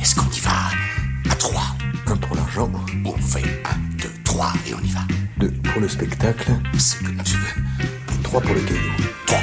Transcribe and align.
Est-ce 0.00 0.14
qu'on 0.14 0.30
y 0.30 0.40
va 0.40 0.50
à 1.30 1.34
3 1.36 1.62
Un 2.06 2.16
pour 2.16 2.36
l'argent, 2.36 2.70
On 3.04 3.16
fait 3.16 3.42
1, 3.42 3.98
2, 4.02 4.08
3 4.24 4.52
et 4.68 4.74
on 4.74 4.80
y 4.84 4.90
va. 4.90 5.00
deux 5.38 5.50
pour 5.50 5.80
le 5.80 5.88
spectacle, 5.88 6.50
C'est 6.78 7.02
comme 7.02 7.16
tu 7.24 7.36
veux. 7.36 7.62
trois 8.22 8.40
pour 8.40 8.54
le 8.54 8.60
caillou. 8.60 8.92
3. 9.26 9.38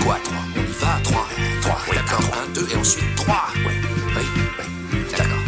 Toi, 0.00 0.16
3. 0.24 0.36
On 0.56 0.60
y 0.60 0.72
va, 0.80 1.00
3. 1.04 1.28
3. 1.62 1.78
Oui, 1.90 1.96
d'accord. 1.96 2.20
1, 2.48 2.52
2 2.54 2.68
et 2.72 2.76
ensuite 2.76 3.14
3. 3.16 3.44
Oui, 3.56 3.62
oui, 4.16 4.24
oui. 4.92 4.98
D'accord. 5.16 5.44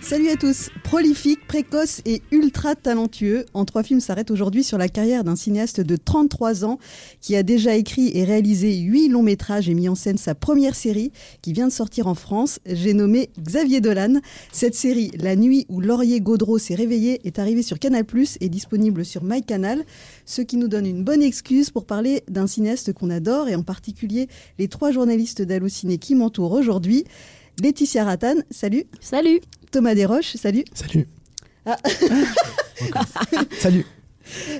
Salut 0.00 0.30
à 0.30 0.36
tous 0.36 0.70
Prolifique, 0.88 1.46
précoce 1.46 2.00
et 2.06 2.22
ultra 2.30 2.74
talentueux, 2.74 3.44
En 3.52 3.66
trois 3.66 3.82
films 3.82 4.00
s'arrête 4.00 4.30
aujourd'hui 4.30 4.64
sur 4.64 4.78
la 4.78 4.88
carrière 4.88 5.22
d'un 5.22 5.36
cinéaste 5.36 5.82
de 5.82 5.96
33 5.96 6.64
ans 6.64 6.78
qui 7.20 7.36
a 7.36 7.42
déjà 7.42 7.76
écrit 7.76 8.10
et 8.14 8.24
réalisé 8.24 8.74
8 8.74 9.10
longs 9.10 9.22
métrages 9.22 9.68
et 9.68 9.74
mis 9.74 9.90
en 9.90 9.94
scène 9.94 10.16
sa 10.16 10.34
première 10.34 10.74
série 10.74 11.12
qui 11.42 11.52
vient 11.52 11.66
de 11.66 11.72
sortir 11.72 12.06
en 12.06 12.14
France. 12.14 12.58
J'ai 12.64 12.94
nommé 12.94 13.28
Xavier 13.38 13.82
Dolan. 13.82 14.20
Cette 14.50 14.74
série, 14.74 15.10
La 15.18 15.36
nuit 15.36 15.66
où 15.68 15.82
Laurier 15.82 16.22
Gaudreau 16.22 16.56
s'est 16.56 16.74
réveillé, 16.74 17.20
est 17.24 17.38
arrivée 17.38 17.62
sur 17.62 17.78
Canal+, 17.78 18.06
et 18.40 18.48
disponible 18.48 19.04
sur 19.04 19.24
MyCanal, 19.24 19.84
ce 20.24 20.40
qui 20.40 20.56
nous 20.56 20.68
donne 20.68 20.86
une 20.86 21.04
bonne 21.04 21.22
excuse 21.22 21.68
pour 21.68 21.84
parler 21.84 22.22
d'un 22.28 22.46
cinéaste 22.46 22.94
qu'on 22.94 23.10
adore 23.10 23.48
et 23.48 23.54
en 23.54 23.62
particulier 23.62 24.26
les 24.58 24.68
trois 24.68 24.90
journalistes 24.90 25.42
d'Allociné 25.42 25.98
qui 25.98 26.14
m'entourent 26.14 26.52
aujourd'hui. 26.52 27.04
Laetitia 27.60 28.04
Ratan, 28.04 28.36
salut. 28.50 28.84
Salut 29.00 29.40
Thomas 29.72 29.94
Desroches, 29.94 30.36
salut. 30.36 30.64
Salut. 30.74 31.08
Ah. 31.66 31.76
Salut. 33.58 33.84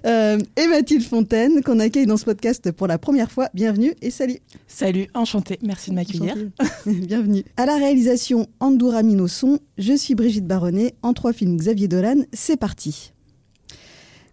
Euh, 0.05 0.39
et 0.57 0.67
Mathilde 0.67 1.03
Fontaine, 1.03 1.63
qu'on 1.63 1.79
accueille 1.79 2.07
dans 2.07 2.17
ce 2.17 2.25
podcast 2.25 2.73
pour 2.73 2.87
la 2.87 2.99
première 2.99 3.31
fois. 3.31 3.49
Bienvenue 3.55 3.95
et 4.03 4.11
salut. 4.11 4.39
Salut, 4.67 5.09
enchanté, 5.15 5.59
merci 5.63 5.91
de 5.91 5.95
m'accueillir. 5.95 6.35
Enchantée. 6.59 7.01
Bienvenue. 7.07 7.45
À 7.57 7.67
la 7.67 7.77
réalisation, 7.77 8.49
Andoura 8.61 9.03
Minosson. 9.03 9.59
Je 9.79 9.95
suis 9.95 10.15
Brigitte 10.15 10.47
Baronnet. 10.47 10.95
En 11.03 11.15
trois 11.15 11.33
films, 11.33 11.57
Xavier 11.57 11.89
Dolan. 11.89 12.23
C'est 12.33 12.59
parti. 12.59 13.13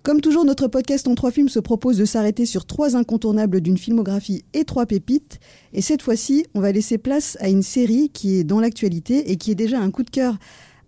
Comme 0.06 0.22
toujours, 0.22 0.46
notre 0.46 0.68
podcast 0.68 1.08
en 1.08 1.16
trois 1.16 1.32
films 1.32 1.50
se 1.50 1.58
propose 1.58 1.98
de 1.98 2.06
s'arrêter 2.06 2.46
sur 2.46 2.68
trois 2.68 2.96
incontournables 2.96 3.60
d'une 3.60 3.80
filmographie 3.80 4.46
et 4.54 4.64
trois 4.64 4.86
pépites. 4.86 5.40
Et 5.74 5.82
cette 5.82 6.04
fois-ci, 6.04 6.46
on 6.54 6.60
va 6.60 6.72
laisser 6.72 7.00
place 7.00 7.40
à 7.42 7.50
une 7.50 7.64
série 7.64 8.10
qui 8.10 8.36
est 8.36 8.44
dans 8.44 8.60
l'actualité 8.60 9.32
et 9.32 9.38
qui 9.38 9.50
est 9.50 9.56
déjà 9.56 9.80
un 9.80 9.90
coup 9.90 10.04
de 10.04 10.12
cœur 10.12 10.38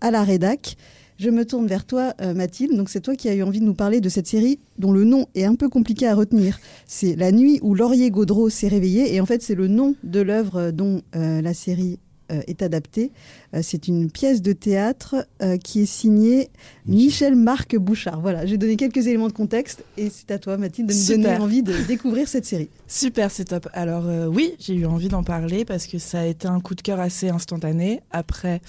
à 0.02 0.12
la 0.12 0.24
rédac. 0.24 0.78
Je 1.18 1.32
me 1.32 1.46
tourne 1.46 1.66
vers 1.66 1.88
toi, 1.88 2.14
euh, 2.22 2.36
Mathilde. 2.36 2.78
Donc, 2.78 2.90
c'est 2.90 3.02
toi 3.02 3.16
qui 3.16 3.28
as 3.28 3.34
eu 3.34 3.42
envie 3.42 3.60
de 3.60 3.66
nous 3.66 3.74
parler 3.74 4.02
de 4.02 4.10
cette 4.10 4.28
série 4.28 4.60
dont 4.78 4.92
le 4.92 5.04
nom 5.04 5.26
est 5.34 5.46
un 5.46 5.56
peu 5.56 5.68
compliqué 5.68 6.06
à 6.06 6.14
retenir. 6.14 6.60
C'est 6.86 7.16
La 7.16 7.32
nuit 7.32 7.60
où 7.64 7.74
Laurier 7.74 8.12
Gaudreau 8.12 8.50
s'est 8.50 8.68
réveillé. 8.68 9.16
Et 9.16 9.20
en 9.20 9.26
fait, 9.26 9.42
c'est 9.42 9.56
le 9.56 9.68
nom 9.68 9.96
de 10.04 10.20
l'œuvre 10.20 10.70
dont 10.70 11.02
euh, 11.16 11.42
la 11.42 11.56
série 11.56 11.98
est 12.48 12.62
adaptée. 12.62 13.12
Euh, 13.54 13.62
c'est 13.64 13.88
une 13.88 14.12
pièce 14.12 14.42
de 14.42 14.54
théâtre 14.54 15.28
euh, 15.42 15.58
qui 15.58 15.82
est 15.82 15.86
signée 15.86 16.50
Michel 16.86 17.36
Marc 17.36 17.76
Bouchard. 17.76 18.22
Voilà, 18.22 18.46
j'ai 18.46 18.58
donné 18.58 18.76
quelques 18.76 19.08
éléments 19.08 19.28
de 19.28 19.34
contexte 19.34 19.84
et 19.98 20.10
c'est 20.10 20.32
à 20.32 20.40
toi, 20.40 20.58
Mathilde, 20.58 20.90
de 20.90 20.94
Super. 20.94 21.18
donner 21.18 21.38
envie 21.38 21.64
de 21.64 21.74
découvrir 21.88 22.28
cette 22.28 22.46
série. 22.46 22.70
Super, 22.88 23.32
c'est 23.32 23.46
top. 23.46 23.68
Alors 23.74 24.08
euh, 24.08 24.28
oui, 24.28 24.56
j'ai 24.60 24.74
eu 24.74 24.86
envie 24.86 25.10
d'en 25.10 25.24
parler 25.24 25.66
parce 25.66 25.88
que 25.88 25.98
ça 25.98 26.22
a 26.22 26.26
été 26.26 26.48
un 26.48 26.60
coup 26.60 26.76
de 26.76 26.82
cœur 26.82 27.00
assez 27.00 27.30
instantané. 27.30 28.02
Après, 28.12 28.62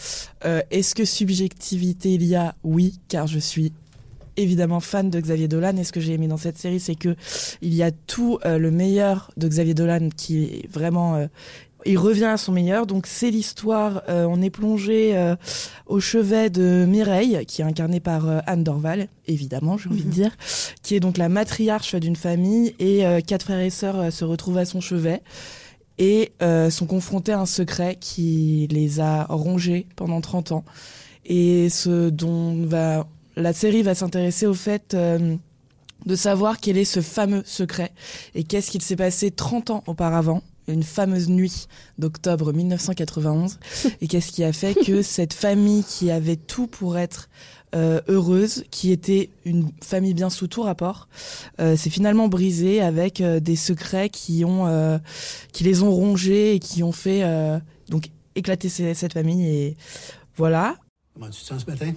euh, 0.45 0.61
est-ce 0.71 0.95
que 0.95 1.05
subjectivité 1.05 2.15
il 2.15 2.25
y 2.25 2.35
a? 2.35 2.55
Oui, 2.65 2.99
car 3.09 3.27
je 3.27 3.39
suis 3.39 3.73
évidemment 4.39 4.81
fan 4.81 5.11
de 5.11 5.21
Xavier 5.21 5.49
Dolan 5.49 5.77
et 5.77 5.85
ce 5.85 5.93
que 5.93 6.01
j'ai 6.01 6.15
aimé 6.15 6.29
dans 6.29 6.37
cette 6.37 6.57
série 6.57 6.81
c'est 6.81 6.95
que 6.95 7.17
il 7.61 7.75
y 7.75 7.83
a 7.83 7.91
tout 7.91 8.39
euh, 8.45 8.59
le 8.59 8.71
meilleur 8.71 9.31
de 9.37 9.49
Xavier 9.49 9.75
Dolan 9.75 10.09
qui 10.17 10.45
est 10.45 10.73
vraiment 10.73 11.17
euh, 11.17 11.27
il 11.87 11.99
revient 11.99 12.25
à 12.25 12.37
son 12.37 12.53
meilleur. 12.53 12.87
Donc 12.87 13.07
c'est 13.07 13.31
l'histoire 13.31 14.03
euh, 14.09 14.27
on 14.29 14.43
est 14.43 14.51
plongé 14.51 15.17
euh, 15.17 15.37
au 15.87 16.01
chevet 16.01 16.51
de 16.51 16.85
Mireille 16.87 17.45
qui 17.47 17.63
est 17.63 17.65
incarnée 17.65 18.01
par 18.01 18.29
euh, 18.29 18.41
Anne 18.47 18.65
Dorval 18.65 19.09
évidemment 19.27 19.77
j'ai 19.77 19.89
envie 19.89 20.05
de 20.05 20.11
dire 20.11 20.37
qui 20.83 20.95
est 20.95 21.01
donc 21.01 21.19
la 21.19 21.29
matriarche 21.29 21.95
d'une 21.95 22.17
famille 22.17 22.75
et 22.79 23.03
quatre 23.27 23.45
frères 23.45 23.61
et 23.61 23.71
sœurs 23.71 24.13
se 24.13 24.25
retrouvent 24.25 24.59
à 24.59 24.65
son 24.65 24.81
chevet 24.81 25.23
et 25.99 26.33
sont 26.71 26.87
confrontés 26.87 27.33
à 27.33 27.41
un 27.41 27.47
secret 27.47 27.97
qui 28.01 28.69
les 28.71 29.01
a 29.01 29.25
rongés 29.25 29.87
pendant 29.97 30.21
30 30.21 30.53
ans. 30.53 30.65
Et 31.27 31.69
ce 31.69 32.09
dont 32.09 32.65
va 32.65 33.07
la 33.37 33.53
série 33.53 33.83
va 33.83 33.95
s'intéresser 33.95 34.47
au 34.47 34.55
fait 34.55 34.97
de 34.97 36.17
savoir 36.17 36.59
quel 36.59 36.79
est 36.79 36.87
ce 36.87 37.01
fameux 37.01 37.43
secret 37.45 37.93
et 38.35 38.45
qu'est-ce 38.45 38.71
qu'il 38.71 38.83
s'est 38.83 38.97
passé 38.97 39.31
30 39.31 39.71
ans 39.71 39.85
auparavant 39.87 40.43
une 40.69 40.83
fameuse 40.83 41.29
nuit 41.29 41.67
d'octobre 41.99 42.53
1991 42.53 43.59
et 44.01 44.07
qu'est-ce 44.09 44.31
qui 44.33 44.45
a 44.45 44.53
fait 44.53 44.75
que 44.75 45.03
cette 45.03 45.33
famille 45.33 45.83
qui 45.85 46.11
avait 46.11 46.37
tout 46.37 46.67
pour 46.67 46.99
être 46.99 47.29
euh, 47.75 48.01
heureuse, 48.09 48.65
qui 48.71 48.93
était 48.93 49.29
une 49.45 49.71
famille 49.83 50.15
bien 50.15 50.31
sous 50.31 50.47
tout 50.47 50.63
rapport, 50.63 51.09
euh, 51.61 51.77
s'est 51.77 51.91
finalement 51.91 52.29
brisée 52.29 52.81
avec 52.81 53.21
euh, 53.21 53.41
des 53.41 53.57
secrets 53.57 54.09
qui 54.09 54.45
ont, 54.45 54.67
euh, 54.67 54.99
qui 55.53 55.65
les 55.65 55.83
ont 55.83 55.91
rongés 55.91 56.55
et 56.55 56.59
qui 56.61 56.83
ont 56.83 56.93
fait 56.93 57.23
euh, 57.25 57.59
donc 57.91 58.09
éclater 58.37 58.69
ces- 58.71 58.95
cette 58.95 59.13
famille 59.13 59.47
et 59.47 59.77
voilà. 60.37 60.77
Comment 61.15 61.29
tu 61.31 61.41
te 61.43 61.47
sens 61.47 61.63
ce 61.67 61.71
matin? 61.71 61.93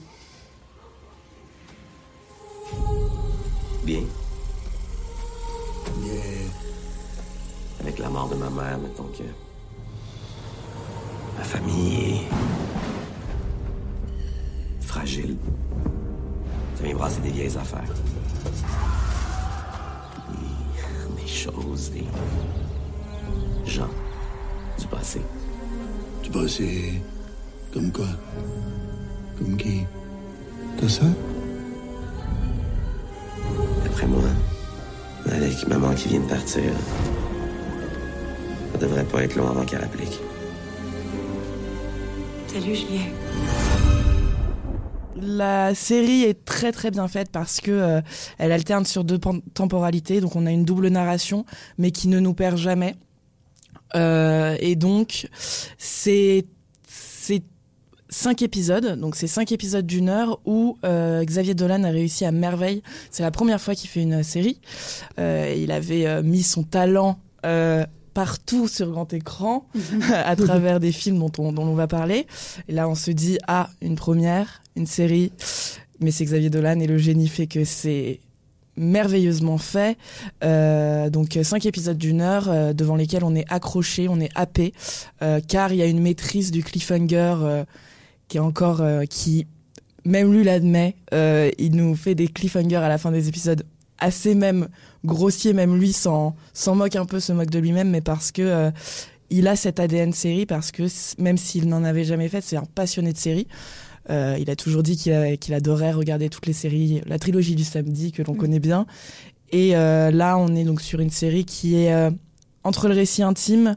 Bien. 3.85 4.01
Bien. 5.97 6.30
Avec 7.81 7.97
la 7.97 8.09
mort 8.09 8.29
de 8.29 8.35
ma 8.35 8.49
mère, 8.49 8.77
mettons 8.77 9.09
que. 9.17 9.23
Ma 11.37 11.43
famille 11.43 11.95
est. 11.95 12.27
fragile. 14.85 15.35
Ça 16.75 16.83
vient 16.83 16.95
brasser 16.95 17.21
des 17.21 17.29
vieilles 17.31 17.57
affaires. 17.57 17.93
Des, 20.29 21.21
des 21.21 21.27
choses, 21.27 21.91
des. 21.91 22.05
gens. 23.65 23.89
Du 24.77 24.87
passé. 24.87 25.21
Du 26.23 26.29
passé. 26.29 27.01
Comme 27.73 27.91
quoi? 27.91 28.07
Comme 29.37 29.57
qui? 29.57 29.85
Ta 30.79 30.87
sœur 30.87 31.05
D'après 33.83 34.07
moi, 34.07 34.21
avec 35.25 35.67
maman 35.67 35.93
qui 35.93 36.09
vient 36.09 36.19
de 36.19 36.29
partir, 36.29 36.71
ça 38.71 38.77
devrait 38.77 39.03
pas 39.03 39.23
être 39.23 39.35
long 39.35 39.47
avant 39.47 39.65
qu'elle 39.65 39.83
applique. 39.83 40.19
Salut 42.47 42.75
Julien. 42.75 43.01
La 45.21 45.75
série 45.75 46.23
est 46.23 46.45
très 46.45 46.71
très 46.71 46.89
bien 46.89 47.07
faite 47.07 47.29
parce 47.31 47.61
que 47.61 47.71
euh, 47.71 48.01
elle 48.39 48.51
alterne 48.51 48.85
sur 48.85 49.03
deux 49.03 49.19
temporalités, 49.53 50.19
donc 50.19 50.35
on 50.35 50.45
a 50.47 50.51
une 50.51 50.65
double 50.65 50.87
narration, 50.87 51.45
mais 51.77 51.91
qui 51.91 52.07
ne 52.07 52.19
nous 52.19 52.33
perd 52.33 52.57
jamais. 52.57 52.95
Euh, 53.95 54.57
et 54.59 54.75
donc 54.75 55.27
c'est 55.77 56.45
c'est 56.87 57.43
cinq 58.09 58.41
épisodes, 58.41 58.99
donc 58.99 59.15
c'est 59.15 59.27
cinq 59.27 59.51
épisodes 59.51 59.85
d'une 59.85 60.09
heure 60.09 60.39
où 60.45 60.77
euh, 60.83 61.23
Xavier 61.23 61.53
Dolan 61.53 61.83
a 61.83 61.89
réussi 61.89 62.25
à 62.25 62.31
merveille. 62.31 62.81
C'est 63.11 63.23
la 63.23 63.31
première 63.31 63.61
fois 63.61 63.75
qu'il 63.75 63.89
fait 63.89 64.01
une 64.01 64.23
série. 64.23 64.59
Euh, 65.19 65.53
il 65.55 65.71
avait 65.71 66.07
euh, 66.07 66.23
mis 66.23 66.43
son 66.43 66.63
talent 66.63 67.19
euh, 67.45 67.85
partout 68.13 68.67
sur 68.67 68.89
grand 68.91 69.11
écran 69.13 69.67
à 70.13 70.35
travers 70.35 70.79
des 70.79 70.91
films 70.91 71.19
dont 71.19 71.31
on, 71.37 71.51
dont 71.51 71.63
on 71.63 71.75
va 71.75 71.87
parler. 71.87 72.27
Et 72.67 72.73
là, 72.73 72.87
on 72.87 72.95
se 72.95 73.11
dit 73.11 73.37
ah 73.47 73.69
une 73.81 73.95
première, 73.95 74.61
une 74.75 74.87
série, 74.87 75.31
mais 75.99 76.11
c'est 76.11 76.25
Xavier 76.25 76.49
Dolan 76.49 76.79
et 76.79 76.87
le 76.87 76.97
génie 76.97 77.27
fait 77.27 77.47
que 77.47 77.63
c'est 77.63 78.19
merveilleusement 78.77 79.57
fait. 79.57 79.97
Euh, 80.43 81.09
donc 81.09 81.37
cinq 81.43 81.65
épisodes 81.65 81.97
d'une 81.97 82.21
heure 82.21 82.49
euh, 82.49 82.73
devant 82.73 82.95
lesquels 82.95 83.23
on 83.23 83.35
est 83.35 83.45
accroché, 83.49 84.07
on 84.07 84.19
est 84.19 84.31
happé, 84.35 84.73
euh, 85.21 85.39
car 85.45 85.73
il 85.73 85.77
y 85.77 85.81
a 85.81 85.85
une 85.85 86.01
maîtrise 86.01 86.51
du 86.51 86.63
cliffhanger 86.63 87.63
qui 88.27 88.37
est 88.37 88.41
encore 88.41 88.81
qui 89.09 89.45
même 90.05 90.33
lui 90.33 90.43
l'admet. 90.43 90.95
Il 91.11 91.75
nous 91.75 91.95
fait 91.95 92.15
des 92.15 92.27
cliffhangers 92.27 92.77
à 92.77 92.89
la 92.89 92.97
fin 92.97 93.11
des 93.11 93.27
épisodes 93.27 93.63
assez 94.01 94.35
même 94.35 94.67
grossier, 95.05 95.53
même 95.53 95.79
lui 95.79 95.93
s'en 95.93 96.35
moque 96.67 96.97
un 96.97 97.05
peu, 97.05 97.21
se 97.21 97.31
moque 97.31 97.49
de 97.49 97.59
lui-même, 97.59 97.89
mais 97.89 98.01
parce 98.01 98.33
que 98.33 98.41
euh, 98.41 98.71
il 99.29 99.47
a 99.47 99.55
cet 99.55 99.79
ADN 99.79 100.11
série, 100.11 100.45
parce 100.45 100.71
que 100.71 100.83
même 101.17 101.37
s'il 101.37 101.69
n'en 101.69 101.85
avait 101.85 102.03
jamais 102.03 102.27
fait, 102.27 102.41
c'est 102.41 102.57
un 102.57 102.65
passionné 102.75 103.13
de 103.13 103.17
série. 103.17 103.47
Euh, 104.09 104.37
il 104.39 104.49
a 104.49 104.55
toujours 104.55 104.83
dit 104.83 104.97
qu'il 104.97 105.37
qu'il 105.39 105.53
adorait 105.53 105.91
regarder 105.91 106.29
toutes 106.29 106.47
les 106.47 106.53
séries, 106.53 107.01
la 107.05 107.19
trilogie 107.19 107.55
du 107.55 107.63
samedi 107.63 108.11
que 108.11 108.21
l'on 108.23 108.33
connaît 108.33 108.59
bien. 108.59 108.85
Et 109.51 109.75
euh, 109.75 110.11
là, 110.11 110.37
on 110.37 110.55
est 110.55 110.63
donc 110.63 110.81
sur 110.81 110.99
une 110.99 111.09
série 111.09 111.45
qui 111.45 111.75
est 111.75 111.93
euh, 111.93 112.09
entre 112.63 112.87
le 112.87 112.93
récit 112.93 113.23
intime, 113.23 113.75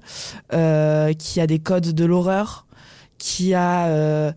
qui 0.50 1.40
a 1.40 1.46
des 1.46 1.58
codes 1.58 1.92
de 1.92 2.04
l'horreur, 2.04 2.66
qui 3.18 3.54
a 3.54 4.34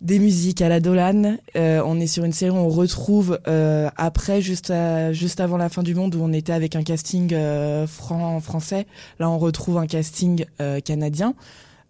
des 0.00 0.18
musiques 0.18 0.62
à 0.62 0.68
la 0.68 0.80
Dolan. 0.80 1.36
Euh, 1.56 1.82
on 1.84 1.98
est 2.00 2.06
sur 2.06 2.24
une 2.24 2.32
série 2.32 2.50
où 2.50 2.56
on 2.56 2.68
retrouve 2.68 3.38
euh, 3.48 3.88
après, 3.96 4.40
juste 4.40 4.70
à- 4.70 5.12
juste 5.12 5.40
avant 5.40 5.56
la 5.56 5.68
fin 5.68 5.82
du 5.82 5.94
monde, 5.94 6.14
où 6.14 6.20
on 6.22 6.32
était 6.32 6.52
avec 6.52 6.76
un 6.76 6.82
casting 6.82 7.32
euh, 7.34 7.86
français. 7.86 8.86
Là, 9.18 9.30
on 9.30 9.38
retrouve 9.38 9.78
un 9.78 9.86
casting 9.86 10.44
euh, 10.60 10.80
canadien. 10.80 11.34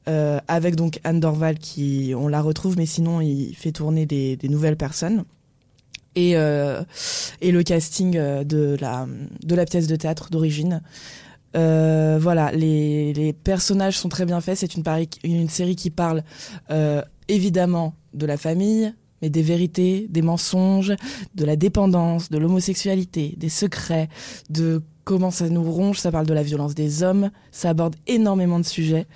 euh, 0.08 0.38
avec 0.47 0.76
donc 0.76 1.00
Anne 1.05 1.19
Dorval 1.19 1.58
qui 1.58 2.14
on 2.17 2.29
la 2.29 2.41
retrouve 2.41 2.76
mais 2.76 2.87
sinon 2.87 3.20
il 3.20 3.55
fait 3.56 3.73
tourner 3.73 4.06
des, 4.06 4.38
nouvelles 4.44 4.76
personnes 4.76 5.25
et 6.14 6.37
euh, 6.37 6.85
et 7.41 7.50
le 7.50 7.64
casting 7.64 8.17
euh, 8.17 8.44
de 8.44 8.76
la 8.81 9.08
de 9.43 9.55
la 9.56 9.64
pièce 9.64 9.88
de 9.88 9.97
théâtre 9.97 10.31
d'origine 10.31 10.81
euh, 11.56 12.19
voilà, 12.20 12.53
les, 12.53 13.32
personnages 13.44 13.99
sont 13.99 14.08
très 14.08 14.26
bien 14.26 14.41
faits. 14.41 14.58
C'est 14.58 14.75
une, 14.75 15.49
série 15.49 15.76
qui 15.76 15.91
parle 15.91 16.23
euh, 16.70 17.03
évidemment 17.28 17.94
de 18.14 18.26
la 18.26 18.37
famille, 18.37 18.94
mais 19.23 19.31
des 19.31 19.43
vérités, 19.43 20.06
des 20.08 20.23
mensonges, 20.23 20.94
de 21.34 21.44
la 21.44 21.56
dépendance, 21.56 22.31
de 22.31 22.38
l'homosexualité, 22.38 23.34
des 23.37 23.49
secrets, 23.49 24.08
de 24.50 24.82
comment 25.05 25.31
ça 25.31 25.49
nous 25.49 25.62
ronge. 25.70 25.99
Ça 25.99 26.12
parle 26.12 26.26
de 26.26 26.34
la 26.34 26.43
violence 26.43 26.75
des 26.75 27.02
hommes. 27.02 27.31
Ça 27.50 27.70
aborde 27.70 27.96
énormément 28.06 28.58
de 28.58 28.64
sujets, 28.64 29.06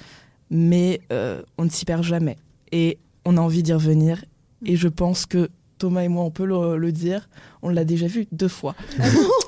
mais 0.50 1.00
euh, 1.12 1.42
on 1.58 1.64
ne 1.64 1.70
s'y 1.70 1.84
perd 1.84 2.02
jamais. 2.02 2.36
Et 2.72 2.98
on 3.24 3.36
a 3.36 3.40
envie 3.40 3.62
d'y 3.62 3.72
revenir. 3.72 4.24
Et 4.64 4.76
je 4.76 4.88
pense 4.88 5.26
que 5.26 5.50
Thomas 5.80 6.02
et 6.02 6.08
moi, 6.08 6.22
on 6.24 6.30
peut 6.30 6.44
le, 6.44 6.76
le 6.76 6.92
dire. 6.92 7.28
On 7.62 7.68
l'a 7.70 7.84
déjà 7.84 8.06
vu 8.06 8.26
deux 8.32 8.48
fois. 8.48 8.74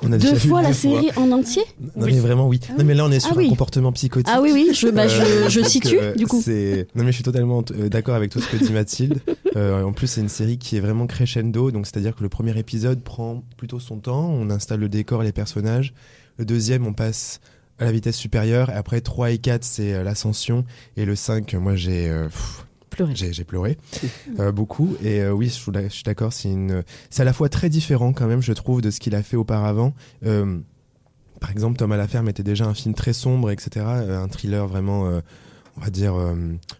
On 0.01 0.07
a 0.11 0.17
Deux 0.17 0.17
déjà 0.17 0.33
vu 0.35 0.49
fois 0.49 0.61
la 0.61 0.67
deux 0.69 0.73
série 0.73 1.09
en 1.15 1.31
entier 1.31 1.63
Non 1.95 2.05
mais 2.05 2.19
vraiment 2.19 2.47
oui. 2.47 2.59
Non 2.77 2.83
mais 2.83 2.93
là 2.93 3.05
on 3.05 3.11
est 3.11 3.19
sur 3.21 3.31
Ah 3.31 3.37
oui. 3.37 3.45
un 3.45 3.49
comportement 3.49 3.91
psychotique. 3.91 4.31
Ah 4.35 4.41
oui, 4.41 4.51
oui, 4.53 4.69
je, 4.73 4.87
bah, 4.89 5.07
je, 5.07 5.21
Euh, 5.21 5.49
je 5.49 5.61
situe 5.61 5.97
euh, 5.99 6.13
du 6.15 6.27
coup. 6.27 6.37
Non 6.45 7.03
mais 7.03 7.07
je 7.07 7.11
suis 7.11 7.23
totalement 7.23 7.63
euh, 7.71 7.87
d'accord 7.89 8.15
avec 8.15 8.31
tout 8.31 8.39
ce 8.41 8.49
que 8.49 8.57
dit 8.57 8.73
Mathilde. 8.73 9.19
Euh, 9.55 9.83
en 9.83 9.93
plus 9.93 10.07
c'est 10.07 10.21
une 10.21 10.29
série 10.29 10.57
qui 10.57 10.77
est 10.77 10.79
vraiment 10.79 11.05
crescendo, 11.05 11.69
donc 11.69 11.85
c'est-à-dire 11.85 12.15
que 12.15 12.23
le 12.23 12.29
premier 12.29 12.57
épisode 12.57 13.03
prend 13.03 13.43
plutôt 13.55 13.79
son 13.79 13.99
temps, 13.99 14.27
on 14.31 14.49
installe 14.49 14.79
le 14.79 14.89
décor 14.89 15.21
et 15.21 15.25
les 15.25 15.31
personnages. 15.31 15.93
Le 16.39 16.45
deuxième 16.45 16.87
on 16.87 16.93
passe 16.93 17.39
à 17.77 17.85
la 17.85 17.91
vitesse 17.91 18.15
supérieure, 18.15 18.71
et 18.71 18.73
après 18.73 18.99
3 19.01 19.29
et 19.29 19.37
4 19.37 19.63
c'est 19.63 20.03
l'ascension, 20.03 20.65
et 20.97 21.05
le 21.05 21.15
5 21.15 21.53
moi 21.53 21.75
j'ai... 21.75 22.09
euh, 22.09 22.29
j'ai 23.13 23.43
pleuré 23.43 23.77
euh, 24.39 24.51
beaucoup. 24.51 24.95
Et 25.03 25.21
euh, 25.21 25.31
oui 25.31 25.47
je 25.47 25.89
suis 25.89 26.03
d'accord 26.03 26.33
c'est 26.33 26.49
une 26.49 26.83
à 27.17 27.23
la 27.23 27.33
fois 27.33 27.49
très 27.49 27.69
différent 27.69 28.13
quand 28.13 28.27
même 28.27 28.41
je 28.41 28.53
trouve 28.53 28.81
de 28.81 28.91
ce 28.91 28.99
qu'il 28.99 29.15
a 29.15 29.23
fait 29.23 29.37
auparavant. 29.37 29.93
Euh, 30.25 30.59
par 31.39 31.51
exemple 31.51 31.77
Thomas 31.77 31.97
la 31.97 32.07
ferme 32.07 32.29
était 32.29 32.43
déjà 32.43 32.65
un 32.65 32.73
film 32.73 32.93
très 32.93 33.13
sombre 33.13 33.51
etc 33.51 33.85
un 33.85 34.27
thriller 34.27 34.67
vraiment 34.67 35.21
on 35.77 35.81
va 35.81 35.89
dire 35.89 36.15
euh, 36.15 36.35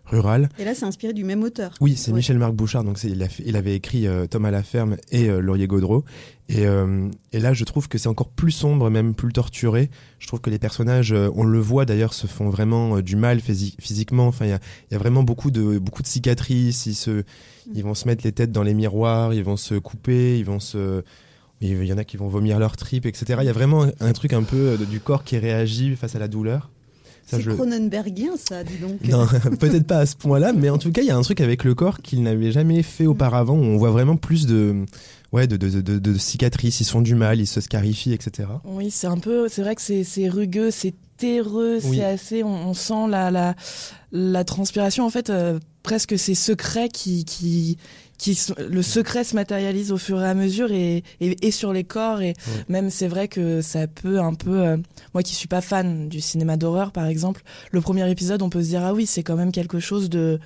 rural. 0.05 0.49
Et 0.59 0.65
là, 0.65 0.75
c'est 0.75 0.85
inspiré 0.85 1.13
du 1.13 1.23
même 1.23 1.41
auteur. 1.43 1.73
oui 1.81 1.95
c'est 1.95 2.11
Ouais. 2.11 2.17
Michel 2.17 2.37
Marc 2.37 2.53
Bouchard 2.53 2.83
donc 2.83 3.03
il, 3.03 3.21
a 3.23 3.29
fait- 3.29 3.43
il 3.45 3.55
avait 3.55 3.75
écrit 3.75 4.05
euh, 4.07 4.27
Thomas 4.27 4.51
la 4.51 4.61
ferme 4.63 4.97
et 5.11 5.29
euh, 5.29 5.39
Laurier 5.39 5.67
Gaudreau. 5.67 6.05
Et, 6.49 6.65
euh, 6.67 7.07
et 7.31 7.39
là 7.39 7.53
je 7.53 7.63
trouve 7.63 7.87
que 7.87 7.97
c'est 7.97 8.09
encore 8.09 8.29
plus 8.29 8.51
sombre 8.51 8.89
même 8.89 9.15
plus 9.15 9.31
torturé. 9.33 9.89
Je 10.19 10.27
trouve 10.27 10.41
que 10.41 10.49
les 10.49 10.59
personnages 10.59 11.11
euh, 11.13 11.29
on 11.35 11.43
le 11.43 11.59
voit 11.59 11.85
d'ailleurs 11.85 12.13
se 12.13 12.27
font 12.27 12.49
vraiment 12.49 12.99
du 13.01 13.15
mal 13.15 13.39
physi- 13.39 13.75
physiquement. 13.79 14.27
Enfin 14.27 14.45
il 14.45 14.49
y 14.49 14.53
a, 14.53 14.59
il 14.89 14.93
y 14.93 14.95
a 14.95 14.99
vraiment 14.99 15.23
beaucoup 15.23 15.49
de 15.51 15.79
beaucoup 15.79 16.01
de 16.03 16.07
cicatrices. 16.07 16.85
Ils 16.85 16.95
se 16.95 17.23
ils 17.73 17.83
vont 17.83 17.95
se 17.95 18.07
mettre 18.07 18.23
les 18.25 18.31
têtes 18.33 18.51
dans 18.51 18.61
les 18.63 18.73
miroirs 18.73 19.33
ils 19.33 19.43
vont 19.43 19.55
se 19.57 19.75
couper 19.75 20.37
ils 20.37 20.43
vont 20.45 20.59
se 20.59 21.01
il 21.61 21.85
y 21.85 21.93
en 21.93 21.97
a 21.97 22.03
qui 22.03 22.17
vont 22.17 22.27
vomir 22.27 22.59
leurs 22.59 22.75
tripes 22.75 23.05
etc 23.05 23.37
il 23.39 23.45
y 23.45 23.49
a 23.49 23.53
vraiment 23.53 23.83
un, 23.83 23.91
un 24.01 24.11
truc 24.11 24.33
un 24.33 24.43
peu 24.43 24.77
du 24.89 24.99
corps 24.99 25.23
qui 25.23 25.37
réagit 25.37 25.95
face 25.95 26.13
à 26.13 26.19
la 26.19 26.27
douleur 26.27 26.71
C'est 27.25 27.41
je- 27.41 27.51
Cronenbergien, 27.51 28.31
ça, 28.37 28.63
dis 28.63 28.77
donc. 28.77 29.01
non, 29.07 29.25
peut-être 29.59 29.87
pas 29.87 29.99
à 29.99 30.05
ce 30.05 30.15
point-là, 30.15 30.53
mais 30.53 30.69
en 30.69 30.77
tout 30.77 30.91
cas, 30.91 31.01
il 31.01 31.07
y 31.07 31.11
a 31.11 31.17
un 31.17 31.21
truc 31.21 31.41
avec 31.41 31.63
le 31.63 31.73
corps 31.75 32.01
qu'il 32.01 32.21
n'avait 32.23 32.51
jamais 32.51 32.83
fait 32.83 33.05
auparavant, 33.05 33.55
où 33.55 33.63
on 33.63 33.77
voit 33.77 33.91
vraiment 33.91 34.15
plus 34.17 34.45
de, 34.45 34.85
ouais, 35.31 35.47
de, 35.47 35.55
de, 35.57 35.81
de, 35.99 36.17
cicatrices, 36.17 36.81
ils 36.81 36.85
se 36.85 36.91
font 36.91 37.01
du 37.01 37.15
mal, 37.15 37.39
ils 37.39 37.47
se 37.47 37.61
scarifient, 37.61 38.13
etc. 38.13 38.49
Oui, 38.65 38.91
c'est 38.91 39.07
un 39.07 39.17
peu, 39.17 39.47
c'est 39.49 39.61
vrai 39.61 39.75
que 39.75 39.81
c'est 39.81 40.03
c'est 40.03 40.27
rugueux, 40.29 40.69
c'est 40.71 40.93
terreux, 41.17 41.79
Oui. 41.85 41.97
c'est 41.97 42.03
assez, 42.03 42.43
on, 42.43 42.69
on 42.69 42.73
sent 42.73 43.07
la, 43.09 43.31
la, 43.31 43.55
la 44.11 44.43
transpiration, 44.43 45.05
en 45.05 45.09
fait, 45.09 45.29
euh, 45.29 45.59
presque 45.83 46.17
ces 46.19 46.35
secrets 46.35 46.89
qui, 46.89 47.23
qui, 47.23 47.77
qui, 48.23 48.39
le 48.57 48.81
secret 48.81 49.25
se 49.25 49.35
matérialise 49.35 49.91
au 49.91 49.97
fur 49.97 50.21
et 50.21 50.27
à 50.27 50.33
mesure 50.33 50.71
et, 50.71 51.03
et, 51.19 51.45
et 51.45 51.51
sur 51.51 51.73
les 51.73 51.83
corps 51.83 52.21
et 52.21 52.35
même 52.69 52.89
c'est 52.89 53.09
vrai 53.09 53.27
que 53.27 53.61
ça 53.61 53.85
peut 53.87 54.21
un 54.21 54.33
peu, 54.33 54.61
euh, 54.61 54.77
moi 55.13 55.23
qui 55.23 55.35
suis 55.35 55.49
pas 55.49 55.59
fan 55.59 56.07
du 56.07 56.21
cinéma 56.21 56.55
d'horreur 56.55 56.93
par 56.93 57.05
exemple, 57.07 57.41
le 57.71 57.81
premier 57.81 58.09
épisode 58.09 58.41
on 58.41 58.49
peut 58.49 58.63
se 58.63 58.69
dire 58.69 58.81
ah 58.83 58.93
oui 58.93 59.05
c'est 59.07 59.23
quand 59.23 59.35
même 59.35 59.51
quelque 59.51 59.79
chose 59.79 60.09
de 60.09 60.39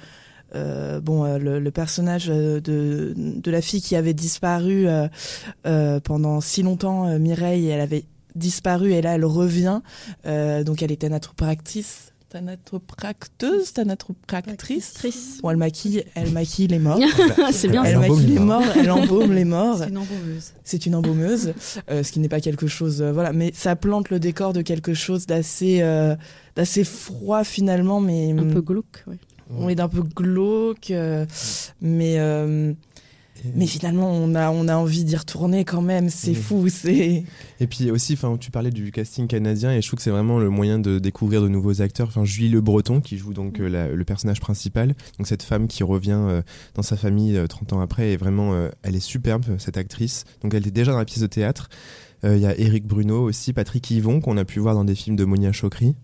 euh, 0.55 1.01
bon, 1.01 1.25
euh, 1.25 1.37
le, 1.37 1.59
le 1.59 1.71
personnage 1.71 2.29
euh, 2.29 2.61
de, 2.61 3.13
de 3.15 3.51
la 3.51 3.61
fille 3.61 3.81
qui 3.81 3.95
avait 3.95 4.13
disparu 4.13 4.87
pendant 6.03 6.41
si 6.41 6.63
longtemps, 6.63 7.19
Mireille, 7.19 7.67
elle 7.67 7.81
avait 7.81 8.05
disparu 8.35 8.93
et 8.93 9.01
là 9.01 9.15
elle 9.15 9.25
revient. 9.25 9.81
Donc 10.25 10.81
elle 10.81 10.91
était 10.91 11.07
tanatropractrice, 11.07 12.13
tanatropracteuse, 12.29 13.73
tanatropractrice. 13.73 14.93
Triste. 14.93 15.41
Bon, 15.41 15.49
elle 15.51 15.57
maquille, 15.57 16.03
elle 16.15 16.31
maquille 16.31 16.67
les 16.67 16.79
morts. 16.79 16.99
C'est 17.51 17.67
bien. 17.67 17.83
Elle 17.83 17.93
Elle 17.93 17.99
maquille 17.99 18.25
les 18.27 18.39
morts. 18.39 18.63
elle 18.75 18.91
embaume 18.91 19.33
les 19.33 19.45
morts. 19.45 19.77
C'est 19.79 19.87
une 19.89 19.97
embaumeuse. 19.97 20.51
C'est 20.63 20.85
une 20.85 20.95
embaumeuse, 20.95 21.53
euh, 21.89 22.03
ce 22.03 22.11
qui 22.11 22.19
n'est 22.19 22.29
pas 22.29 22.41
quelque 22.41 22.67
chose, 22.67 23.01
euh, 23.01 23.11
voilà, 23.11 23.33
mais 23.33 23.51
ça 23.53 23.75
plante 23.75 24.09
le 24.09 24.19
décor 24.19 24.53
de 24.53 24.61
quelque 24.61 24.93
chose 24.93 25.25
d'assez, 25.25 25.79
euh, 25.81 26.15
d'assez 26.55 26.83
froid 26.83 27.43
finalement, 27.43 27.99
mais 28.01 28.31
Un 28.37 28.45
peu 28.53 28.61
glauque. 28.61 29.03
ouais. 29.07 29.17
on 29.57 29.69
est 29.69 29.75
d'un 29.75 29.87
peu 29.87 30.01
glauque, 30.03 30.91
euh, 30.91 31.25
mais 31.81 32.15
euh, 32.19 32.73
mais 33.55 33.67
finalement 33.67 34.11
on 34.11 34.35
a 34.35 34.49
on 34.51 34.67
a 34.67 34.75
envie 34.75 35.03
d'y 35.03 35.15
retourner 35.15 35.65
quand 35.65 35.81
même. 35.81 36.09
C'est 36.09 36.33
fou, 36.33 36.67
c'est 36.69 37.23
Et 37.59 37.67
puis 37.67 37.89
aussi, 37.91 38.13
enfin, 38.13 38.37
tu 38.37 38.51
parlais 38.51 38.71
du 38.71 38.91
casting 38.91 39.27
canadien 39.27 39.71
et 39.73 39.81
je 39.81 39.87
trouve 39.87 39.97
que 39.97 40.03
c'est 40.03 40.09
vraiment 40.11 40.39
le 40.39 40.49
moyen 40.49 40.79
de 40.79 40.99
découvrir 40.99 41.41
de 41.41 41.47
nouveaux 41.47 41.81
acteurs. 41.81 42.07
Enfin, 42.07 42.25
Julie 42.25 42.49
Le 42.49 42.61
Breton 42.61 43.01
qui 43.01 43.17
joue 43.17 43.33
donc 43.33 43.59
euh, 43.59 43.67
la- 43.67 43.87
le 43.89 44.03
personnage 44.05 44.39
principal, 44.39 44.95
donc 45.17 45.27
cette 45.27 45.43
femme 45.43 45.67
qui 45.67 45.83
revient 45.83 46.11
euh, 46.17 46.41
dans 46.75 46.83
sa 46.83 46.97
famille 46.97 47.37
euh, 47.37 47.47
30 47.47 47.73
ans 47.73 47.79
après 47.81 48.11
et 48.11 48.17
vraiment, 48.17 48.53
euh, 48.53 48.69
elle 48.83 48.95
est 48.95 48.99
superbe 48.99 49.45
cette 49.57 49.77
actrice. 49.77 50.23
Donc 50.41 50.53
elle 50.53 50.61
était 50.61 50.71
déjà 50.71 50.91
dans 50.91 50.97
la 50.99 51.05
pièce 51.05 51.21
de 51.21 51.27
théâtre. 51.27 51.69
Euh, 52.23 52.35
Il 52.35 52.41
y 52.41 52.45
a 52.47 52.57
Éric 52.59 52.87
Bruno 52.87 53.21
aussi, 53.23 53.53
Patrick 53.53 53.89
Yvon 53.91 54.19
qu'on 54.21 54.37
a 54.37 54.45
pu 54.45 54.59
voir 54.59 54.73
dans 54.75 54.85
des 54.85 54.95
films 54.95 55.15
de 55.15 55.23
Monia 55.25 55.51
Chokri. 55.51 55.95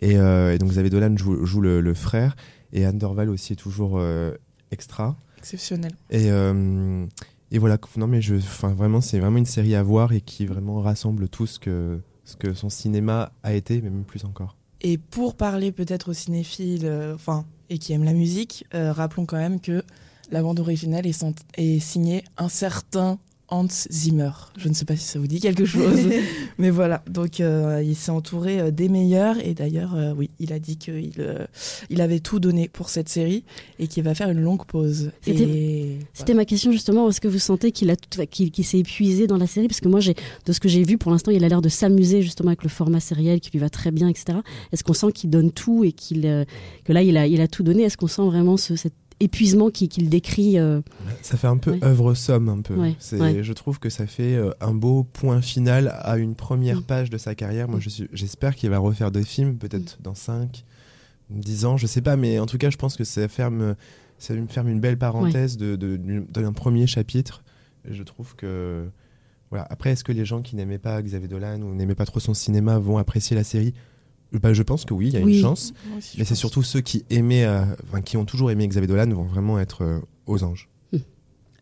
Et, 0.00 0.16
euh, 0.18 0.52
et 0.54 0.58
donc 0.58 0.68
Xavier 0.70 0.90
Dolan 0.90 1.16
joue, 1.16 1.46
joue 1.46 1.60
le, 1.62 1.80
le 1.80 1.94
frère 1.94 2.36
et 2.74 2.84
Anne 2.84 2.98
Dorval 2.98 3.30
aussi 3.30 3.54
est 3.54 3.56
toujours 3.56 3.94
euh, 3.96 4.32
extra. 4.70 5.16
Exceptionnel. 5.46 5.92
Et, 6.10 6.30
euh, 6.30 7.06
et 7.50 7.58
voilà, 7.58 7.78
non 7.96 8.06
mais 8.06 8.20
je, 8.20 8.34
vraiment, 8.34 9.00
c'est 9.00 9.20
vraiment 9.20 9.38
une 9.38 9.46
série 9.46 9.74
à 9.74 9.82
voir 9.82 10.12
et 10.12 10.20
qui 10.20 10.46
vraiment 10.46 10.80
rassemble 10.80 11.28
tout 11.28 11.46
ce 11.46 11.58
que, 11.58 12.00
ce 12.24 12.36
que 12.36 12.54
son 12.54 12.68
cinéma 12.68 13.32
a 13.42 13.54
été, 13.54 13.80
mais 13.80 13.90
même 13.90 14.04
plus 14.04 14.24
encore. 14.24 14.56
Et 14.80 14.98
pour 14.98 15.36
parler 15.36 15.72
peut-être 15.72 16.10
aux 16.10 16.14
cinéphiles, 16.14 16.84
euh, 16.84 17.16
et 17.70 17.78
qui 17.78 17.92
aiment 17.92 18.04
la 18.04 18.12
musique, 18.12 18.66
euh, 18.74 18.92
rappelons 18.92 19.26
quand 19.26 19.36
même 19.36 19.60
que 19.60 19.82
la 20.30 20.42
bande 20.42 20.60
originale 20.60 21.06
est, 21.06 21.24
est 21.56 21.78
signée 21.78 22.24
un 22.36 22.48
certain 22.48 23.18
Hans 23.48 23.66
Zimmer. 23.90 24.30
Je 24.56 24.68
ne 24.68 24.74
sais 24.74 24.84
pas 24.84 24.96
si 24.96 25.04
ça 25.04 25.18
vous 25.18 25.26
dit 25.26 25.40
quelque 25.40 25.64
chose, 25.64 26.00
mais 26.58 26.70
voilà. 26.70 27.02
Donc 27.08 27.40
euh, 27.40 27.82
il 27.84 27.94
s'est 27.94 28.10
entouré 28.10 28.60
euh, 28.60 28.70
des 28.70 28.88
meilleurs 28.88 29.36
et 29.44 29.54
d'ailleurs, 29.54 29.94
euh, 29.94 30.12
oui, 30.16 30.30
il 30.40 30.52
a 30.52 30.58
dit 30.58 30.76
qu'il 30.76 31.12
il 31.90 32.00
avait 32.00 32.20
tout 32.20 32.40
donné 32.40 32.68
pour 32.68 32.88
cette 32.88 33.08
série 33.08 33.44
et 33.78 33.86
qu'il 33.86 34.02
va 34.02 34.14
faire 34.14 34.30
une 34.30 34.40
longue 34.40 34.64
pause. 34.66 35.12
C'était- 35.22 36.34
ma 36.34 36.44
question 36.44 36.70
justement. 36.72 37.08
Est-ce 37.08 37.20
que 37.20 37.28
vous 37.28 37.38
sentez 37.38 37.72
qu'il 37.72 37.90
a 37.90 37.96
qu'il 37.96 38.64
s'est 38.64 38.78
épuisé 38.78 39.26
dans 39.26 39.38
la 39.38 39.46
série? 39.46 39.68
Parce 39.68 39.80
que 39.80 39.88
moi, 39.88 40.00
de 40.00 40.52
ce 40.52 40.60
que 40.60 40.68
j'ai 40.68 40.82
vu 40.82 40.98
pour 40.98 41.10
l'instant, 41.10 41.30
il 41.30 41.42
a 41.44 41.48
l'air 41.48 41.62
de 41.62 41.68
s'amuser 41.68 42.20
justement 42.20 42.48
avec 42.48 42.62
le 42.62 42.68
format 42.68 43.00
sériel 43.00 43.40
qui 43.40 43.50
lui 43.52 43.58
va 43.58 43.70
très 43.70 43.90
bien, 43.90 44.08
etc. 44.08 44.38
Est-ce 44.72 44.84
qu'on 44.84 44.92
sent 44.92 45.12
qu'il 45.12 45.30
donne 45.30 45.50
tout 45.52 45.84
et 45.84 45.92
qu'il 45.92 46.22
que 46.84 46.92
là, 46.92 47.02
il 47.02 47.16
a 47.16 47.26
il 47.26 47.40
a 47.40 47.48
tout 47.48 47.62
donné? 47.62 47.84
Est-ce 47.84 47.96
qu'on 47.96 48.06
sent 48.06 48.26
vraiment 48.26 48.56
ce, 48.56 48.76
cet 48.76 48.92
épuisement 49.20 49.70
qui- 49.70 49.88
qu'il 49.88 50.08
décrit 50.10 50.58
euh, 50.58 50.80
Ça 51.22 51.36
fait 51.36 51.46
un 51.46 51.56
peu 51.56 51.72
Ouais. 51.72 51.84
œuvre 51.84 52.14
somme 52.14 52.48
un 52.48 52.60
peu. 52.60 52.74
Ouais, 52.74 52.94
C'est, 52.98 53.18
ouais. 53.20 53.42
Je 53.42 53.52
trouve 53.52 53.78
que 53.78 53.88
ça 53.88 54.06
fait 54.06 54.34
euh, 54.34 54.50
un 54.60 54.74
beau 54.74 55.04
point 55.04 55.40
final 55.40 55.94
à 56.02 56.18
une 56.18 56.34
première 56.34 56.78
Mm. 56.80 56.84
page 56.84 57.10
de 57.10 57.16
sa 57.18 57.34
carrière. 57.34 57.68
Moi, 57.68 57.78
Mm. 57.78 57.82
je 57.88 58.04
j'espère 58.12 58.54
qu'il 58.54 58.70
va 58.70 58.78
refaire 58.78 59.10
des 59.10 59.24
films, 59.24 59.56
peut-être 59.56 59.98
dans 60.02 60.14
5, 60.14 60.64
10 61.30 61.64
ans, 61.64 61.76
je 61.76 61.86
sais 61.86 62.02
pas, 62.02 62.16
mais 62.16 62.38
en 62.38 62.46
tout 62.46 62.58
cas, 62.58 62.70
je 62.70 62.76
pense 62.76 62.96
que 62.96 63.04
ça 63.04 63.26
ferme, 63.28 63.74
ça 64.18 64.34
me 64.34 64.46
ferme 64.46 64.68
une 64.68 64.80
belle 64.80 64.98
parenthèse 64.98 65.56
de, 65.56 65.76
de- 65.76 65.98
d'un 66.30 66.52
premier 66.52 66.86
chapitre. 66.86 67.42
Et 67.88 67.94
je 67.94 68.02
trouve 68.02 68.34
que. 68.36 68.86
Voilà. 69.50 69.64
Après, 69.70 69.92
est-ce 69.92 70.02
que 70.02 70.10
les 70.12 70.24
gens 70.24 70.42
qui 70.42 70.56
n'aimaient 70.56 70.78
pas 70.78 71.00
Xavier 71.00 71.28
Dolan 71.28 71.60
ou 71.62 71.72
n'aimaient 71.74 71.94
pas 71.94 72.04
trop 72.04 72.18
son 72.20 72.34
cinéma 72.34 72.78
vont 72.80 72.98
apprécier 72.98 73.36
la 73.36 73.44
série? 73.44 73.74
Bah, 74.38 74.52
Je 74.52 74.62
pense 74.62 74.84
que 74.84 74.94
oui, 74.94 75.08
il 75.08 75.14
y 75.14 75.16
a 75.16 75.20
Oui. 75.24 75.36
une 75.36 75.42
chance. 75.42 75.72
Aussi, 75.96 76.16
Mais 76.18 76.24
c'est 76.24 76.34
surtout 76.34 76.62
ceux 76.62 76.80
qui 76.80 77.04
aimaient, 77.10 77.44
euh, 77.44 77.62
enfin, 77.88 78.00
qui 78.02 78.16
ont 78.16 78.24
toujours 78.24 78.50
aimé 78.50 78.66
Xavier 78.68 78.86
Dolan 78.88 79.08
vont 79.14 79.24
vraiment 79.24 79.58
être 79.58 79.82
euh, 79.82 80.00
aux 80.26 80.42
anges. 80.44 80.68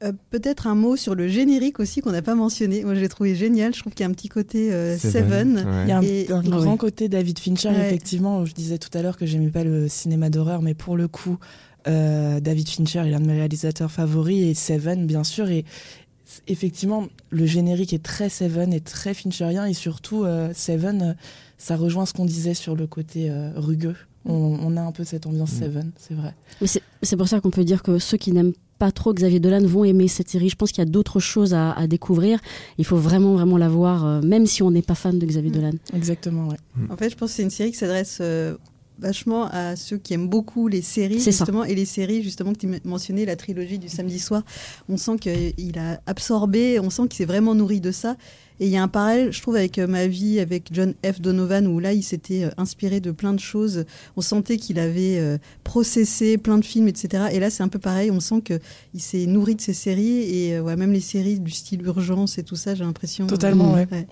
Euh, 0.03 0.13
Peut-être 0.31 0.67
un 0.67 0.75
mot 0.75 0.97
sur 0.97 1.15
le 1.15 1.29
générique 1.29 1.79
aussi 1.81 2.01
qu'on 2.03 2.11
n'a 2.11 2.21
pas 2.21 2.35
mentionné. 2.35 2.85
Moi, 2.85 2.95
je 2.95 3.01
l'ai 3.01 3.09
trouvé 3.09 3.35
génial. 3.35 3.75
Je 3.75 3.81
trouve 3.81 3.95
qu'il 3.95 4.05
y 4.05 4.07
a 4.07 4.11
un 4.11 4.13
petit 4.13 4.29
côté 4.29 4.73
euh, 4.73 4.99
Seven. 4.99 5.57
Ouais. 5.57 5.63
Il 5.85 5.89
y 5.89 5.93
a 5.93 5.99
un, 5.99 6.03
Et- 6.03 6.31
un 6.31 6.43
Ouais. 6.43 6.49
grand 6.51 6.77
côté 6.77 7.09
David 7.09 7.39
Fincher, 7.39 7.69
Ouais. 7.69 7.87
effectivement. 7.87 8.45
Je 8.45 8.53
disais 8.53 8.77
tout 8.79 8.91
à 8.99 9.03
l'heure 9.03 9.17
que 9.17 9.25
j'aimais 9.25 9.51
pas 9.51 9.65
le 9.65 9.89
cinéma 9.89 10.29
d'horreur, 10.31 10.63
mais 10.63 10.75
pour 10.75 10.97
le 10.97 11.09
coup, 11.09 11.39
Euh, 11.87 12.41
David 12.41 12.67
Fincher 12.71 13.01
est 13.01 13.11
l'un 13.11 13.21
de 13.21 13.27
mes 13.27 13.35
réalisateurs 13.35 13.91
favoris 13.93 14.43
et 14.43 14.55
Seven, 14.55 15.07
bien 15.07 15.23
sûr. 15.23 15.51
Et 15.51 15.67
effectivement, 16.49 17.09
le 17.31 17.45
générique 17.47 17.93
est 17.93 18.03
très 18.03 18.31
Seven 18.31 18.73
et 18.73 18.81
très 18.81 19.13
Fincherien. 19.13 19.67
Et 19.67 19.75
surtout, 19.75 20.25
euh, 20.25 20.51
Seven, 20.55 21.03
euh, 21.03 21.13
ça 21.59 21.77
rejoint 21.77 22.07
ce 22.07 22.13
qu'on 22.13 22.25
disait 22.25 22.55
sur 22.55 22.75
le 22.77 22.87
côté 22.87 23.31
euh, 23.31 23.51
rugueux. 23.57 23.97
On, 24.27 24.33
on 24.63 24.77
a 24.77 24.81
un 24.83 24.93
peu 24.93 25.05
cette 25.05 25.27
ambiance 25.27 25.53
Mm. 25.53 25.59
Seven, 25.59 25.91
c'est 25.99 26.15
vrai. 26.15 26.35
Mais 26.61 26.67
c'est 26.67 26.83
c'est 27.03 27.17
pour 27.17 27.29
ça 27.29 27.41
qu'on 27.41 27.51
peut 27.51 27.65
dire 27.65 27.83
que 27.83 27.99
ceux 27.99 28.17
qui 28.17 28.33
n'aiment 28.33 28.55
pas 28.79 28.91
trop 28.91 29.13
Xavier 29.13 29.39
Dolan 29.41 29.65
vont 29.67 29.85
aimer 29.85 30.09
cette 30.09 30.29
série. 30.31 30.49
Je 30.49 30.57
pense 30.57 30.73
qu'il 30.73 30.79
y 30.83 30.87
a 30.87 30.91
d'autres 30.91 31.21
choses 31.21 31.53
à, 31.55 31.73
à 31.73 31.87
découvrir. 31.87 32.41
Il 32.79 32.85
faut 32.87 32.97
vraiment, 32.97 33.35
vraiment 33.35 33.59
la 33.59 33.69
voir, 33.69 34.05
euh, 34.07 34.21
même 34.23 34.47
si 34.47 34.63
on 34.63 34.71
n'est 34.71 34.83
pas 34.83 34.95
fan 34.95 35.19
de 35.19 35.27
Xavier 35.27 35.51
Mm. 35.51 35.55
Dolan. 35.55 35.73
Exactement, 35.95 36.49
ouais. 36.49 36.57
En 36.91 36.97
fait, 36.97 37.11
je 37.11 37.17
pense 37.17 37.31
que 37.31 37.37
c'est 37.37 37.43
une 37.43 37.51
série 37.51 37.71
qui 37.73 37.77
s'adresse 37.79 38.19
euh, 38.23 38.57
vachement 38.99 39.49
à 39.51 39.77
ceux 39.77 39.99
qui 39.99 40.15
aiment 40.15 40.29
beaucoup 40.29 40.69
les 40.69 40.83
séries, 40.83 41.21
C'est 41.21 41.33
ça. 41.33 41.45
justement, 41.45 41.65
et 41.65 41.75
les 41.75 41.85
séries, 41.85 42.23
justement, 42.23 42.53
que 42.53 42.59
tu 42.59 42.69
mentionnais, 42.85 43.25
la 43.25 43.37
trilogie 43.37 43.79
du 43.79 43.89
samedi 43.89 44.19
soir. 44.19 44.43
On 44.89 44.97
sent 44.97 45.17
qu'il 45.19 45.79
a 45.79 46.01
absorbé, 46.07 46.79
on 46.81 46.91
sent 46.91 47.03
qu'il 47.09 47.17
s'est 47.19 47.25
vraiment 47.25 47.55
nourri 47.55 47.81
de 47.81 47.91
ça. 47.91 48.17
Et 48.61 48.67
il 48.67 48.71
y 48.71 48.77
a 48.77 48.83
un 48.85 48.89
parallèle, 48.89 49.33
je 49.33 49.43
trouve, 49.43 49.57
avec 49.57 49.79
euh, 49.81 49.89
ma 49.89 50.07
vie, 50.07 50.39
avec 50.39 50.69
John 50.71 50.95
F. 51.05 51.21
Donovan, 51.21 51.67
où 51.67 51.81
là, 51.81 51.93
il 51.93 52.05
s'était 52.05 52.45
euh, 52.45 52.51
inspiré 52.57 53.01
de 53.01 53.11
plein 53.11 53.33
de 53.33 53.41
choses. 53.41 53.85
On 54.17 54.21
sentait 54.21 54.59
qu'il 54.59 54.79
avait 54.79 55.19
euh, 55.19 55.39
processé 55.65 56.39
plein 56.39 56.59
de 56.59 56.65
films, 56.65 56.87
etc. 56.87 57.25
Et 57.33 57.41
là, 57.41 57.51
c'est 57.51 57.65
un 57.65 57.69
peu 57.69 57.81
pareil. 57.81 58.13
On 58.13 58.21
sent 58.21 58.43
qu'il 58.43 59.01
s'est 59.01 59.27
nourri 59.27 59.57
de 59.57 59.61
ces 59.61 59.73
séries, 59.73 60.39
et 60.39 60.61
ouais, 60.61 60.77
même 60.77 60.93
les 60.93 61.01
séries 61.01 61.41
du 61.41 61.51
style 61.51 61.83
urgence 61.83 62.39
et 62.39 62.45
tout 62.45 62.55
ça, 62.55 62.77
j'ai 62.77 62.85
l'impression. 62.85 63.27
Totalement, 63.27 63.75
euh, 63.75 63.85
ouais. 63.91 64.07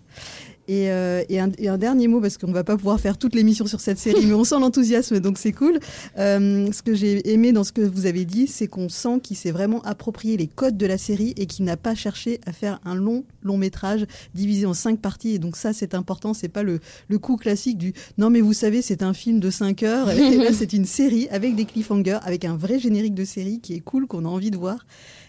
Et, 0.73 0.91
euh, 0.91 1.23
et 1.29 1.39
un 1.39 1.77
dernier 1.77 2.09
mot, 2.09 2.19
parce 2.19 2.39
qu'on 2.39 2.49
ne 2.49 2.55
va 2.55 2.65
pas 2.65 2.79
pouvoir 2.79 2.99
faire 2.99 3.19
toute 3.19 3.35
l'émission 3.35 3.67
sur 3.67 3.79
cette 3.79 3.99
série, 3.99 4.25
mais 4.25 4.33
on 4.33 4.43
sent 4.43 4.59
l'enthousiasme, 4.59 5.21
donc 5.21 5.37
c'est 5.37 5.53
cool. 5.53 5.79
Euh, 6.19 6.73
ce 6.73 6.83
que 6.83 6.95
j'ai 6.95 7.31
aimé 7.31 7.53
dans 7.53 7.63
ce 7.63 7.73
que 7.73 7.83
vous 7.83 8.07
avez 8.07 8.25
dit, 8.25 8.47
c'est 8.47 8.69
qu'on 8.69 8.89
sent 8.89 9.21
qu'il 9.23 9.37
s'est 9.37 9.51
vraiment 9.51 9.83
approprié 9.83 10.39
les 10.39 10.47
codes 10.47 10.79
de 10.79 10.87
la 10.87 10.97
série 10.97 11.35
et 11.37 11.45
qu'il 11.45 11.67
n'a 11.67 11.77
pas 11.77 11.95
cherché 11.95 12.41
à 12.47 12.53
faire 12.53 12.81
un 12.87 12.95
long 12.95 13.25
long 13.43 13.59
métrage 13.59 14.07
divisé 14.35 14.65
en 14.65 14.73
cinq 14.73 14.99
parties. 14.99 15.35
Et 15.35 15.39
donc 15.39 15.57
ça, 15.57 15.75
c'est 15.75 15.95
important. 15.95 16.33
C'est 16.33 16.49
pas 16.49 16.63
le, 16.63 16.81
le 17.09 17.19
coup 17.19 17.37
classique 17.37 17.77
du 17.77 17.93
non, 18.17 18.31
mais 18.31 18.41
vous 18.41 18.55
savez, 18.55 18.81
c'est 18.81 19.03
un 19.03 19.13
film 19.13 19.41
de 19.41 19.51
5 19.51 19.83
heures. 19.83 20.11
Et 20.11 20.37
là, 20.39 20.55
c'est 20.55 20.73
une 20.73 20.87
série 20.87 21.29
avec 21.31 21.55
des 21.55 21.67
cliffhangers, 21.67 22.21
avec 22.23 22.47
un 22.47 22.57
vrai 22.57 22.79
générique 22.79 23.15
de 23.15 23.27
série 23.27 23.61
qui 23.61 23.75
est 23.75 23.81
cool, 23.81 24.07
qu'on 24.07 24.25
a 24.25 24.29
envie 24.29 24.51
de 24.51 24.57
voir. 24.57 24.87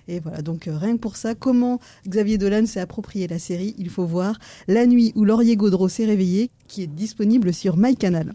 Et 0.08 0.20
voilà, 0.20 0.42
donc 0.42 0.68
euh, 0.68 0.78
rien 0.78 0.96
que 0.96 1.02
pour 1.02 1.16
ça, 1.16 1.34
comment 1.36 1.80
Xavier 2.08 2.38
Dolan 2.38 2.66
s'est 2.66 2.80
approprié 2.80 3.28
la 3.28 3.40
série, 3.40 3.74
il 3.78 3.90
faut 3.90 4.06
voir 4.06 4.38
La 4.68 4.86
nuit 4.86 5.14
où 5.16 5.24
Laurier 5.24 5.56
Gaudreau 5.56 5.88
s'est 5.88 6.06
réveillé, 6.06 6.50
qui 6.68 6.84
est 6.84 6.88
disponible 6.88 7.54
sur 7.54 7.78
MyCanal. 7.78 8.34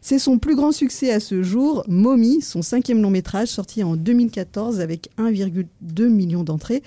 C'est 0.00 0.18
son 0.18 0.38
plus 0.38 0.54
grand 0.54 0.72
succès 0.72 1.10
à 1.10 1.20
ce 1.20 1.42
jour, 1.42 1.84
Mommy, 1.88 2.42
son 2.42 2.62
cinquième 2.62 3.00
long 3.00 3.10
métrage, 3.10 3.48
sorti 3.48 3.82
en 3.82 3.96
2014 3.96 4.80
avec 4.80 5.08
1,2 5.18 6.08
million 6.08 6.44
d'entrées. 6.44 6.82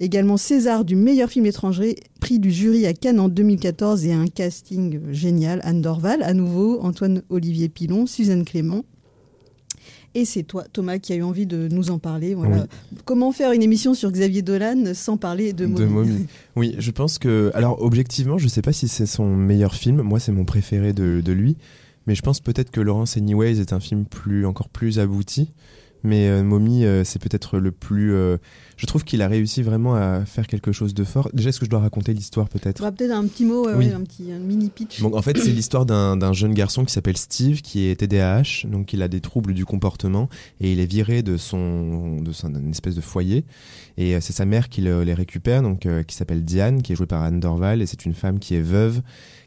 Également 0.00 0.36
César 0.36 0.84
du 0.84 0.96
meilleur 0.96 1.28
film 1.28 1.44
étranger, 1.46 1.96
prix 2.20 2.38
du 2.38 2.50
jury 2.50 2.86
à 2.86 2.94
Cannes 2.94 3.20
en 3.20 3.28
2014 3.28 4.06
et 4.06 4.12
un 4.12 4.26
casting 4.26 4.98
génial. 5.12 5.60
Anne 5.62 5.82
Dorval, 5.82 6.22
à 6.22 6.32
nouveau, 6.32 6.80
Antoine 6.80 7.22
Olivier 7.28 7.68
Pilon, 7.68 8.06
Suzanne 8.06 8.44
Clément. 8.44 8.82
Et 10.14 10.24
c'est 10.24 10.42
toi, 10.42 10.64
Thomas, 10.72 10.98
qui 10.98 11.12
a 11.12 11.16
eu 11.16 11.22
envie 11.22 11.46
de 11.46 11.68
nous 11.70 11.90
en 11.90 11.98
parler. 11.98 12.34
Voilà. 12.34 12.66
Comment 13.04 13.30
faire 13.30 13.52
une 13.52 13.62
émission 13.62 13.94
sur 13.94 14.10
Xavier 14.10 14.42
Dolan 14.42 14.92
sans 14.94 15.16
parler 15.16 15.52
de 15.52 15.66
Mommy, 15.66 15.80
De 15.80 15.86
Mommy. 15.86 16.26
Oui, 16.56 16.74
je 16.78 16.90
pense 16.90 17.18
que. 17.18 17.52
Alors, 17.54 17.80
objectivement, 17.82 18.36
je 18.36 18.48
sais 18.48 18.62
pas 18.62 18.72
si 18.72 18.88
c'est 18.88 19.06
son 19.06 19.36
meilleur 19.36 19.74
film. 19.74 20.02
Moi, 20.02 20.18
c'est 20.18 20.32
mon 20.32 20.44
préféré 20.44 20.92
de, 20.92 21.20
de 21.24 21.32
lui. 21.32 21.56
Mais 22.06 22.14
je 22.14 22.22
pense 22.22 22.40
peut-être 22.40 22.70
que 22.70 22.80
Laurence 22.80 23.16
Anyways 23.16 23.60
est 23.60 23.72
un 23.72 23.78
film 23.78 24.04
plus, 24.04 24.46
encore 24.46 24.68
plus 24.68 24.98
abouti. 24.98 25.52
Mais 26.02 26.28
euh, 26.28 26.42
Mommy, 26.42 26.84
euh, 26.84 27.04
c'est 27.04 27.20
peut-être 27.20 27.58
le 27.58 27.70
plus. 27.72 28.12
euh, 28.14 28.38
je 28.76 28.86
trouve 28.86 29.04
qu'il 29.04 29.20
a 29.20 29.28
réussi 29.28 29.62
vraiment 29.62 29.94
à 29.94 30.24
faire 30.24 30.46
quelque 30.46 30.72
chose 30.72 30.94
de 30.94 31.04
fort. 31.04 31.28
Déjà, 31.34 31.50
est-ce 31.50 31.60
que 31.60 31.66
je 31.66 31.70
dois 31.70 31.80
raconter 31.80 32.14
l'histoire 32.14 32.48
peut-être? 32.48 32.80
Auras 32.80 32.92
peut-être 32.92 33.10
un 33.12 33.26
petit 33.26 33.44
mot, 33.44 33.66
ouais, 33.66 33.74
Oui. 33.74 33.86
ouais, 33.88 33.92
un 33.92 34.00
petit 34.02 34.32
un 34.32 34.38
mini 34.38 34.70
pitch. 34.70 35.00
Donc 35.02 35.14
en 35.14 35.20
fait, 35.22 35.36
c'est 35.38 35.50
l'histoire 35.50 35.84
d'un 35.84 36.32
jeune 36.32 36.54
garçon 36.54 36.84
qui 36.86 36.92
s'appelle 36.94 37.18
Steve, 37.18 37.60
qui 37.60 37.86
est 37.88 37.96
TDAH, 37.96 38.66
donc 38.68 38.92
il 38.94 39.02
a 39.02 39.08
des 39.08 39.20
troubles 39.20 39.52
du 39.52 39.66
comportement 39.66 40.28
et 40.60 40.72
il 40.72 40.80
est 40.80 40.86
viré 40.86 41.22
de 41.22 41.36
son 41.36 42.20
de 42.22 42.32
son 42.32 42.54
une 42.54 42.70
espèce 42.70 42.94
de 42.94 43.00
foyer. 43.02 43.44
Et 43.98 44.18
c'est 44.22 44.32
sa 44.32 44.46
mère 44.46 44.70
qui 44.70 44.80
le- 44.80 45.02
les 45.04 45.12
récupère, 45.14 45.60
donc 45.62 45.86
qui 46.06 46.14
s'appelle 46.16 46.42
Diane, 46.44 46.80
qui 46.80 46.92
est 46.92 46.96
jouée 46.96 47.06
par 47.06 47.22
Anne 47.22 47.40
Dorval, 47.40 47.82
et 47.82 47.86
c'est 47.86 48.06
une 48.06 48.14
femme 48.14 48.38
qui 48.38 48.54
est 48.54 48.62
veuve, 48.62 49.02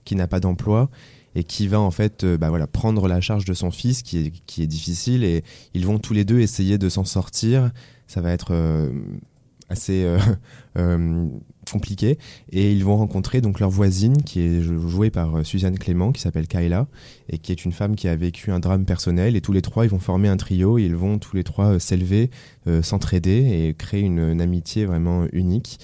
qui 0.05 0.15
n'a 0.15 0.27
pas 0.27 0.39
d'emploi 0.39 0.89
et 1.35 1.43
qui 1.43 1.67
va 1.67 1.79
en 1.79 1.91
fait 1.91 2.23
euh, 2.23 2.37
bah 2.37 2.49
voilà 2.49 2.67
prendre 2.67 3.07
la 3.07 3.21
charge 3.21 3.45
de 3.45 3.53
son 3.53 3.71
fils 3.71 4.03
qui 4.03 4.17
est 4.19 4.31
qui 4.45 4.61
est 4.63 4.67
difficile 4.67 5.23
et 5.23 5.43
ils 5.73 5.85
vont 5.85 5.99
tous 5.99 6.13
les 6.13 6.25
deux 6.25 6.39
essayer 6.39 6.77
de 6.77 6.89
s'en 6.89 7.05
sortir. 7.05 7.71
Ça 8.07 8.21
va 8.21 8.31
être 8.31 8.49
euh, 8.51 8.91
assez 9.69 10.05
euh, 10.77 11.27
compliqué. 11.71 12.19
Et 12.51 12.71
ils 12.73 12.83
vont 12.83 12.97
rencontrer 12.97 13.41
donc 13.41 13.59
leur 13.59 13.69
voisine 13.69 14.21
qui 14.21 14.41
est 14.41 14.61
jou- 14.61 14.87
jouée 14.87 15.09
par 15.09 15.45
Suzanne 15.45 15.79
Clément 15.79 16.11
qui 16.11 16.21
s'appelle 16.21 16.47
Kayla 16.47 16.87
et 17.29 17.39
qui 17.39 17.51
est 17.51 17.65
une 17.65 17.71
femme 17.71 17.95
qui 17.95 18.07
a 18.07 18.15
vécu 18.15 18.51
un 18.51 18.59
drame 18.59 18.85
personnel. 18.85 19.35
Et 19.35 19.41
tous 19.41 19.53
les 19.53 19.61
trois 19.61 19.85
ils 19.85 19.89
vont 19.89 19.99
former 19.99 20.27
un 20.27 20.37
trio. 20.37 20.77
Et 20.77 20.83
ils 20.83 20.95
vont 20.95 21.17
tous 21.17 21.35
les 21.35 21.43
trois 21.43 21.79
s'élever 21.79 22.29
s'entraider 22.81 23.67
et 23.67 23.73
créer 23.73 24.01
une, 24.01 24.41
amitié 24.41 24.85
vraiment 24.85 25.25
unique. 25.31 25.79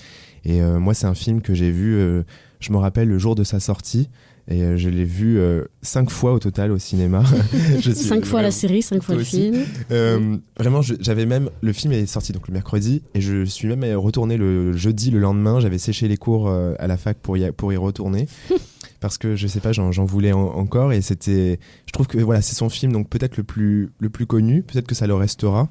Et 0.46 0.62
moi 0.62 0.94
c'est 0.94 1.08
un 1.08 1.16
film 1.16 1.42
que 1.42 1.54
j'ai 1.54 1.72
vu 1.72 2.24
je 2.60 2.74
me 2.74 2.78
rappelle 2.78 3.08
le 3.08 3.18
jour 3.18 3.36
de 3.36 3.44
sa 3.44 3.60
sortie 3.60 4.10
et 4.52 4.64
euh, 4.64 4.78
je 4.78 4.90
l'ai 4.90 5.06
vu 5.06 5.38
euh, 5.40 5.64
cinq 5.84 6.10
fois 6.10 6.34
au 6.34 6.40
total 6.40 6.72
au 6.72 6.78
cinéma. 6.80 7.24
Je 7.80 7.92
suis 7.92 7.94
Cinq 8.08 8.26
fois 8.26 8.42
la 8.42 8.50
série, 8.52 8.82
cinq 8.82 9.04
fois 9.04 9.14
le 9.16 9.22
aussi. 9.22 9.52
film. 9.52 9.58
euh, 9.92 10.38
vraiment, 10.58 10.82
j'avais 10.82 11.26
même 11.28 11.50
le 11.62 11.72
film 11.72 11.94
est 11.94 12.06
sorti 12.08 12.32
donc 12.34 12.48
le 12.48 12.54
mercredi 12.54 13.04
et 13.14 13.22
je 13.22 13.46
suis 13.46 13.68
même 13.76 13.96
retourné 13.98 14.38
le 14.38 14.76
jeudi 14.76 15.12
le 15.12 15.20
lendemain. 15.20 15.60
J'avais 15.60 15.78
séché 15.78 16.08
les 16.08 16.18
cours 16.18 16.48
euh, 16.50 16.74
à 16.80 16.88
la 16.88 16.98
fac 16.98 17.18
pour 17.20 17.38
y, 17.38 17.52
pour 17.52 17.72
y 17.72 17.78
retourner 17.78 18.28
parce 19.00 19.18
que 19.20 19.36
je 19.36 19.48
sais 19.48 19.60
pas, 19.60 19.72
j'en 19.72 19.92
voulais 20.06 20.32
en- 20.32 20.40
encore 20.56 20.94
et 20.94 21.02
c'était. 21.02 21.60
Je 21.86 21.92
trouve 21.92 22.08
que 22.08 22.18
voilà, 22.18 22.42
c'est 22.42 22.56
son 22.56 22.70
film 22.70 22.92
donc 22.92 23.08
peut-être 23.08 23.38
le 23.38 23.44
plus 23.44 23.92
le 24.00 24.10
plus 24.10 24.26
connu. 24.26 24.64
Peut-être 24.64 24.88
que 24.88 24.96
ça 24.96 25.06
le 25.08 25.14
restera. 25.16 25.70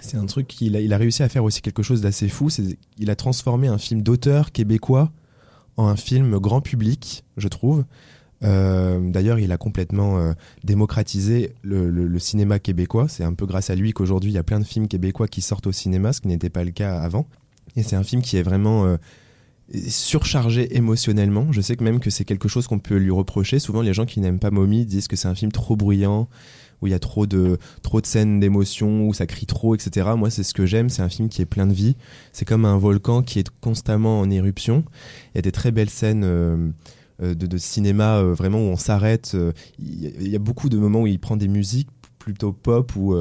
C'est 0.00 0.16
un 0.16 0.26
truc 0.26 0.46
qu'il 0.48 0.76
a, 0.76 0.80
il 0.80 0.92
a 0.92 0.98
réussi 0.98 1.22
à 1.22 1.28
faire 1.28 1.44
aussi 1.44 1.62
quelque 1.62 1.82
chose 1.82 2.00
d'assez 2.00 2.28
fou. 2.28 2.48
C'est 2.50 2.78
il 2.98 3.10
a 3.10 3.16
transformé 3.16 3.68
un 3.68 3.78
film 3.78 4.02
d'auteur 4.02 4.52
québécois 4.52 5.10
un 5.76 5.96
film 5.96 6.38
grand 6.38 6.60
public, 6.60 7.24
je 7.36 7.48
trouve. 7.48 7.84
Euh, 8.42 9.00
D'ailleurs, 9.10 9.38
il 9.38 9.52
a 9.52 9.56
complètement 9.56 10.18
euh, 10.18 10.32
démocratisé 10.64 11.54
le 11.62 12.18
cinéma 12.18 12.58
québécois. 12.58 13.08
C'est 13.08 13.24
un 13.24 13.34
peu 13.34 13.46
grâce 13.46 13.70
à 13.70 13.74
lui 13.74 13.92
qu'aujourd'hui, 13.92 14.30
il 14.30 14.34
y 14.34 14.38
a 14.38 14.42
plein 14.42 14.60
de 14.60 14.64
films 14.64 14.88
québécois 14.88 15.28
qui 15.28 15.42
sortent 15.42 15.66
au 15.66 15.72
cinéma, 15.72 16.12
ce 16.12 16.20
qui 16.20 16.28
n'était 16.28 16.50
pas 16.50 16.64
le 16.64 16.70
cas 16.70 16.98
avant. 16.98 17.26
Et 17.76 17.82
c'est 17.82 17.96
un 17.96 18.04
film 18.04 18.22
qui 18.22 18.36
est 18.36 18.42
vraiment 18.42 18.84
euh, 18.84 18.96
surchargé 19.88 20.76
émotionnellement. 20.76 21.50
Je 21.52 21.60
sais 21.60 21.76
que 21.76 21.84
même 21.84 22.00
que 22.00 22.10
c'est 22.10 22.24
quelque 22.24 22.48
chose 22.48 22.66
qu'on 22.66 22.78
peut 22.78 22.96
lui 22.96 23.10
reprocher. 23.10 23.58
Souvent, 23.58 23.82
les 23.82 23.94
gens 23.94 24.06
qui 24.06 24.20
n'aiment 24.20 24.38
pas 24.38 24.50
Mommy 24.50 24.84
disent 24.84 25.08
que 25.08 25.16
c'est 25.16 25.28
un 25.28 25.34
film 25.34 25.50
trop 25.50 25.76
bruyant, 25.76 26.28
où 26.82 26.86
il 26.86 26.90
y 26.90 26.94
a 26.94 26.98
trop 26.98 27.26
de, 27.26 27.58
trop 27.82 28.00
de 28.00 28.06
scènes 28.06 28.40
d'émotion, 28.40 29.06
où 29.06 29.14
ça 29.14 29.26
crie 29.26 29.46
trop, 29.46 29.74
etc. 29.74 30.10
Moi, 30.16 30.30
c'est 30.30 30.42
ce 30.42 30.54
que 30.54 30.66
j'aime. 30.66 30.88
C'est 30.88 31.02
un 31.02 31.08
film 31.08 31.28
qui 31.28 31.42
est 31.42 31.46
plein 31.46 31.66
de 31.66 31.72
vie. 31.72 31.96
C'est 32.32 32.44
comme 32.44 32.64
un 32.64 32.78
volcan 32.78 33.22
qui 33.22 33.38
est 33.38 33.50
constamment 33.60 34.20
en 34.20 34.30
éruption. 34.30 34.84
Il 35.34 35.36
y 35.36 35.38
a 35.38 35.42
des 35.42 35.52
très 35.52 35.70
belles 35.70 35.90
scènes. 35.90 36.24
euh, 36.24 36.70
euh, 37.22 37.34
de, 37.34 37.56
cinéma 37.58 38.16
euh, 38.16 38.34
vraiment 38.34 38.58
où 38.58 38.70
on 38.70 38.76
s'arrête. 38.76 39.36
Il 39.78 40.22
y, 40.22 40.30
y 40.30 40.36
a 40.36 40.40
beaucoup 40.40 40.68
de 40.68 40.76
moments 40.76 41.02
où 41.02 41.06
il 41.06 41.20
prend 41.20 41.36
des 41.36 41.46
musiques 41.46 41.88
plutôt 42.18 42.52
pop 42.52 42.96
ou, 42.96 43.14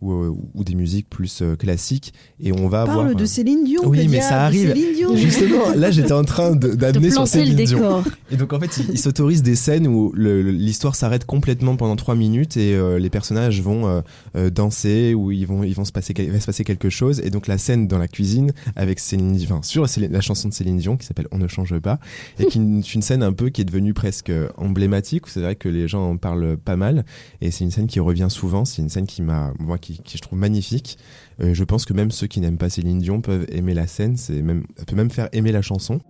ou, 0.00 0.12
euh, 0.12 0.34
ou 0.54 0.64
des 0.64 0.74
musiques 0.74 1.08
plus 1.08 1.42
euh, 1.42 1.56
classiques 1.56 2.12
et 2.40 2.52
on 2.52 2.68
va 2.68 2.84
Parle 2.86 3.00
avoir 3.00 3.14
de 3.14 3.24
Céline 3.24 3.64
Dion. 3.64 3.82
Oui, 3.86 4.08
mais 4.08 4.20
ça 4.20 4.42
arrive. 4.44 4.68
Céline. 4.68 5.16
Justement, 5.16 5.70
là 5.76 5.90
j'étais 5.90 6.12
en 6.12 6.24
train 6.24 6.52
d'amener 6.56 7.10
sur 7.10 7.22
planter 7.22 7.38
le 7.40 7.44
Céline 7.46 7.64
Dion. 7.64 7.78
décor. 7.78 8.04
Et 8.30 8.36
donc 8.36 8.52
en 8.52 8.60
fait, 8.60 8.76
il, 8.78 8.90
il 8.90 8.98
s'autorise 8.98 9.42
des 9.42 9.56
scènes 9.56 9.86
où 9.86 10.12
l'histoire 10.14 10.94
s'arrête 10.94 11.24
complètement 11.24 11.76
pendant 11.76 11.96
trois 11.96 12.14
minutes 12.14 12.56
et 12.56 12.74
euh, 12.74 12.98
les 12.98 13.10
personnages 13.10 13.60
vont 13.62 13.86
euh, 13.88 14.00
euh, 14.36 14.50
danser 14.50 15.14
ou 15.14 15.30
ils 15.32 15.46
vont 15.46 15.62
ils 15.64 15.74
vont 15.74 15.84
se 15.84 15.92
passer 15.92 16.14
il 16.18 16.30
va 16.30 16.40
se 16.40 16.46
passer 16.46 16.64
quelque 16.64 16.90
chose 16.90 17.20
et 17.24 17.30
donc 17.30 17.46
la 17.46 17.58
scène 17.58 17.86
dans 17.88 17.98
la 17.98 18.08
cuisine 18.08 18.52
avec 18.76 18.98
Céline 19.00 19.32
Dion, 19.34 19.56
enfin 19.56 19.62
sur 19.62 19.88
Céline- 19.88 20.12
la 20.12 20.20
chanson 20.20 20.48
de 20.48 20.54
Céline 20.54 20.78
Dion 20.78 20.96
qui 20.96 21.06
s'appelle 21.06 21.26
On 21.32 21.38
ne 21.38 21.48
change 21.48 21.78
pas 21.78 21.98
et 22.38 22.46
qui 22.46 22.58
est 22.58 22.62
une, 22.62 22.82
une 22.94 23.02
scène 23.02 23.22
un 23.22 23.32
peu 23.32 23.48
qui 23.50 23.60
est 23.60 23.64
devenue 23.64 23.94
presque 23.94 24.32
emblématique. 24.56 25.24
C'est 25.26 25.40
vrai 25.40 25.56
que 25.56 25.68
les 25.68 25.88
gens 25.88 26.10
en 26.10 26.16
parlent 26.16 26.56
pas 26.56 26.76
mal 26.76 27.04
et 27.40 27.50
c'est 27.50 27.64
une 27.64 27.70
scène 27.70 27.86
qui 27.86 28.00
revient 28.00 28.26
souvent. 28.30 28.64
C'est 28.64 28.82
une 28.82 28.88
scène 28.88 29.06
qui 29.06 29.22
m'a 29.22 29.52
moi 29.58 29.78
qui, 29.78 29.89
qui 29.98 30.16
je 30.16 30.22
trouve 30.22 30.38
magnifique. 30.38 30.98
Euh, 31.42 31.54
je 31.54 31.64
pense 31.64 31.84
que 31.84 31.92
même 31.92 32.10
ceux 32.10 32.26
qui 32.26 32.40
n'aiment 32.40 32.58
pas 32.58 32.70
Céline 32.70 32.98
Dion 32.98 33.20
peuvent 33.20 33.46
aimer 33.50 33.74
la 33.74 33.86
scène. 33.86 34.16
C'est 34.16 34.42
même 34.42 34.64
ça 34.76 34.84
peut 34.84 34.96
même 34.96 35.10
faire 35.10 35.28
aimer 35.32 35.52
la 35.52 35.62
chanson. 35.62 36.00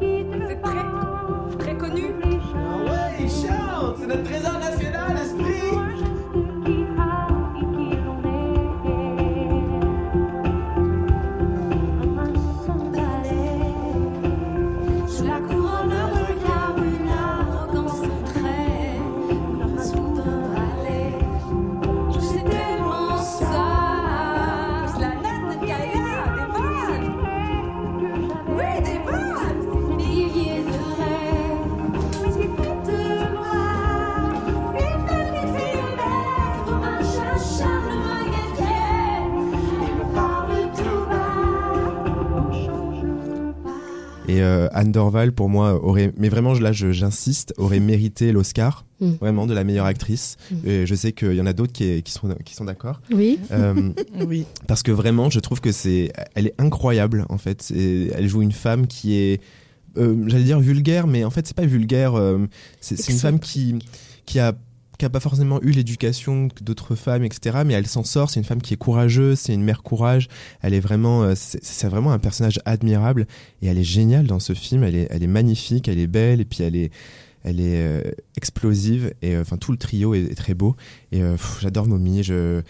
C'est 0.00 0.62
très, 0.62 0.84
très 1.58 1.76
connu. 1.76 2.02
Ouais, 2.02 3.16
il 3.20 3.28
chante, 3.28 3.96
c'est 4.00 4.06
notre 4.06 4.22
trésor 4.24 4.47
euh, 44.48 44.68
Anne 44.72 44.90
Dorval, 44.92 45.32
pour 45.32 45.48
moi, 45.48 45.82
aurait, 45.84 46.12
mais 46.16 46.28
vraiment 46.28 46.52
là, 46.54 46.72
j'insiste, 46.72 47.54
aurait 47.58 47.80
mérité 47.80 48.32
l'Oscar, 48.32 48.84
Mm. 49.00 49.12
vraiment 49.20 49.46
de 49.46 49.54
la 49.54 49.62
meilleure 49.62 49.86
actrice. 49.86 50.36
Mm. 50.50 50.54
Et 50.68 50.84
je 50.86 50.94
sais 50.96 51.12
qu'il 51.12 51.34
y 51.34 51.40
en 51.40 51.46
a 51.46 51.52
d'autres 51.52 51.72
qui, 51.72 52.02
qui 52.02 52.10
sont, 52.10 52.28
qui 52.44 52.56
sont 52.56 52.64
d'accord. 52.64 53.00
Oui. 53.12 53.38
Euh, 53.52 53.90
Oui. 54.26 54.44
parce 54.66 54.82
que 54.82 54.90
vraiment, 54.90 55.30
je 55.30 55.38
trouve 55.38 55.60
que 55.60 55.70
c'est, 55.70 56.10
elle 56.34 56.48
est 56.48 56.54
incroyable 56.58 57.24
en 57.28 57.38
fait. 57.38 57.72
Elle 57.72 58.26
joue 58.28 58.42
une 58.42 58.50
femme 58.50 58.88
qui 58.88 59.14
est, 59.14 59.40
euh, 59.98 60.16
j'allais 60.26 60.42
dire 60.44 60.58
vulgaire, 60.58 61.06
mais 61.06 61.22
en 61.22 61.30
fait 61.30 61.46
c'est 61.46 61.56
pas 61.56 61.64
vulgaire. 61.66 62.14
euh, 62.16 62.38
c'est 62.80 63.08
une 63.08 63.18
femme 63.18 63.38
qui, 63.38 63.76
qui 64.26 64.40
a 64.40 64.52
qui 64.98 65.04
a 65.04 65.10
pas 65.10 65.20
forcément 65.20 65.60
eu 65.62 65.70
l'éducation 65.70 66.48
d'autres 66.60 66.96
femmes, 66.96 67.24
etc. 67.24 67.58
Mais 67.64 67.74
elle 67.74 67.86
s'en 67.86 68.04
sort. 68.04 68.30
C'est 68.30 68.40
une 68.40 68.44
femme 68.44 68.60
qui 68.60 68.74
est 68.74 68.76
courageuse. 68.76 69.38
C'est 69.38 69.54
une 69.54 69.62
mère 69.62 69.82
courage. 69.82 70.28
Elle 70.60 70.74
est 70.74 70.80
vraiment, 70.80 71.22
euh, 71.22 71.34
c'est 71.36 71.88
vraiment 71.88 72.12
un 72.12 72.18
personnage 72.18 72.60
admirable 72.64 73.26
et 73.62 73.68
elle 73.68 73.78
est 73.78 73.84
géniale 73.84 74.26
dans 74.26 74.40
ce 74.40 74.54
film. 74.54 74.82
Elle 74.82 74.96
est, 74.96 75.06
elle 75.10 75.22
est 75.22 75.28
magnifique. 75.28 75.88
Elle 75.88 76.00
est 76.00 76.08
belle 76.08 76.40
et 76.40 76.44
puis 76.44 76.64
elle 76.64 76.74
est, 76.74 76.90
elle 77.44 77.60
est 77.60 77.80
euh, 77.80 78.02
explosive 78.36 79.14
et 79.22 79.36
euh, 79.36 79.42
enfin 79.42 79.56
tout 79.56 79.70
le 79.70 79.78
trio 79.78 80.14
est, 80.14 80.34
très 80.34 80.54
beau. 80.54 80.74
Et 81.12 81.22
j'adore 81.60 81.86
Mommy. 81.86 82.24
Je, 82.24 82.62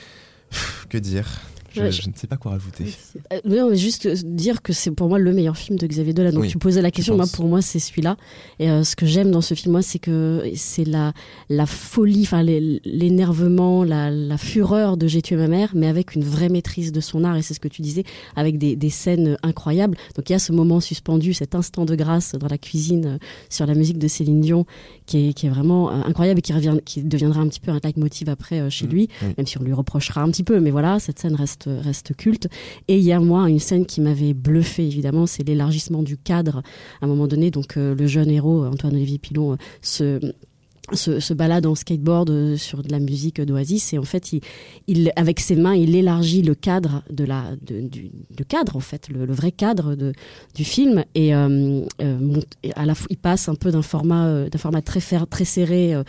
que 0.90 0.98
dire 0.98 1.40
je, 1.78 1.82
Ouais, 1.84 1.92
je 1.92 2.08
ne 2.08 2.14
sais 2.14 2.26
pas 2.26 2.36
quoi 2.36 2.52
rajouter. 2.52 2.84
Euh, 3.32 3.40
non, 3.44 3.70
mais 3.70 3.76
juste 3.76 4.06
euh, 4.06 4.14
dire 4.24 4.62
que 4.62 4.72
c'est 4.72 4.90
pour 4.90 5.08
moi 5.08 5.18
le 5.18 5.32
meilleur 5.32 5.56
film 5.56 5.78
de 5.78 5.86
Xavier 5.86 6.12
Dolan. 6.12 6.32
Donc 6.32 6.42
Oui, 6.42 6.48
tu 6.48 6.58
posais 6.58 6.82
la 6.82 6.90
question, 6.90 7.16
moi 7.16 7.26
pour 7.32 7.46
moi 7.46 7.62
c'est 7.62 7.78
celui-là. 7.78 8.16
Et 8.58 8.70
euh, 8.70 8.84
ce 8.84 8.96
que 8.96 9.06
j'aime 9.06 9.30
dans 9.30 9.40
ce 9.40 9.54
film, 9.54 9.72
moi, 9.72 9.82
c'est 9.82 9.98
que 9.98 10.42
c'est 10.54 10.84
la 10.84 11.12
la 11.48 11.66
folie, 11.66 12.22
enfin 12.22 12.42
l'é- 12.42 12.80
l'énervement, 12.84 13.84
la, 13.84 14.10
la 14.10 14.38
fureur 14.38 14.96
de 14.96 15.06
J'ai 15.08 15.22
tué 15.22 15.36
ma 15.36 15.48
mère, 15.48 15.72
mais 15.74 15.86
avec 15.86 16.14
une 16.14 16.24
vraie 16.24 16.48
maîtrise 16.48 16.92
de 16.92 17.00
son 17.00 17.24
art. 17.24 17.36
Et 17.36 17.42
c'est 17.42 17.54
ce 17.54 17.60
que 17.60 17.68
tu 17.68 17.82
disais, 17.82 18.04
avec 18.36 18.58
des, 18.58 18.76
des 18.76 18.90
scènes 18.90 19.36
incroyables. 19.42 19.96
Donc 20.16 20.28
il 20.28 20.32
y 20.32 20.36
a 20.36 20.38
ce 20.38 20.52
moment 20.52 20.80
suspendu, 20.80 21.32
cet 21.34 21.54
instant 21.54 21.84
de 21.84 21.94
grâce 21.94 22.32
dans 22.34 22.48
la 22.48 22.58
cuisine 22.58 23.06
euh, 23.06 23.18
sur 23.48 23.66
la 23.66 23.74
musique 23.74 23.98
de 23.98 24.08
Céline 24.08 24.40
Dion, 24.40 24.66
qui 25.06 25.28
est, 25.28 25.32
qui 25.32 25.46
est 25.46 25.50
vraiment 25.50 25.90
incroyable 25.90 26.38
et 26.40 26.42
qui 26.42 26.52
revient, 26.52 26.76
qui 26.84 27.02
deviendra 27.02 27.40
un 27.40 27.48
petit 27.48 27.60
peu 27.60 27.70
un 27.70 27.80
leitmotiv 27.82 28.28
après 28.28 28.68
chez 28.70 28.86
Mm, 28.86 28.90
lui, 28.90 29.08
oui. 29.22 29.34
même 29.36 29.46
si 29.46 29.58
on 29.58 29.62
lui 29.62 29.72
reprochera 29.72 30.22
un 30.22 30.30
petit 30.30 30.44
peu. 30.44 30.60
Mais 30.60 30.70
voilà, 30.70 30.98
cette 30.98 31.18
scène 31.18 31.34
reste 31.34 31.67
reste 31.80 32.14
culte. 32.16 32.48
Et 32.88 32.96
il 32.96 33.04
y 33.04 33.12
a 33.12 33.20
moi 33.20 33.48
une 33.48 33.58
scène 33.58 33.86
qui 33.86 34.00
m'avait 34.00 34.34
bluffé 34.34 34.86
évidemment, 34.86 35.26
c'est 35.26 35.42
l'élargissement 35.42 36.02
du 36.02 36.16
cadre. 36.16 36.62
À 37.00 37.06
un 37.06 37.08
moment 37.08 37.26
donné, 37.26 37.50
donc 37.50 37.76
euh, 37.76 37.94
le 37.94 38.06
jeune 38.06 38.30
héros 38.30 38.64
Antoine 38.64 38.94
Olivier 38.94 39.18
Pilon 39.18 39.52
euh, 39.52 39.56
se 39.82 40.20
se, 40.92 41.34
balade 41.34 41.66
en 41.66 41.74
skateboard 41.74 42.30
euh, 42.30 42.56
sur 42.56 42.82
de 42.82 42.90
la 42.90 42.98
musique 42.98 43.40
d'Oasis 43.40 43.92
et 43.92 43.98
en 43.98 44.04
fait 44.04 44.32
il, 44.86 45.12
avec 45.16 45.40
ses 45.40 45.56
mains 45.56 45.74
il 45.74 45.94
élargit 45.94 46.42
le 46.42 46.54
cadre 46.54 47.02
de 47.10 47.24
la 47.24 47.44
du 47.60 48.10
cadre 48.48 48.76
en 48.76 48.80
fait 48.80 49.08
le, 49.08 49.26
vrai 49.26 49.52
cadre 49.52 49.94
de 49.94 50.12
du 50.54 50.64
film 50.64 51.04
et, 51.14 51.34
euh, 51.34 51.82
euh, 52.00 52.40
à 52.74 52.86
la 52.86 52.94
il 53.10 53.18
passe 53.18 53.48
un 53.48 53.54
peu 53.54 53.70
d'un 53.70 53.82
format 53.82 54.48
d'un 54.48 54.58
format 54.58 54.82
très 54.82 55.00
fer, 55.00 55.26
très 55.26 55.44
serré 55.44 55.94
euh, 55.94 56.02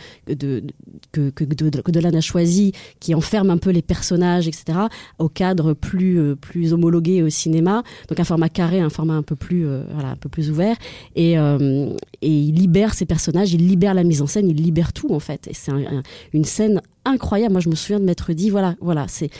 que 1.12 1.30
que, 1.30 1.44
que 1.44 1.90
Dolan 1.90 2.14
a 2.14 2.20
choisi 2.20 2.72
qui 2.98 3.14
enferme 3.14 3.50
un 3.50 3.58
peu 3.58 3.70
les 3.70 3.82
personnages 3.82 4.48
etc 4.48 4.78
au 5.18 5.28
cadre 5.28 5.74
plus 5.74 6.36
plus 6.36 6.72
homologué 6.72 7.22
au 7.22 7.28
cinéma. 7.28 7.82
Donc 8.08 8.18
un 8.18 8.24
format 8.24 8.48
carré 8.48 8.80
un 8.80 8.90
format 8.90 9.14
un 9.14 9.22
peu 9.22 9.36
plus 9.36 9.64
voilà 9.92 10.10
un 10.10 10.16
peu 10.16 10.28
plus 10.28 10.50
ouvert. 10.50 10.76
Et 11.16 11.32
et 11.32 12.28
il 12.28 12.54
libère 12.54 12.94
ses 12.94 13.06
personnages 13.06 13.52
il 13.52 13.66
libère 13.66 13.94
la 13.94 14.04
mise 14.04 14.22
en 14.22 14.26
scène 14.26 14.48
il 14.48 14.56
libère 14.56 14.69
tout 14.92 15.12
en 15.12 15.20
fait. 15.20 15.48
C'est 15.52 15.70
un- 15.72 15.78
un- 15.98 16.02
une 16.32 16.44
scène 16.44 16.80
incroyable. 17.04 17.52
Moi 17.52 17.60
je 17.60 17.68
me 17.68 17.74
souviens 17.74 18.00
de 18.00 18.04
m'être 18.04 18.32
dit 18.32 18.50
voilà 18.50 18.74
voilà 18.80 19.06
c'est 19.08 19.30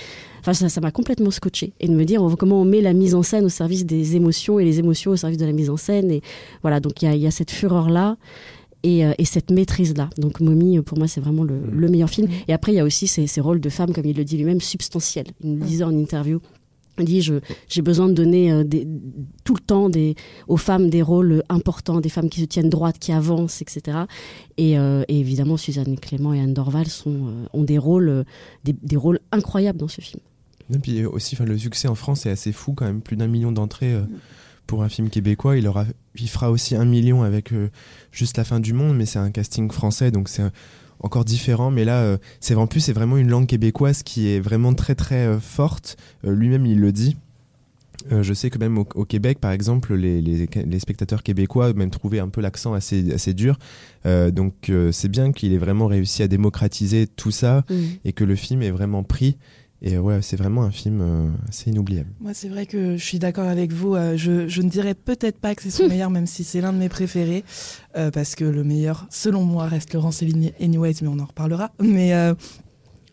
Enfin, 0.43 0.55
ça 0.55 0.81
m'a 0.81 0.91
complètement 0.91 1.31
scotché. 1.31 1.75
Et 1.81 1.87
de 1.89 1.93
me 1.93 2.05
dire 2.05 2.23
comment 2.39 2.63
on 2.63 2.65
met 2.65 2.81
la 2.81 2.95
mise 2.95 3.15
en 3.15 3.23
scène 3.23 3.45
au 3.45 3.51
service 3.51 3.85
des 3.85 4.17
émotions 4.17 4.59
et 4.59 4.65
les 4.65 4.79
émotions 4.79 5.11
au 5.11 5.17
service 5.17 5.37
de 5.39 5.45
la 5.45 5.53
mise 5.53 5.69
en 5.69 5.77
scène. 5.77 6.11
Et 6.11 6.23
voilà 6.63 6.81
donc 6.81 7.03
il 7.03 7.15
y 7.17 7.27
a, 7.27 7.31
cette 7.31 7.51
fureur 7.51 7.91
là 7.91 8.17
et, 8.83 9.05
euh, 9.05 9.13
et 9.19 9.27
cette 9.27 9.51
maîtrise 9.51 9.95
là 9.95 10.09
donc 10.17 10.41
Mommy 10.41 10.79
euh, 10.79 10.83
pour 10.83 10.97
moi 10.97 11.07
c'est 11.07 11.21
vraiment 11.21 11.45
le, 11.45 11.61
le 11.71 11.89
meilleur 11.89 12.09
film. 12.09 12.29
Et 12.49 12.55
après 12.55 12.73
il 12.73 12.77
y 12.77 12.81
a 12.81 12.85
aussi 12.85 13.07
ces, 13.07 13.41
rôles 13.43 13.61
de 13.61 13.69
femmes 13.69 13.93
comme 13.93 14.07
il 14.07 14.17
le 14.17 14.25
dit 14.25 14.39
lui-même 14.39 14.63
substantiels. 14.63 15.27
Il 15.45 15.59
le 15.59 15.65
disait 15.67 15.85
en 15.85 15.91
interview 15.93 16.41
dit 17.05 17.23
je 17.23 17.35
j'ai 17.69 17.83
besoin 17.83 18.09
de 18.09 18.15
donner 18.15 18.53
euh, 18.53 18.65
tout 19.45 19.55
le 19.55 19.61
temps 19.61 19.89
des 19.89 20.15
aux 20.49 20.57
femmes 20.57 20.91
des 20.91 21.03
rôles 21.03 21.43
importants 21.49 22.01
des 22.01 22.09
femmes 22.09 22.29
qui 22.29 22.41
se 22.41 22.47
tiennent 22.47 22.69
droites 22.69 22.99
qui 22.99 23.13
avancent 23.13 23.63
etc 23.63 23.99
et, 24.57 24.79
euh, 24.79 25.05
et 25.09 25.19
évidemment 25.19 25.57
Suzanne 25.57 25.99
Clément 25.99 26.33
et 26.35 26.41
Anne 26.41 26.55
Dorval 26.55 26.87
sont 26.87 27.11
euh, 27.11 27.47
ont 27.53 27.65
des 27.65 27.79
rôles 27.79 28.25
des, 28.65 28.75
des 28.75 28.97
rôles 28.97 29.21
incroyables 29.33 29.79
dans 29.79 29.89
ce 29.89 30.01
film. 30.01 30.23
Et 30.73 30.79
puis 30.79 31.05
aussi, 31.05 31.35
enfin, 31.35 31.45
le 31.45 31.59
succès 31.59 31.89
en 31.89 31.97
France 31.97 32.27
est 32.27 32.31
assez 32.31 32.53
fou 32.53 32.75
quand 32.75 32.85
même, 32.85 33.01
plus 33.01 33.17
d'un 33.17 33.27
million 33.27 33.51
d'entrées 33.51 33.93
pour 34.69 34.85
un 34.85 34.89
film 34.89 35.11
québécois. 35.11 35.57
Il 35.57 35.67
aura, 35.67 35.85
il 36.15 36.29
fera 36.29 36.53
aussi 36.53 36.77
un 36.77 36.85
million 36.85 37.25
avec 37.25 37.53
juste 38.13 38.37
la 38.37 38.45
fin 38.45 38.61
du 38.61 38.73
monde, 38.73 38.97
mais 38.97 39.05
c'est 39.05 39.19
un 39.19 39.33
casting 39.33 39.69
français, 39.73 40.13
donc 40.13 40.29
c'est 40.29 40.45
encore 41.01 41.25
différent. 41.25 41.71
Mais 41.71 41.85
là, 41.85 42.03
euh, 42.03 42.19
c'est 42.41 42.55
en 42.55 42.67
plus 42.67 42.81
c'est 42.81 42.93
vraiment 42.93 43.17
une 43.17 43.29
langue 43.29 43.47
québécoise 43.47 44.03
qui 44.03 44.29
est 44.29 44.41
vraiment 44.41 44.75
très 44.75 44.95
très 44.95 45.27
euh, 45.27 45.39
forte. 45.41 45.97
Euh, 46.25 46.35
Lui-même, 46.35 46.67
il 46.67 46.81
le 46.81 46.93
dit. 46.93 47.17
Euh, 48.13 48.23
je 48.23 48.33
sais 48.33 48.49
que 48.49 48.59
même 48.59 48.79
au, 48.79 48.87
au 48.95 49.05
Québec, 49.05 49.39
par 49.41 49.51
exemple, 49.51 49.95
les, 49.95 50.23
les, 50.23 50.49
les 50.65 50.79
spectateurs 50.79 51.23
québécois 51.23 51.75
même 51.75 51.91
trouvaient 51.91 52.21
un 52.21 52.31
peu 52.31 52.41
l'accent 52.41 52.73
assez, 52.73 53.13
assez 53.13 53.35
dur. 53.35 53.59
Euh, 54.07 54.31
donc 54.31 54.71
euh, 54.71 54.91
c'est 54.91 55.09
bien 55.11 55.33
qu'il 55.33 55.53
ait 55.53 55.59
vraiment 55.59 55.87
réussi 55.87 56.23
à 56.23 56.29
démocratiser 56.29 57.07
tout 57.07 57.31
ça 57.31 57.63
et 58.07 58.15
que 58.15 58.25
le 58.25 58.37
film 58.37 58.63
est 58.63 58.71
vraiment 58.71 59.03
pris. 59.03 59.37
Et 59.83 59.97
ouais, 59.97 60.21
c'est 60.21 60.37
vraiment 60.37 60.63
un 60.65 60.71
film 60.71 61.01
euh, 61.01 61.31
assez 61.49 61.71
inoubliable. 61.71 62.11
Moi, 62.21 62.35
c'est 62.35 62.49
vrai 62.51 62.67
que 62.67 62.99
je 62.99 63.03
suis 63.05 63.19
d'accord 63.19 63.49
avec 63.49 63.73
vous. 63.73 63.95
euh, 63.95 64.15
je, 64.17 64.47
je 64.47 64.61
ne 64.61 64.69
dirais 64.69 64.95
peut-être 64.95 65.39
pas 65.39 65.55
que 65.55 65.63
c'est 65.63 65.71
son 65.71 65.89
meilleur, 65.89 66.11
même 66.11 66.27
si 66.27 66.45
c'est 66.45 66.61
l'un 66.61 66.73
de 66.75 66.79
mes 66.79 66.91
préférés, 66.91 67.45
euh, 67.97 68.11
parce 68.11 68.35
que 68.35 68.45
le 68.45 68.63
meilleur, 68.63 69.07
selon 69.09 69.43
moi, 69.43 69.67
reste 69.67 69.95
Laurent 69.95 70.11
Sevigny 70.11 70.53
anyways, 70.61 70.97
mais 71.01 71.09
on 71.09 71.19
en 71.19 71.25
reparlera. 71.25 71.73
Mais 71.81 72.13
euh, 72.15 72.35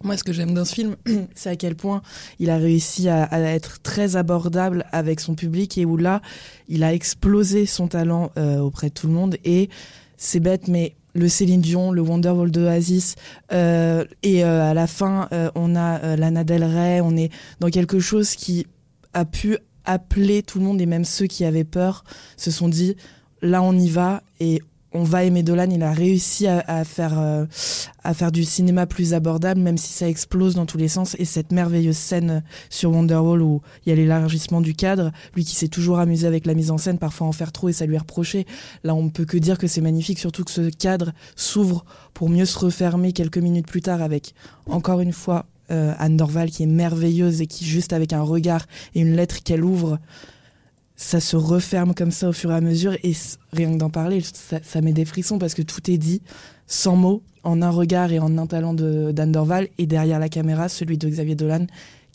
moi, 0.03 0.17
ce 0.17 0.25
que 0.25 0.34
j'aime 0.34 0.53
dans 0.53 0.65
ce 0.65 0.73
film, 0.73 0.95
c'est 1.36 1.49
à 1.49 1.56
quel 1.56 1.75
point 1.75 2.01
il 2.39 2.49
a 2.49 2.58
réussi 2.58 3.08
à, 3.08 3.23
à 3.23 3.39
être 3.39 3.82
très 3.82 4.17
abordable 4.17 4.86
avec 4.91 5.21
son 5.21 5.36
public 5.36 5.77
et 5.77 5.86
où 5.86 5.95
là, 5.95 6.21
il 6.67 6.84
a 6.84 6.93
explosé 6.93 7.65
son 7.65 7.88
talent 7.88 8.32
euh, 8.38 8.60
auprès 8.60 8.89
de 8.89 8.93
tout 8.93 9.08
le 9.08 9.13
monde. 9.13 9.38
Et 9.45 9.69
c'est 10.17 10.41
bête, 10.41 10.67
mais 10.67 10.95
le 11.13 11.28
Céline 11.30 11.62
Dion, 11.62 11.91
le 11.91 12.02
Wonderwall 12.02 12.52
de 12.52 12.62
Oasis, 12.62 13.15
euh, 13.52 14.06
et 14.24 14.43
euh, 14.43 14.70
à 14.70 14.74
la 14.74 14.88
fin, 14.88 15.28
euh, 15.32 15.50
on 15.56 15.76
a 15.76 16.00
euh, 16.04 16.15
Lana 16.15 16.43
Del 16.43 16.63
Rey, 16.63 17.02
on 17.02 17.15
est 17.17 17.32
dans 17.60 17.70
quelque 17.70 18.00
chose 18.00 18.36
qui 18.36 18.67
a 19.13 19.26
pu 19.26 19.58
appeler 19.86 20.43
tout 20.43 20.60
le 20.60 20.65
monde 20.65 20.82
et 20.82 20.86
même 20.86 21.06
ceux 21.06 21.26
qui 21.26 21.46
avaient 21.46 21.63
peur 21.63 22.04
se 22.36 22.52
sont 22.52 22.67
dit 22.67 22.98
là 23.41 23.63
on 23.63 23.74
y 23.74 23.89
va 23.89 24.22
et 24.41 24.62
on 24.93 25.04
va 25.04 25.23
aimer 25.23 25.43
Dolan. 25.43 25.69
Il 25.69 25.84
a 25.84 25.91
réussi 25.91 26.47
à, 26.47 26.84
faire 26.84 27.19
euh, 27.19 27.45
à 28.04 28.13
faire 28.13 28.32
du 28.32 28.43
cinéma 28.43 28.86
plus 28.86 29.13
abordable, 29.13 29.60
même 29.60 29.78
si 29.78 29.91
ça 29.91 30.08
explose 30.08 30.56
dans 30.56 30.65
tous 30.65 30.78
les 30.78 30.88
sens. 30.88 31.15
Et 31.19 31.26
cette 31.26 31.52
merveilleuse 31.52 31.97
scène 31.97 32.43
sur 32.69 32.91
Wonderwall 32.91 33.41
où 33.41 33.62
il 33.86 33.89
y 33.89 33.91
a 33.91 33.95
l'élargissement 33.95 34.62
du 34.62 34.73
cadre, 34.73 35.12
lui 35.36 35.45
qui 35.45 35.56
s'est 35.56 35.67
toujours 35.67 36.00
amusé 36.00 36.26
avec 36.26 36.45
la 36.45 36.54
mise 36.54 36.71
en 36.71 36.78
scène, 36.78 36.97
parfois 36.97 37.28
en 37.28 37.32
faire 37.32 37.52
trop 37.52 37.69
et 37.69 37.73
ça 37.73 37.86
lui 37.86 37.95
est 37.95 38.00
reproché. 38.00 38.45
Là, 38.84 38.95
on 38.95 39.04
ne 39.04 39.10
peut 39.10 39.26
que 39.26 39.38
dire 39.38 39.58
que 39.58 39.67
c'est 39.67 39.82
magnifique, 39.82 40.19
surtout 40.19 40.43
que 40.43 40.52
ce 40.52 40.69
cadre 40.69 41.12
s'ouvre 41.36 41.86
pour 42.13 42.30
mieux 42.30 42.45
se 42.45 42.58
refermer 42.58 43.12
quelques 43.13 43.38
minutes 43.38 43.67
plus 43.67 43.82
tard 43.82 44.02
avec 44.02 44.34
encore 44.67 45.02
une 45.02 45.13
fois 45.13 45.45
euh, 45.69 45.93
Anne 46.00 46.15
Dorval 46.15 46.50
qui 46.50 46.63
est 46.63 46.67
merveilleuse 46.67 47.41
et 47.41 47.47
qui 47.47 47.65
juste 47.65 47.91
avec 47.91 48.13
un 48.13 48.21
regard 48.21 48.65
et 48.95 49.02
une 49.02 49.15
lettre 49.15 49.43
qu'elle 49.43 49.65
ouvre 49.65 50.00
ça 51.00 51.20
se 51.20 51.38
referme 51.38 51.94
comme 51.94 52.12
ça 52.12 52.28
au 52.28 52.34
fur 52.34 52.52
et 52.52 52.56
à 52.56 52.62
mesure 52.62 52.94
et 53.04 53.14
rien 53.54 53.72
que 53.72 53.78
d'en 53.78 53.92
parler 53.92 54.22
ça, 54.22 54.60
ça 54.64 54.82
met 54.82 54.94
des 54.94 55.06
frissons 55.06 55.38
parce 55.38 55.54
que 55.54 55.62
tout 55.62 55.90
est 55.92 55.98
dit 56.00 56.22
sans 56.66 56.96
mots 56.96 57.22
en 57.44 57.62
un 57.62 57.70
regard 57.70 58.12
et 58.12 58.20
en 58.20 58.36
un 58.38 58.48
talent 58.48 58.74
d'Anne 58.74 59.32
Dorval 59.32 59.70
et 59.78 59.86
derrière 59.86 60.20
la 60.20 60.28
caméra 60.28 60.68
celui 60.70 60.98
de 60.98 61.08
Xavier 61.08 61.36
Dolan 61.36 61.68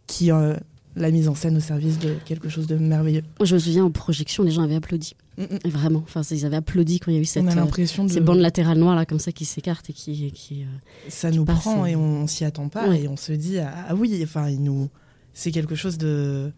qui 0.09 0.33
euh, 0.33 0.55
l'a 0.97 1.11
mise 1.13 1.29
en 1.29 1.35
scène 1.37 1.57
au 1.57 1.61
service 1.61 1.99
de 2.01 2.17
quelque 2.25 2.49
chose 2.49 2.67
de 2.67 2.75
merveilleux. 2.77 3.23
Je 3.43 3.55
me 3.55 3.61
souviens 3.61 3.85
en 3.85 3.91
projection 3.91 4.43
les 4.43 4.51
gens 4.51 4.63
avaient 4.63 4.75
applaudi. 4.75 5.15
Mm, 5.39 5.45
mm. 5.45 5.71
Vraiment. 5.71 6.03
Enfin 6.05 6.23
ils 6.33 6.45
avaient 6.45 6.57
applaudi 6.57 6.99
quand 6.99 7.11
il 7.13 7.15
y 7.15 7.19
a 7.19 7.21
eu 7.21 7.25
cette 7.25 7.45
on 7.45 7.49
a 7.49 7.53
euh, 7.53 7.55
l'impression 7.55 8.05
de 8.05 8.11
ces 8.11 8.21
bandes 8.21 8.41
latérales 8.41 8.79
noires 8.79 8.97
là 8.97 9.07
comme 9.07 9.21
ça 9.21 9.31
qui 9.31 9.45
s'écartent 9.45 9.89
et 9.89 9.93
qui, 9.95 10.33
qui 10.33 10.63
euh, 10.65 10.67
ça 11.09 11.31
qui 11.31 11.39
nous 11.39 11.45
passe, 11.45 11.61
prend 11.61 11.85
euh, 11.85 11.87
et 11.87 11.97
on, 11.97 12.23
on 12.23 12.27
s'y 12.27 12.45
attend 12.45 12.69
pas 12.69 12.89
Ouais. 12.89 13.03
et 13.03 13.09
on 13.09 13.17
se 13.17 13.33
dit 13.33 13.59
ah, 13.59 13.73
ah 13.89 13.95
oui 13.95 14.21
enfin 14.25 14.49
il 14.51 14.61
nous 14.63 14.91
c'est 15.33 15.53
quelque 15.53 15.77
chose 15.77 15.97
de 15.99 16.53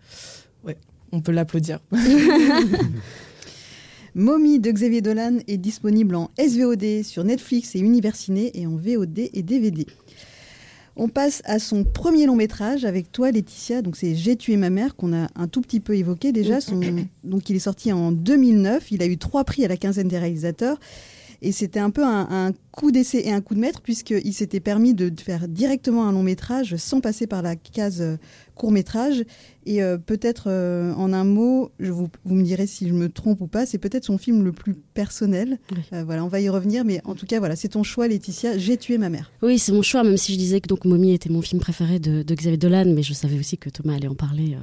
ouais 0.64 0.76
on 1.14 1.20
peut 1.20 1.32
l'applaudir 1.32 1.80
Mommy 4.14 4.60
de 4.60 4.70
Xavier 4.70 5.00
Dolan 5.00 5.38
est 5.48 5.56
disponible 5.56 6.14
en 6.14 6.30
SVOD 6.38 7.02
sur 7.02 7.24
Netflix 7.24 7.74
et 7.74 7.80
Universiné 7.80 8.52
et 8.54 8.66
en 8.66 8.76
VOD 8.76 9.30
et 9.32 9.42
DVD. 9.42 9.86
On 10.96 11.08
passe 11.08 11.42
à 11.44 11.58
son 11.58 11.82
premier 11.82 12.26
long 12.26 12.36
métrage 12.36 12.84
avec 12.84 13.10
toi, 13.10 13.32
Laetitia. 13.32 13.82
Donc 13.82 13.96
c'est 13.96 14.14
J'ai 14.14 14.36
tué 14.36 14.56
ma 14.56 14.70
mère 14.70 14.94
qu'on 14.94 15.12
a 15.12 15.26
un 15.34 15.48
tout 15.48 15.60
petit 15.60 15.80
peu 15.80 15.96
évoqué 15.96 16.30
déjà. 16.30 16.60
Son- 16.60 16.80
donc 17.24 17.50
il 17.50 17.56
est 17.56 17.60
sorti 17.60 17.92
en 17.92 18.12
2009. 18.12 18.92
Il 18.92 19.02
a 19.02 19.06
eu 19.06 19.18
trois 19.18 19.42
prix 19.42 19.64
à 19.64 19.68
la 19.68 19.76
quinzaine 19.76 20.06
des 20.06 20.18
réalisateurs. 20.18 20.78
Et 21.42 21.50
c'était 21.50 21.80
un 21.80 21.90
peu 21.90 22.04
un, 22.04 22.28
un 22.30 22.52
coup 22.70 22.92
d'essai 22.92 23.22
et 23.26 23.32
un 23.32 23.40
coup 23.40 23.56
de 23.56 23.60
maître, 23.60 23.82
puisqu'il 23.82 24.32
s'était 24.32 24.60
permis 24.60 24.94
de 24.94 25.08
de 25.08 25.20
faire 25.20 25.48
directement 25.48 26.06
un 26.06 26.12
long 26.12 26.22
métrage 26.22 26.76
sans 26.76 27.00
passer 27.00 27.26
par 27.26 27.42
la 27.42 27.56
case 27.56 28.00
euh, 28.00 28.16
court 28.54 28.70
métrage. 28.72 29.24
Et 29.66 29.82
euh, 29.82 29.96
peut-être 29.96 30.44
euh, 30.48 30.92
en 30.94 31.14
un 31.14 31.24
mot, 31.24 31.70
je 31.80 31.90
vous, 31.90 32.08
vous 32.26 32.34
me 32.34 32.42
direz 32.42 32.66
si 32.66 32.86
je 32.86 32.92
me 32.92 33.08
trompe 33.08 33.40
ou 33.40 33.46
pas, 33.46 33.64
c'est 33.64 33.78
peut-être 33.78 34.04
son 34.04 34.18
film 34.18 34.44
le 34.44 34.52
plus 34.52 34.74
personnel. 34.74 35.58
Oui. 35.72 35.78
Euh, 35.94 36.04
voilà, 36.04 36.22
on 36.22 36.28
va 36.28 36.40
y 36.42 36.50
revenir, 36.50 36.84
mais 36.84 37.00
en 37.06 37.14
tout 37.14 37.24
cas, 37.24 37.38
voilà, 37.38 37.56
c'est 37.56 37.68
ton 37.68 37.82
choix, 37.82 38.06
Laetitia. 38.06 38.58
J'ai 38.58 38.76
tué 38.76 38.98
ma 38.98 39.08
mère. 39.08 39.32
Oui, 39.42 39.58
c'est 39.58 39.72
mon 39.72 39.80
choix, 39.80 40.04
même 40.04 40.18
si 40.18 40.34
je 40.34 40.38
disais 40.38 40.60
que 40.60 40.68
donc 40.68 40.84
Mommy 40.84 41.14
était 41.14 41.30
mon 41.30 41.40
film 41.40 41.60
préféré 41.62 41.98
de, 41.98 42.22
de 42.22 42.34
Xavier 42.34 42.58
Dolan, 42.58 42.84
mais 42.94 43.02
je 43.02 43.14
savais 43.14 43.38
aussi 43.38 43.56
que 43.56 43.70
Thomas 43.70 43.94
allait 43.94 44.08
en 44.08 44.14
parler 44.14 44.54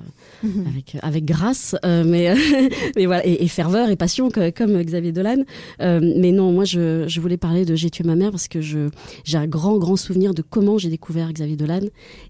euh, 0.44 0.48
avec, 0.70 0.96
avec 1.02 1.26
grâce, 1.26 1.76
mais, 1.84 2.36
mais 2.96 3.08
voilà, 3.08 3.26
et, 3.26 3.44
et 3.44 3.48
ferveur 3.48 3.90
et 3.90 3.96
passion 3.96 4.30
que- 4.30 4.52
comme 4.52 4.82
Xavier 4.84 5.12
Dolan. 5.12 5.44
Mais 5.80 6.32
non, 6.32 6.52
moi 6.52 6.64
je, 6.66 7.06
je 7.08 7.20
voulais 7.22 7.38
parler 7.38 7.66
de 7.66 7.74
J'ai 7.76 7.90
tué 7.90 8.04
ma 8.04 8.16
mère 8.16 8.30
parce 8.32 8.48
que 8.48 8.62
j'ai 8.62 9.38
un 9.38 9.48
grand 9.48 9.78
grand 9.80 9.96
souvenir 9.96 10.34
de 10.36 10.42
comment 10.44 10.78
j'ai 10.78 10.90
découvert 10.90 11.32
Xavier 11.34 11.56
Dolan 11.56 11.82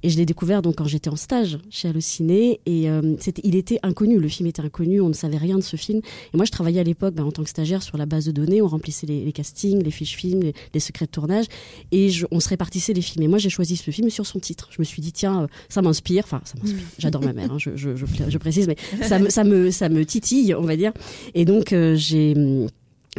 et 0.03 0.09
je 0.09 0.17
l'ai 0.17 0.25
découvert 0.25 0.61
donc 0.61 0.75
quand 0.77 0.85
j'étais 0.85 1.09
en 1.09 1.15
stage 1.15 1.50
chez 1.69 1.87
Allociné 1.89 2.59
et 2.65 2.89
euh, 2.89 3.15
il 3.43 3.55
était 3.55 3.79
inconnu, 3.83 4.19
le 4.19 4.27
film 4.27 4.47
était 4.47 4.61
inconnu, 4.61 5.01
on 5.01 5.09
ne 5.09 5.13
savait 5.13 5.37
rien 5.37 5.57
de 5.57 5.63
ce 5.63 5.75
film 5.77 5.99
et 6.33 6.37
moi 6.37 6.45
je 6.45 6.51
travaillais 6.51 6.79
à 6.79 6.83
l'époque 6.83 7.13
bah, 7.15 7.23
en 7.25 7.31
tant 7.31 7.43
que 7.43 7.49
stagiaire 7.49 7.83
sur 7.83 7.97
la 7.97 8.05
base 8.05 8.25
de 8.25 8.31
données, 8.31 8.61
on 8.61 8.67
remplissait 8.67 9.07
les, 9.07 9.23
les 9.23 9.31
castings, 9.31 9.83
les 9.83 9.91
fiches 9.91 10.15
films, 10.15 10.41
les, 10.41 10.53
les 10.73 10.79
secrets 10.79 11.05
de 11.05 11.11
tournage 11.11 11.45
et 11.91 12.09
je- 12.09 12.25
on 12.31 12.39
se 12.39 12.49
répartissait 12.49 12.93
les 12.93 13.01
films 13.01 13.23
et 13.23 13.27
moi 13.27 13.37
j'ai 13.37 13.49
choisi 13.49 13.75
ce 13.77 13.91
film 13.91 14.09
sur 14.09 14.25
son 14.25 14.39
titre. 14.39 14.69
Je 14.71 14.77
me 14.79 14.83
suis 14.85 15.01
dit 15.01 15.11
tiens 15.11 15.43
euh, 15.43 15.47
ça 15.69 15.81
m'inspire, 15.81 16.23
enfin 16.25 16.41
ça 16.45 16.53
m'inspire. 16.61 16.83
J'adore 16.99 17.21
ma 17.23 17.33
mère, 17.33 17.51
hein, 17.51 17.57
je, 17.59 17.71
je, 17.75 17.95
je, 17.95 18.05
je 18.27 18.37
précise, 18.37 18.67
mais 18.67 18.75
ça 19.05 19.19
me 19.19 19.29
ça 19.29 19.43
me 19.43 19.71
ça 19.71 19.89
me 19.89 20.05
titille 20.05 20.53
on 20.55 20.61
va 20.63 20.75
dire 20.75 20.91
et 21.33 21.45
donc 21.45 21.73
euh, 21.73 21.95
j'ai 21.95 22.33
hum, 22.35 22.67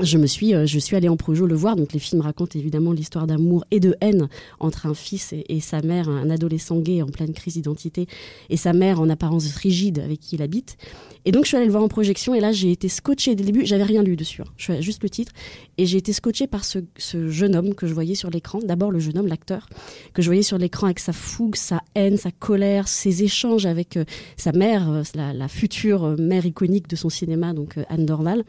je 0.00 0.16
me 0.16 0.26
suis, 0.26 0.54
euh, 0.54 0.64
je 0.64 0.78
suis 0.78 0.96
allée 0.96 1.10
en 1.10 1.18
projo 1.18 1.46
le 1.46 1.54
voir. 1.54 1.76
Donc 1.76 1.92
les 1.92 1.98
films 1.98 2.22
racontent 2.22 2.58
évidemment 2.58 2.92
l'histoire 2.92 3.26
d'amour 3.26 3.64
et 3.70 3.78
de 3.78 3.94
haine 4.00 4.28
entre 4.58 4.86
un 4.86 4.94
fils 4.94 5.34
et, 5.34 5.60
sa 5.60 5.82
mère, 5.82 6.08
un 6.08 6.30
adolescent 6.30 6.78
gay 6.78 7.02
en 7.02 7.08
pleine 7.08 7.34
crise 7.34 7.54
d'identité, 7.54 8.06
et 8.48 8.56
sa 8.56 8.72
mère 8.72 9.00
en 9.00 9.10
apparence 9.10 9.54
rigide 9.54 9.98
avec 9.98 10.20
qui 10.20 10.36
il 10.36 10.42
habite. 10.42 10.78
Et 11.24 11.30
donc 11.30 11.44
je 11.44 11.48
suis 11.48 11.56
allée 11.56 11.66
le 11.66 11.72
voir 11.72 11.84
en 11.84 11.88
projection 11.88 12.34
et 12.34 12.40
là 12.40 12.52
j'ai 12.52 12.72
été 12.72 12.88
scotchée 12.88 13.34
dès 13.34 13.44
le 13.44 13.52
début. 13.52 13.66
J'avais 13.66 13.84
rien 13.84 14.02
lu 14.02 14.16
dessus, 14.16 14.40
hein. 14.40 14.50
je 14.56 14.72
suis 14.72 14.82
juste 14.82 15.02
le 15.02 15.10
titre, 15.10 15.32
et 15.76 15.84
j'ai 15.84 15.98
été 15.98 16.14
scotchée 16.14 16.46
par 16.46 16.64
ce, 16.64 16.78
ce 16.96 17.28
jeune 17.28 17.54
homme 17.54 17.74
que 17.74 17.86
je 17.86 17.92
voyais 17.92 18.14
sur 18.14 18.30
l'écran. 18.30 18.60
D'abord 18.64 18.90
le 18.90 18.98
jeune 18.98 19.18
homme, 19.18 19.26
l'acteur, 19.26 19.68
que 20.14 20.22
je 20.22 20.28
voyais 20.28 20.42
sur 20.42 20.56
l'écran 20.56 20.86
avec 20.86 21.00
sa 21.00 21.12
fougue, 21.12 21.56
sa 21.56 21.82
haine, 21.94 22.16
sa 22.16 22.30
colère, 22.30 22.88
ses 22.88 23.24
échanges 23.24 23.66
avec 23.66 23.98
euh, 23.98 24.04
sa 24.38 24.52
mère, 24.52 24.90
euh, 24.90 25.02
la, 25.14 25.34
la 25.34 25.48
future 25.48 26.16
mère 26.18 26.46
iconique 26.46 26.88
de 26.88 26.96
son 26.96 27.10
cinéma, 27.10 27.52
donc 27.52 27.76
Anne 27.90 28.06
Dorval. 28.06 28.44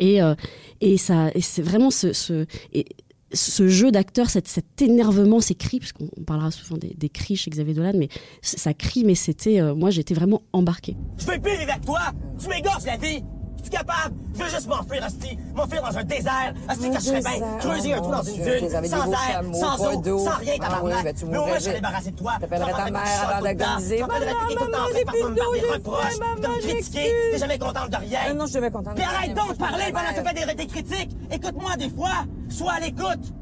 Et, 0.00 0.22
euh, 0.22 0.34
et 0.80 0.96
ça, 0.96 1.30
c'est 1.40 1.62
vraiment 1.62 1.90
ce, 1.90 2.12
ce, 2.12 3.68
jeu 3.68 3.90
d'acteur, 3.90 4.30
cet, 4.30 4.60
énervement, 4.80 5.40
ces 5.40 5.54
cris, 5.54 5.80
parce 5.80 5.92
qu'on 5.92 6.08
on 6.16 6.22
parlera 6.22 6.50
souvent 6.50 6.78
des, 6.78 7.08
cris 7.08 7.36
chez 7.36 7.50
Xavier 7.50 7.74
Dolan, 7.74 7.92
mais 7.96 8.08
ça 8.42 8.74
crie, 8.74 9.04
mais 9.04 9.14
c'était, 9.14 9.60
euh, 9.60 9.74
moi 9.74 9.90
j'étais 9.90 10.14
vraiment 10.14 10.42
embarquée. 10.52 10.96
Je 11.18 11.26
veux 11.26 11.40
plus 11.40 11.52
avec 11.52 11.84
toi! 11.84 12.00
Tu 12.40 12.48
m'égorges 12.48 12.86
la 12.86 12.96
vie! 12.96 13.22
Suis 13.62 13.70
capable! 13.70 14.14
Je 14.34 14.44
veux 14.44 14.50
juste 14.50 14.66
m'enfuir, 14.68 15.04
Asti! 15.04 15.38
M'enfuir 15.54 15.82
dans 15.82 15.98
un 15.98 16.04
désert! 16.04 16.54
Asti, 16.68 16.90
que 16.90 16.96
je 16.96 17.00
serais 17.00 17.20
bien! 17.20 17.58
Creuser 17.58 17.94
un 17.94 18.00
trou 18.00 18.12
dans 18.12 18.22
une 18.22 18.42
dune! 18.42 18.70
Sans 18.70 19.10
air, 19.10 19.42
sans 19.52 19.86
eau, 19.86 20.18
sans 20.18 20.36
rien, 20.36 20.58
tabarnak! 20.58 21.14
Mais 21.26 21.36
au 21.36 21.46
moins, 21.46 21.54
je 21.56 21.60
suis 21.62 21.72
débarrassé 21.72 22.10
de 22.12 22.16
toi! 22.16 22.32
T'appellerais 22.40 22.72
ta 22.72 22.90
mère 22.90 23.02
avant 23.28 23.42
d'agoniser. 23.42 23.98
T'appellerais 23.98 24.32
tes 24.48 24.54
tout 24.54 24.64
le 24.64 24.70
temps 24.70 24.78
en 24.78 24.88
train 24.88 25.30
de 25.30 25.34
faire 25.34 25.52
des 25.52 25.72
reproches, 25.72 26.18
de 26.18 26.48
me 26.48 26.60
critiquer! 26.60 27.12
T'es 27.32 27.38
jamais 27.38 27.58
contente 27.58 27.90
de 27.90 27.96
rien! 27.96 28.34
Non, 28.34 28.46
je 28.46 28.50
suis 28.50 28.54
jamais 28.54 28.70
contente. 28.70 28.94
Puis 28.94 29.04
arrête 29.04 29.34
donc 29.34 29.52
de 29.52 29.58
parler 29.58 29.92
pendant 29.92 30.14
que 30.14 30.30
tu 30.30 30.46
fais 30.46 30.54
des 30.54 30.66
critiques! 30.66 31.10
Écoute-moi 31.30 31.76
des 31.76 31.90
fois! 31.90 32.24
Sois 32.48 32.72
à 32.72 32.80
l'écoute! 32.80 33.32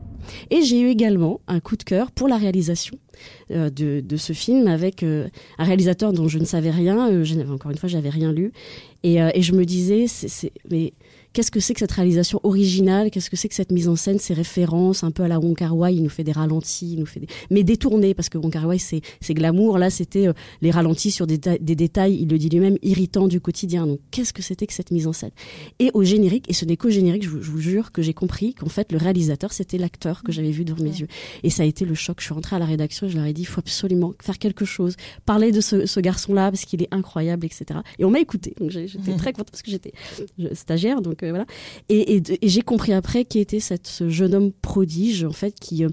Et 0.50 0.62
j'ai 0.62 0.80
eu 0.80 0.88
également 0.88 1.40
un 1.46 1.60
coup 1.60 1.76
de 1.76 1.82
cœur 1.82 2.10
pour 2.10 2.28
la 2.28 2.36
réalisation 2.36 2.98
euh, 3.50 3.70
de, 3.70 4.16
ce 4.16 4.32
film 4.32 4.66
avec 4.66 5.02
euh, 5.02 5.28
un 5.58 5.64
réalisateur 5.64 6.12
dont 6.12 6.28
je 6.28 6.38
ne 6.38 6.44
savais 6.44 6.70
rien. 6.70 7.10
euh, 7.10 7.24
encore 7.48 7.70
une 7.70 7.78
fois, 7.78 7.88
j'avais 7.88 8.10
rien 8.10 8.32
lu. 8.32 8.52
Et, 9.02 9.18
je 9.40 9.52
me 9.52 9.64
disais, 9.64 10.06
mais 10.68 10.92
qu'est-ce 11.37 11.51
que 11.51 11.61
c'est 11.61 11.75
que 11.75 11.81
cette 11.81 11.92
réalisation 11.92 12.40
originale? 12.44 13.11
Qu'est-ce 13.11 13.29
que 13.29 13.37
c'est 13.37 13.51
que 13.51 13.55
cette 13.55 13.70
mise 13.70 13.88
en 13.88 13.96
scène, 13.96 14.18
ces 14.18 14.33
références 14.33 15.05
un 15.05 15.11
peu 15.11 15.22
à 15.22 15.29
la 15.29 15.38
Wong 15.38 15.55
Kar 15.55 15.77
Wai? 15.77 15.94
Il 15.94 16.03
nous 16.03 16.09
fait 16.09 16.25
des 16.25 16.33
ralentis, 16.33 16.94
il 16.94 16.99
nous 16.99 17.05
fait 17.05 17.20
des... 17.20 17.27
mais 17.51 17.62
détournés 17.62 18.14
parce 18.14 18.31
que 18.31 18.38
Wong 18.38 18.51
Kar 18.51 18.66
Wai 18.66 18.79
c'est, 18.79 19.03
c'est 19.20 19.35
glamour. 19.35 19.77
Là, 19.77 19.90
c'était 19.90 20.29
euh, 20.29 20.33
les 20.62 20.70
ralentis 20.70 21.11
sur 21.11 21.27
des, 21.27 21.37
des 21.37 21.77
détails. 21.77 22.16
Il 22.22 22.29
le 22.31 22.38
dit 22.38 22.49
lui-même, 22.49 22.79
irritants 22.81 23.29
du 23.29 23.42
quotidien. 23.42 23.87
Donc, 23.87 24.01
qu'est-ce 24.11 24.33
que 24.33 24.40
c'était 24.40 24.66
que 24.66 24.72
cette 24.72 24.90
mise 24.90 25.07
en 25.07 25.12
scène? 25.12 25.33
Et 25.79 25.90
au 25.92 26.05
générique, 26.05 26.49
et 26.49 26.55
ce 26.55 26.64
n'est 26.64 26.79
qu'au 26.79 26.88
générique, 26.88 27.25
je 27.25 27.29
vous, 27.29 27.42
je 27.42 27.51
vous 27.51 27.61
jure 27.61 27.92
que 27.92 28.01
j'ai 28.01 28.14
compris 28.14 28.55
qu'en 28.55 28.70
fait 28.70 28.90
le 28.90 28.96
réalisateur 28.96 29.53
c'était 29.53 29.77
l'acteur 29.77 30.22
que 30.22 30.33
j'avais 30.33 30.53
vu 30.53 30.64
devant 30.64 30.83
mes 30.83 31.01
yeux. 31.01 31.09
Et 31.42 31.51
ça 31.51 31.64
a 31.64 31.66
été 31.66 31.85
le 31.85 31.94
choc. 31.94 32.16
Je 32.20 32.25
suis 32.25 32.35
rentrée 32.35 32.57
à 32.57 32.61
la 32.61 32.64
rédaction 32.64 33.09
et 33.09 33.11
je 33.11 33.16
leur 33.16 33.27
ai 33.27 33.35
dit, 33.35 33.42
il 33.42 33.46
faut 33.46 33.61
absolument 33.61 34.14
faire 34.22 34.38
quelque 34.38 34.64
chose, 34.64 34.96
parler 35.27 35.53
de 35.53 35.61
ce, 35.61 35.85
ce 35.85 36.01
garçon-là 36.01 36.51
parce 36.51 36.64
qu'il 36.64 36.83
est 36.83 36.94
incroyable, 36.94 37.44
etc. 37.44 37.81
Et 37.99 38.07
on 38.07 38.11
m'a 38.11 38.20
écouté. 38.20 38.55
Donc 38.59 38.70
j'étais 38.70 39.12
très 39.18 39.35
contente 39.35 39.51
parce 39.51 39.62
que 39.62 39.70
j'étais 39.70 39.92
stagiaire, 40.55 41.03
donc 41.03 41.25
euh, 41.26 41.30
voilà. 41.30 41.46
Et, 41.88 42.22
j'ai 42.42 42.62
compris 42.62 42.92
après 42.92 43.24
qui 43.24 43.38
était 43.38 43.60
ce 43.60 44.08
jeune 44.08 44.34
homme 44.34 44.52
prodige 44.52 45.24
en 45.24 45.32
fait 45.32 45.54
qui 45.60 45.84
euh, 45.84 45.88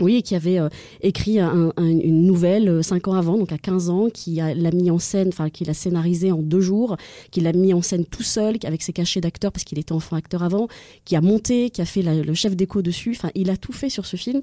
oui, 0.00 0.22
qui 0.22 0.36
avait 0.36 0.60
euh, 0.60 0.68
écrit 1.00 1.40
un- 1.40 1.72
un- 1.76 1.84
une 1.88 2.22
nouvelle 2.24 2.84
cinq 2.84 3.08
ans 3.08 3.14
avant, 3.14 3.36
donc 3.36 3.50
à 3.50 3.58
15 3.58 3.90
ans, 3.90 4.08
qui 4.14 4.36
l'a 4.36 4.70
mis 4.70 4.92
en 4.92 5.00
scène, 5.00 5.26
enfin 5.26 5.50
qui 5.50 5.64
l'a 5.64 5.74
scénarisé 5.74 6.30
en 6.30 6.40
deux 6.40 6.60
jours, 6.60 6.96
qui 7.32 7.40
l'a 7.40 7.52
mis 7.52 7.74
en 7.74 7.82
scène 7.82 8.04
tout 8.04 8.22
seul, 8.22 8.58
avec 8.64 8.82
ses 8.82 8.92
cachets 8.92 9.20
d'acteur 9.20 9.50
parce 9.50 9.64
qu'il 9.64 9.76
était 9.76 9.90
enfant 9.90 10.14
acteur 10.14 10.44
avant, 10.44 10.68
qui 11.04 11.16
a 11.16 11.20
monté, 11.20 11.70
qui 11.70 11.80
a 11.82 11.84
fait 11.84 12.02
le 12.02 12.34
chef 12.34 12.54
d'écho 12.54 12.80
dessus. 12.80 13.10
Enfin, 13.16 13.30
il 13.34 13.50
a 13.50 13.56
tout 13.56 13.72
fait 13.72 13.88
sur 13.90 14.06
ce 14.06 14.16
film 14.16 14.38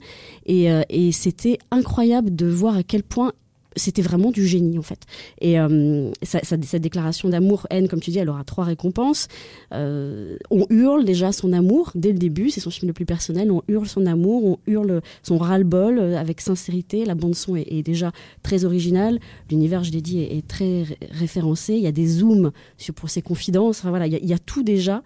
et 0.45 1.11
c'était 1.13 1.57
incroyable 1.71 2.35
de 2.35 2.47
voir 2.47 2.75
à 2.75 2.83
quel 2.83 3.03
point 3.03 3.31
c'était 3.75 4.01
vraiment 4.01 4.31
du 4.31 4.45
génie 4.47 4.77
en 4.77 4.81
fait. 4.81 4.99
Et 5.41 5.59
euh, 5.59 6.11
cette 6.23 6.81
déclaration 6.81 7.29
d'amour, 7.29 7.67
haine, 7.69 7.87
comme 7.87 7.99
tu 7.99 8.11
dis, 8.11 8.19
elle 8.19 8.29
aura 8.29 8.43
trois 8.43 8.63
récompenses. 8.63 9.27
Euh, 9.73 10.37
on 10.49 10.65
hurle 10.69 11.05
déjà 11.05 11.31
son 11.31 11.53
amour 11.53 11.91
dès 11.95 12.11
le 12.11 12.17
début, 12.17 12.49
c'est 12.49 12.59
son 12.61 12.69
film 12.69 12.87
le 12.87 12.93
plus 12.93 13.05
personnel. 13.05 13.51
On 13.51 13.61
hurle 13.67 13.87
son 13.87 14.05
amour, 14.05 14.45
on 14.45 14.57
hurle 14.67 15.01
son 15.23 15.37
ras-le-bol 15.37 15.99
euh, 15.99 16.17
avec 16.17 16.41
sincérité. 16.41 17.05
La 17.05 17.15
bande 17.15 17.35
son 17.35 17.55
est, 17.55 17.83
déjà 17.83 18.11
très 18.43 18.65
originale. 18.65 19.19
L'univers, 19.51 19.83
je 19.83 19.91
l'ai 19.91 20.01
dit, 20.01 20.21
est, 20.21 20.47
très 20.47 20.83
ré- 20.83 20.97
référencé. 21.11 21.73
Il 21.73 21.81
y 21.81 21.87
a 21.87 21.91
des 21.91 22.07
zooms 22.07 22.51
sur 22.77 22.93
pour 22.93 23.09
ses 23.09 23.21
confidences. 23.21 23.83
Voilà, 23.83 24.07
il 24.07 24.25
y 24.25 24.33
a 24.33 24.39
tout 24.39 24.63
déjà. 24.63 25.03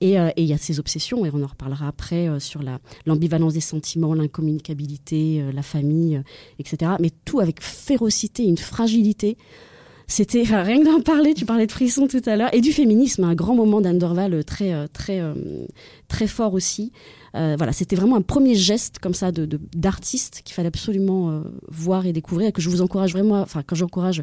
Et, 0.00 0.18
euh, 0.18 0.28
et 0.36 0.42
il 0.42 0.48
y 0.48 0.52
a 0.52 0.58
ses 0.58 0.80
obsessions, 0.80 1.24
et 1.24 1.30
on 1.32 1.42
en 1.42 1.46
reparlera 1.46 1.88
après 1.88 2.28
euh, 2.28 2.38
sur 2.40 2.62
la- 2.62 2.80
l'ambivalence 3.06 3.54
des 3.54 3.60
sentiments, 3.60 4.12
l'incommunicabilité, 4.14 5.40
euh, 5.40 5.52
la 5.52 5.62
famille, 5.62 6.20
etc. 6.58 6.92
Mais 7.00 7.10
tout 7.24 7.40
avec 7.40 7.62
férocité, 7.62 8.44
une 8.44 8.58
fragilité. 8.58 9.36
C'était 10.06 10.42
rien 10.42 10.80
que 10.80 10.84
d'en 10.84 11.00
parler. 11.00 11.32
Tu 11.32 11.46
parlais 11.46 11.66
de 11.66 11.72
frisson 11.72 12.06
tout 12.06 12.20
à 12.26 12.36
l'heure 12.36 12.52
et 12.52 12.60
du 12.60 12.72
féminisme, 12.72 13.24
un 13.24 13.34
grand 13.34 13.54
moment 13.54 13.80
d'Anne 13.80 13.98
Dorval 13.98 14.44
très 14.44 14.86
très 14.88 15.22
très 16.08 16.26
fort 16.26 16.52
aussi. 16.52 16.92
Voilà, 17.32 17.72
c'était 17.72 17.96
vraiment 17.96 18.16
un 18.16 18.20
premier 18.20 18.54
geste 18.54 18.98
comme 18.98 19.14
ça 19.14 19.32
de 19.32 19.58
d'artiste 19.74 20.42
qu'il 20.44 20.52
fallait 20.54 20.68
absolument 20.68 21.42
voir 21.68 22.04
et 22.04 22.12
découvrir 22.12 22.48
et 22.48 22.52
que 22.52 22.60
je 22.60 22.68
vous 22.68 22.82
encourage 22.82 23.12
vraiment, 23.14 23.40
enfin 23.40 23.62
quand 23.66 23.76
j'encourage 23.76 24.22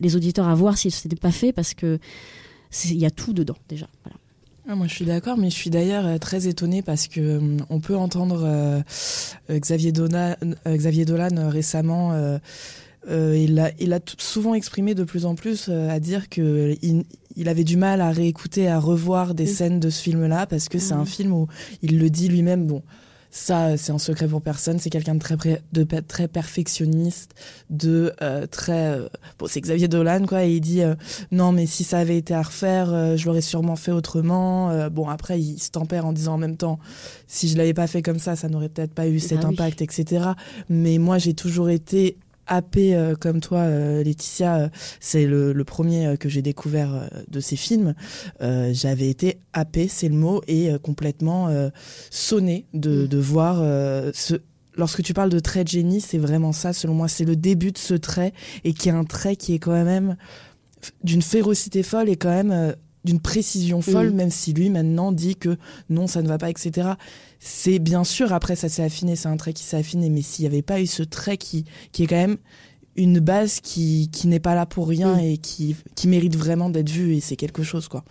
les 0.00 0.16
auditeurs 0.16 0.48
à 0.48 0.54
voir 0.54 0.78
si 0.78 0.90
ce 0.90 1.06
n'était 1.06 1.20
pas 1.20 1.30
fait 1.30 1.52
parce 1.52 1.74
que 1.74 1.98
il 2.86 2.96
y 2.98 3.04
a 3.04 3.10
tout 3.10 3.34
dedans 3.34 3.56
déjà. 3.68 3.86
Ah, 4.70 4.74
moi, 4.74 4.86
je 4.86 4.94
suis 4.94 5.06
d'accord, 5.06 5.38
mais 5.38 5.48
je 5.48 5.54
suis 5.54 5.70
d'ailleurs 5.70 6.04
euh, 6.06 6.18
très 6.18 6.46
étonnée 6.46 6.82
parce 6.82 7.08
que 7.08 7.38
hum, 7.38 7.56
on 7.70 7.80
peut 7.80 7.96
entendre 7.96 8.42
euh, 8.44 8.80
euh, 9.48 9.58
Xavier, 9.58 9.92
Dolan, 9.92 10.34
euh, 10.66 10.76
Xavier 10.76 11.06
Dolan 11.06 11.36
euh, 11.38 11.48
récemment. 11.48 12.12
euh, 12.12 12.38
euh, 13.08 13.34
il 13.38 13.58
a, 13.58 13.70
il 13.80 13.94
a 13.94 14.00
souvent 14.18 14.52
exprimé 14.52 14.94
de 14.94 15.04
plus 15.04 15.24
en 15.24 15.34
plus 15.34 15.68
euh, 15.70 15.88
à 15.88 15.98
dire 16.00 16.28
que 16.28 16.76
il, 16.82 17.04
il 17.36 17.48
avait 17.48 17.64
du 17.64 17.78
mal 17.78 18.02
à 18.02 18.10
réécouter, 18.10 18.68
à 18.68 18.78
revoir 18.78 19.34
des 19.34 19.46
scènes 19.46 19.80
de 19.80 19.88
ce 19.88 20.02
film-là 20.02 20.44
parce 20.46 20.68
que 20.68 20.78
c'est 20.78 20.92
un 20.92 21.06
film 21.06 21.32
où 21.32 21.46
il 21.80 21.98
le 21.98 22.10
dit 22.10 22.28
lui-même. 22.28 22.66
Bon, 22.66 22.82
ça, 23.30 23.76
c'est 23.76 23.92
un 23.92 23.98
secret 23.98 24.26
pour 24.26 24.40
personne. 24.42 24.78
C'est 24.78 24.90
quelqu'un 24.90 25.14
de 25.14 25.18
très, 25.20 25.36
de 25.72 25.84
très 26.00 26.28
perfectionniste, 26.28 27.34
de 27.70 28.12
euh, 28.22 28.46
très. 28.46 28.86
euh, 28.98 29.08
bon, 29.38 29.46
c'est 29.48 29.60
Xavier 29.60 29.88
Dolan, 29.88 30.26
quoi. 30.26 30.44
Et 30.44 30.54
il 30.54 30.60
dit 30.60 30.82
euh, 30.82 30.94
non, 31.30 31.52
mais 31.52 31.66
si 31.66 31.84
ça 31.84 31.98
avait 31.98 32.16
été 32.16 32.34
à 32.34 32.42
refaire, 32.42 32.92
euh, 32.92 33.16
je 33.16 33.26
l'aurais 33.26 33.40
sûrement 33.42 33.76
fait 33.76 33.92
autrement. 33.92 34.70
Euh, 34.70 34.88
bon, 34.88 35.08
après, 35.08 35.40
il 35.40 35.58
se 35.58 35.70
tempère 35.70 36.06
en 36.06 36.12
disant 36.12 36.34
en 36.34 36.38
même 36.38 36.56
temps, 36.56 36.78
si 37.26 37.48
je 37.48 37.56
l'avais 37.56 37.74
pas 37.74 37.86
fait 37.86 38.02
comme 38.02 38.18
ça, 38.18 38.34
ça 38.36 38.48
n'aurait 38.48 38.68
peut-être 38.70 38.94
pas 38.94 39.08
eu 39.08 39.18
cet 39.20 39.40
Bah 39.40 39.48
oui. 39.48 39.54
impact, 39.54 39.82
etc. 39.82 40.24
Mais 40.68 40.98
moi, 40.98 41.18
j'ai 41.18 41.34
toujours 41.34 41.68
été 41.70 42.16
happée 42.48 42.94
euh, 42.94 43.14
comme 43.14 43.40
toi, 43.40 43.60
euh, 43.60 44.02
Laetitia. 44.02 44.56
euh, 44.56 44.68
c'est 45.00 45.26
le, 45.26 45.52
le 45.52 45.64
premier 45.64 46.16
que 46.18 46.28
j'ai 46.28 46.42
découvert 46.42 47.08
de 47.28 47.40
ces 47.40 47.56
films. 47.56 47.94
J'avais 48.40 49.08
été 49.08 49.38
happée, 49.52 49.88
c'est 49.88 50.08
le 50.08 50.14
mot, 50.16 50.42
et 50.48 50.70
complètement 50.82 51.48
sonnée 52.10 52.66
de, 52.74 53.04
Mm. 53.04 53.08
de 53.08 53.18
voir 53.18 53.56
ce. 54.14 54.34
Lorsque 54.76 55.02
tu 55.02 55.12
parles 55.12 55.30
de 55.30 55.40
trait 55.40 55.64
de 55.64 55.68
génie, 55.68 56.00
c'est 56.00 56.18
vraiment 56.18 56.52
ça, 56.52 56.72
selon 56.72 56.94
moi. 56.94 57.08
C'est 57.08 57.24
le 57.24 57.36
début 57.36 57.72
de 57.72 57.78
ce 57.78 57.94
trait, 57.94 58.32
et 58.64 58.72
qui 58.72 58.88
est 58.88 58.92
un 58.92 59.04
trait 59.04 59.36
qui 59.36 59.54
est 59.54 59.58
quand 59.58 59.72
même 59.72 60.16
d'une 61.02 61.22
férocité 61.22 61.82
folle 61.82 62.08
et 62.08 62.16
quand 62.16 62.30
même 62.30 62.74
d'une 63.04 63.20
précision 63.20 63.80
folle, 63.82 64.10
Mm. 64.10 64.14
même 64.14 64.30
si 64.30 64.52
lui 64.52 64.70
maintenant 64.70 65.12
dit 65.12 65.36
que 65.36 65.56
non, 65.88 66.06
ça 66.06 66.22
ne 66.22 66.28
va 66.28 66.38
pas, 66.38 66.50
etc. 66.50 66.90
C'est 67.40 67.78
bien 67.78 68.04
sûr, 68.04 68.32
après 68.32 68.56
ça 68.56 68.68
s'est 68.68 68.82
affiné, 68.82 69.16
c'est 69.16 69.28
un 69.28 69.36
trait 69.36 69.52
qui 69.52 69.62
s'est 69.64 69.76
affiné, 69.76 70.10
mais 70.10 70.22
s'il 70.22 70.42
n'y 70.44 70.48
avait 70.48 70.62
pas 70.62 70.80
eu 70.80 70.86
ce 70.86 71.02
trait 71.02 71.36
qui, 71.36 71.64
qui 71.92 72.02
est 72.02 72.06
quand 72.06 72.16
même 72.16 72.36
une 72.96 73.20
base 73.20 73.60
qui, 73.60 74.08
qui 74.10 74.26
n'est 74.26 74.40
pas 74.40 74.56
là 74.56 74.66
pour 74.66 74.88
rien 74.88 75.16
Mm. 75.16 75.20
et 75.20 75.38
qui, 75.38 75.76
qui 75.94 76.08
mérite 76.08 76.34
vraiment 76.36 76.68
d'être 76.70 76.90
vue, 76.90 77.14
et 77.14 77.20
c'est 77.20 77.36
quelque 77.36 77.62
chose, 77.62 77.86
quoi. 77.88 78.04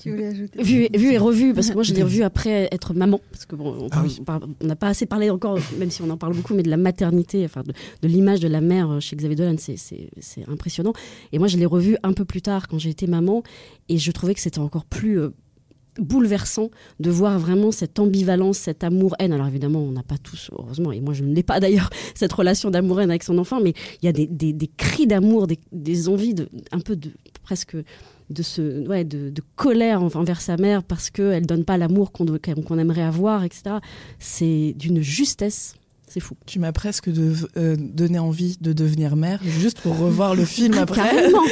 Tu 0.00 0.10
voulais 0.10 0.26
ajouter 0.26 0.62
Vu, 0.62 0.88
vu 0.94 1.12
et 1.12 1.18
revu, 1.18 1.54
parce 1.54 1.68
que 1.68 1.74
moi 1.74 1.82
je 1.82 1.92
l'ai 1.94 2.02
revu 2.02 2.22
après 2.22 2.68
être 2.72 2.94
maman, 2.94 3.20
parce 3.32 3.46
que 3.46 3.56
bon, 3.56 3.74
on 3.80 3.88
Ah 4.26 4.40
on 4.62 4.66
n'a 4.66 4.76
pas 4.76 4.88
assez 4.88 5.06
parlé 5.06 5.30
encore, 5.30 5.58
même 5.78 5.90
si 5.90 6.02
on 6.02 6.10
en 6.10 6.16
parle 6.16 6.34
beaucoup, 6.34 6.54
mais 6.54 6.62
de 6.62 6.70
la 6.70 6.76
maternité, 6.76 7.44
enfin 7.44 7.62
de, 7.62 7.72
de 8.02 8.08
l'image 8.08 8.40
de 8.40 8.48
la 8.48 8.60
mère 8.60 9.00
chez 9.00 9.16
Xavier 9.16 9.36
Dolan, 9.36 9.56
c'est- 9.58 9.76
c'est 9.76 10.10
c'est 10.20 10.48
impressionnant. 10.48 10.92
Et 11.32 11.38
moi 11.38 11.48
je 11.48 11.56
l'ai 11.56 11.66
revu 11.66 11.96
un 12.02 12.12
peu 12.12 12.24
plus 12.24 12.42
tard 12.42 12.68
quand 12.68 12.78
j'ai 12.78 12.90
été 12.90 13.06
maman, 13.06 13.42
et 13.88 13.98
je 13.98 14.10
trouvais 14.12 14.34
que 14.34 14.40
c'était 14.40 14.58
encore 14.60 14.84
plus 14.84 15.18
euh, 15.20 15.30
bouleversant 15.98 16.70
de 17.00 17.10
voir 17.10 17.38
vraiment 17.38 17.72
cette 17.72 17.98
ambivalence, 17.98 18.58
cet 18.58 18.84
amour-haine. 18.84 19.32
Alors 19.32 19.46
évidemment, 19.48 19.80
on 19.82 19.90
n'a 19.92 20.02
pas 20.04 20.18
tous, 20.18 20.50
heureusement, 20.52 20.92
et 20.92 21.00
moi 21.00 21.14
je 21.14 21.24
ne 21.24 21.34
l'ai 21.34 21.42
pas 21.42 21.60
d'ailleurs, 21.60 21.90
cette 22.14 22.32
relation 22.32 22.70
d'amour-haine 22.70 23.10
avec 23.10 23.22
son 23.24 23.38
enfant, 23.38 23.60
mais 23.60 23.74
il 24.02 24.06
y 24.06 24.08
a 24.08 24.12
des, 24.12 24.26
des- 24.26 24.52
des 24.52 24.68
cris 24.68 25.06
d'amour, 25.06 25.46
des, 25.46 25.58
des 25.72 26.08
envies 26.08 26.34
de, 26.34 26.48
un 26.72 26.80
peu 26.80 26.96
de 26.96 27.10
presque 27.42 27.76
de 28.30 28.42
ce 28.42 28.86
ouais, 28.86 29.04
de, 29.04 29.28
de 29.30 29.42
colère 29.56 30.02
envers 30.02 30.40
sa 30.40 30.56
mère 30.56 30.82
parce 30.84 31.10
qu'elle 31.10 31.46
donne 31.46 31.64
pas 31.64 31.76
l'amour 31.76 32.12
qu'on 32.12 32.24
qu'on 32.26 32.78
aimerait 32.78 33.02
avoir, 33.02 33.44
etc. 33.44 33.62
C'est 34.18 34.74
d'une 34.78 35.02
justesse, 35.02 35.74
c'est 36.08 36.20
fou. 36.20 36.36
Tu 36.46 36.58
m'as 36.58 36.72
presque 36.72 37.10
de- 37.10 37.34
euh, 37.56 37.76
donné 37.78 38.18
envie 38.18 38.56
de 38.60 38.72
devenir 38.72 39.16
mère, 39.16 39.40
juste 39.44 39.80
pour 39.80 39.98
revoir 39.98 40.34
le 40.34 40.44
film 40.44 40.74
Ah, 40.78 40.82
après. 40.82 41.02
carrément 41.02 41.42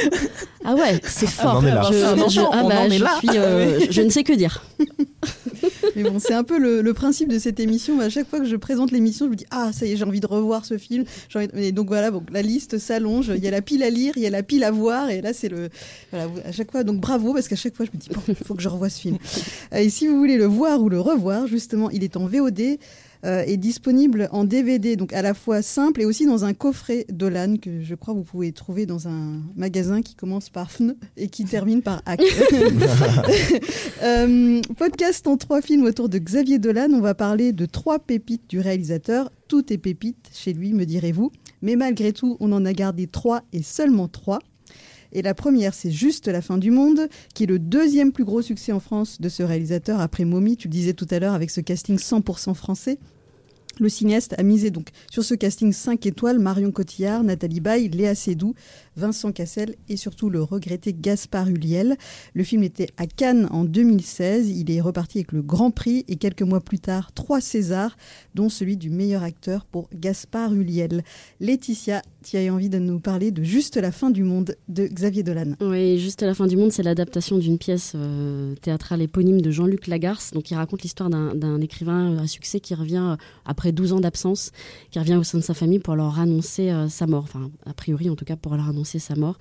Ah 0.65 0.75
ouais, 0.75 0.99
c'est 1.03 1.27
fort. 1.27 1.55
on 1.55 1.57
en 1.59 1.65
est 1.67 1.71
là. 1.75 1.83
Je, 1.89 1.93
C'est 1.93 2.03
un 2.03 2.27
je- 2.27 2.39
enfant, 2.41 2.49
ah 2.53 2.61
on 2.63 2.67
bah, 2.69 2.79
en 2.81 2.85
est 2.85 2.97
je 2.97 3.03
là. 3.03 3.15
suis, 3.19 3.29
euh, 3.37 3.79
je 3.91 4.01
ne 4.01 4.09
sais 4.09 4.23
que 4.23 4.33
dire. 4.33 4.63
Mais 5.99 6.09
bon, 6.09 6.19
c'est 6.19 6.33
un 6.33 6.43
peu 6.43 6.57
le, 6.57 6.93
principe 6.93 7.29
de 7.29 7.39
cette 7.39 7.59
émission. 7.59 7.99
À 7.99 8.09
chaque 8.09 8.29
fois 8.29 8.39
que 8.39 8.45
je 8.45 8.55
présente 8.55 8.91
l'émission, 8.91 9.25
je 9.25 9.31
me 9.31 9.35
dis 9.35 9.45
Ah, 9.51 9.71
ça 9.73 9.85
y 9.85 9.91
est, 9.91 9.97
j'ai 9.97 10.03
envie 10.03 10.19
de 10.19 10.27
revoir 10.27 10.65
ce 10.65 10.77
film. 10.77 11.03
Et 11.55 11.71
donc 11.71 11.87
voilà, 11.87 12.11
la 12.31 12.41
liste 12.41 12.77
s'allonge. 12.77 13.31
Il 13.35 13.43
y 13.43 13.47
a 13.47 13.51
la 13.51 13.61
pile 13.61 13.83
à 13.83 13.89
lire, 13.89 14.13
il 14.15 14.23
y 14.23 14.27
a 14.27 14.29
la 14.29 14.43
pile 14.43 14.63
à 14.63 14.71
voir. 14.71 15.09
Et 15.09 15.21
là, 15.21 15.33
c'est 15.33 15.49
le. 15.49 15.69
Voilà, 16.11 16.29
à 16.45 16.51
chaque 16.51 16.71
fois, 16.71 16.83
donc 16.83 16.99
bravo, 16.99 17.33
parce 17.33 17.47
qu'à 17.47 17.55
chaque 17.55 17.75
fois, 17.75 17.85
je 17.85 17.91
me 17.93 18.01
dis 18.01 18.09
Bon, 18.13 18.21
il 18.27 18.35
faut 18.35 18.55
que 18.55 18.61
je 18.61 18.69
revoie 18.69 18.89
ce 18.89 19.01
film. 19.01 19.17
Euh, 19.73 19.79
Et 19.79 19.89
si 19.89 20.07
vous 20.07 20.17
voulez 20.17 20.37
le 20.37 20.45
voir 20.45 20.81
ou 20.81 20.89
le 20.89 20.99
revoir, 20.99 21.47
justement, 21.47 21.89
il 21.89 22.03
est 22.03 22.15
en 22.17 22.25
VOD. 22.27 22.77
Euh, 23.25 23.43
est 23.45 23.57
disponible 23.57 24.29
en 24.31 24.45
DVD, 24.45 24.95
donc 24.95 25.11
à 25.13 25.21
la 25.21 25.33
fois 25.33 25.61
simple 25.61 26.01
et 26.01 26.05
aussi 26.05 26.25
dans 26.25 26.45
un 26.45 26.53
coffret 26.53 27.05
Dolan 27.09 27.55
que 27.61 27.81
je 27.81 27.95
crois 27.95 28.13
vous 28.13 28.23
pouvez 28.23 28.51
trouver 28.51 28.85
dans 28.85 29.07
un 29.07 29.41
magasin 29.55 30.01
qui 30.01 30.15
commence 30.15 30.49
par 30.49 30.71
FN 30.71 30.95
et 31.17 31.27
qui 31.27 31.45
termine 31.45 31.81
par 31.81 32.01
AC. 32.05 32.21
Euh, 34.01 34.61
podcast 34.77 35.27
en 35.27 35.35
trois 35.35 35.61
films 35.61 35.83
autour 35.83 36.07
de 36.07 36.17
Xavier 36.17 36.57
Dolan. 36.57 36.87
On 36.93 37.01
va 37.01 37.13
parler 37.13 37.51
de 37.51 37.65
trois 37.65 37.99
pépites 37.99 38.49
du 38.49 38.59
réalisateur. 38.59 39.29
Tout 39.49 39.73
est 39.73 39.77
pépite 39.77 40.29
chez 40.33 40.53
lui, 40.53 40.73
me 40.73 40.85
direz-vous. 40.85 41.31
Mais 41.61 41.75
malgré 41.75 42.13
tout, 42.13 42.37
on 42.39 42.51
en 42.53 42.65
a 42.65 42.71
gardé 42.71 43.07
trois 43.07 43.43
et 43.51 43.61
seulement 43.61 44.07
trois. 44.07 44.39
Et 45.11 45.21
la 45.21 45.33
première, 45.33 45.73
c'est 45.73 45.91
Juste 45.91 46.27
la 46.27 46.41
fin 46.41 46.57
du 46.57 46.71
monde, 46.71 47.07
qui 47.33 47.43
est 47.43 47.47
le 47.47 47.59
deuxième 47.59 48.11
plus 48.11 48.23
gros 48.23 48.41
succès 48.41 48.71
en 48.71 48.79
France 48.79 49.19
de 49.19 49.29
ce 49.29 49.43
réalisateur 49.43 49.99
après 49.99 50.25
Mommy. 50.25 50.55
Tu 50.55 50.67
le 50.67 50.73
disais 50.73 50.93
tout 50.93 51.07
à 51.09 51.19
l'heure 51.19 51.33
avec 51.33 51.49
ce 51.49 51.61
casting 51.61 51.97
100% 51.97 52.53
français. 52.53 52.99
Le 53.79 53.87
cinéaste 53.87 54.35
a 54.37 54.43
misé 54.43 54.71
donc 54.71 54.89
sur 55.09 55.23
ce 55.23 55.33
casting 55.33 55.71
5 55.71 56.05
étoiles 56.05 56.39
Marion 56.39 56.71
Cotillard, 56.71 57.23
Nathalie 57.23 57.61
Baye, 57.61 57.87
Léa 57.87 58.13
Seydoux, 58.13 58.53
Vincent 58.99 59.31
Cassel 59.31 59.75
et 59.87 59.97
surtout 59.97 60.29
le 60.29 60.43
regretté 60.43 60.93
Gaspard 60.93 61.47
Huliel. 61.47 61.97
Le 62.33 62.43
film 62.43 62.63
était 62.63 62.89
à 62.97 63.07
Cannes 63.07 63.47
en 63.49 63.63
2016. 63.63 64.49
Il 64.49 64.69
est 64.69 64.81
reparti 64.81 65.19
avec 65.19 65.31
le 65.31 65.41
Grand 65.41 65.71
Prix 65.71 66.05
et 66.07 66.17
quelques 66.17 66.41
mois 66.41 66.59
plus 66.59 66.79
tard, 66.79 67.13
trois 67.13 67.41
Césars, 67.41 67.97
dont 68.35 68.49
celui 68.49 68.77
du 68.77 68.89
meilleur 68.89 69.23
acteur 69.23 69.65
pour 69.65 69.89
Gaspard 69.93 70.53
Huliel. 70.53 71.03
Laetitia, 71.39 72.01
tu 72.23 72.37
as 72.37 72.53
envie 72.53 72.69
de 72.69 72.79
nous 72.79 72.99
parler 72.99 73.31
de 73.31 73.43
Juste 73.43 73.77
la 73.77 73.91
fin 73.91 74.09
du 74.09 74.23
monde 74.23 74.55
de 74.67 74.85
Xavier 74.87 75.23
Dolan. 75.23 75.53
Oui, 75.61 75.97
juste 75.97 76.21
la 76.21 76.33
fin 76.33 76.47
du 76.47 76.57
monde, 76.57 76.71
c'est 76.71 76.83
l'adaptation 76.83 77.37
d'une 77.37 77.57
pièce 77.57 77.93
euh, 77.95 78.55
théâtrale 78.55 79.01
éponyme 79.01 79.41
de 79.41 79.49
Jean-Luc 79.51 79.87
Lagarce. 79.87 80.31
Donc, 80.31 80.51
il 80.51 80.55
raconte 80.55 80.81
l'histoire 80.81 81.09
d'un 81.09 81.33
d'un 81.35 81.61
écrivain 81.61 82.17
à 82.17 82.27
succès 82.27 82.59
qui 82.59 82.75
revient 82.75 83.13
euh, 83.13 83.15
après 83.45 83.71
12 83.71 83.93
ans 83.93 83.99
d'absence, 83.99 84.51
qui 84.91 84.99
revient 84.99 85.15
au 85.15 85.23
sein 85.23 85.37
de 85.37 85.43
sa 85.43 85.53
famille 85.53 85.79
pour 85.79 85.95
leur 85.95 86.19
annoncer 86.19 86.69
euh, 86.69 86.89
sa 86.89 87.07
mort. 87.07 87.23
Enfin, 87.23 87.49
a 87.65 87.73
priori, 87.73 88.09
en 88.09 88.15
tout 88.15 88.25
cas, 88.25 88.35
pour 88.35 88.55
leur 88.55 88.67
annoncer 88.67 88.88
sa 88.97 89.15
mort. 89.15 89.37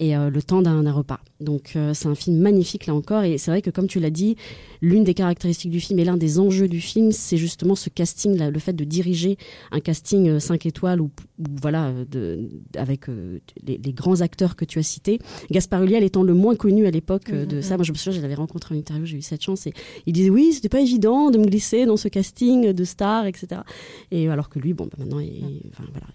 Et 0.00 0.16
euh, 0.16 0.30
le 0.30 0.42
temps 0.42 0.62
d'un 0.62 0.90
repas. 0.92 1.20
Donc, 1.40 1.72
euh, 1.76 1.94
c'est 1.94 2.08
un 2.08 2.14
film 2.14 2.38
magnifique, 2.38 2.86
là 2.86 2.94
encore. 2.94 3.22
Et 3.22 3.38
c'est 3.38 3.50
vrai 3.50 3.62
que, 3.62 3.70
comme 3.70 3.86
tu 3.86 4.00
l'as 4.00 4.10
dit, 4.10 4.36
l'une 4.80 5.04
des 5.04 5.14
caractéristiques 5.14 5.70
du 5.70 5.80
film 5.80 5.98
et 6.00 6.04
l'un 6.04 6.16
des 6.16 6.40
enjeux 6.40 6.68
du 6.68 6.80
film, 6.80 7.12
c'est 7.12 7.36
justement 7.36 7.74
ce 7.74 7.88
casting, 7.88 8.36
là, 8.36 8.50
le 8.50 8.58
fait 8.58 8.72
de 8.72 8.84
diriger 8.84 9.38
un 9.70 9.80
casting 9.80 10.40
5 10.40 10.66
étoiles 10.66 11.00
ou, 11.00 11.10
voilà, 11.38 11.86
euh, 11.86 12.04
de, 12.04 12.48
avec 12.76 13.08
euh, 13.08 13.38
les, 13.66 13.78
les 13.78 13.92
grands 13.92 14.20
acteurs 14.20 14.56
que 14.56 14.64
tu 14.64 14.78
as 14.78 14.82
cités. 14.82 15.18
Gaspard 15.50 15.82
Ulliel 15.82 16.02
étant 16.02 16.22
le 16.22 16.34
moins 16.34 16.56
connu 16.56 16.86
à 16.86 16.90
l'époque 16.90 17.30
euh, 17.30 17.46
de 17.46 17.60
ça. 17.60 17.76
Moi, 17.76 17.84
je 17.84 17.92
me 17.92 17.96
souviens, 17.96 18.18
je 18.18 18.22
l'avais 18.22 18.34
rencontré 18.34 18.74
en 18.74 18.78
interview, 18.78 19.06
j'ai 19.06 19.18
eu 19.18 19.22
cette 19.22 19.42
chance. 19.42 19.66
Et 19.66 19.72
il 20.06 20.12
disait 20.12 20.30
oui, 20.30 20.52
c'était 20.52 20.68
pas 20.68 20.80
évident 20.80 21.30
de 21.30 21.38
me 21.38 21.44
glisser 21.44 21.86
dans 21.86 21.96
ce 21.96 22.08
casting 22.08 22.72
de 22.72 22.84
stars, 22.84 23.26
etc. 23.26 23.62
Et 24.10 24.28
alors 24.28 24.48
que 24.48 24.58
lui, 24.58 24.74
bon, 24.74 24.86
bah, 24.86 24.96
maintenant, 24.98 25.20
il, 25.20 25.62
enfin, 25.70 25.84
voilà, 25.92 26.08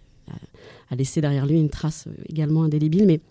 a, 0.89 0.95
laissé 0.95 1.21
derrière 1.21 1.45
lui 1.45 1.59
une 1.59 1.69
trace 1.69 2.07
euh, 2.07 2.23
également 2.29 2.63
indélébile. 2.63 3.05
Mais 3.05 3.21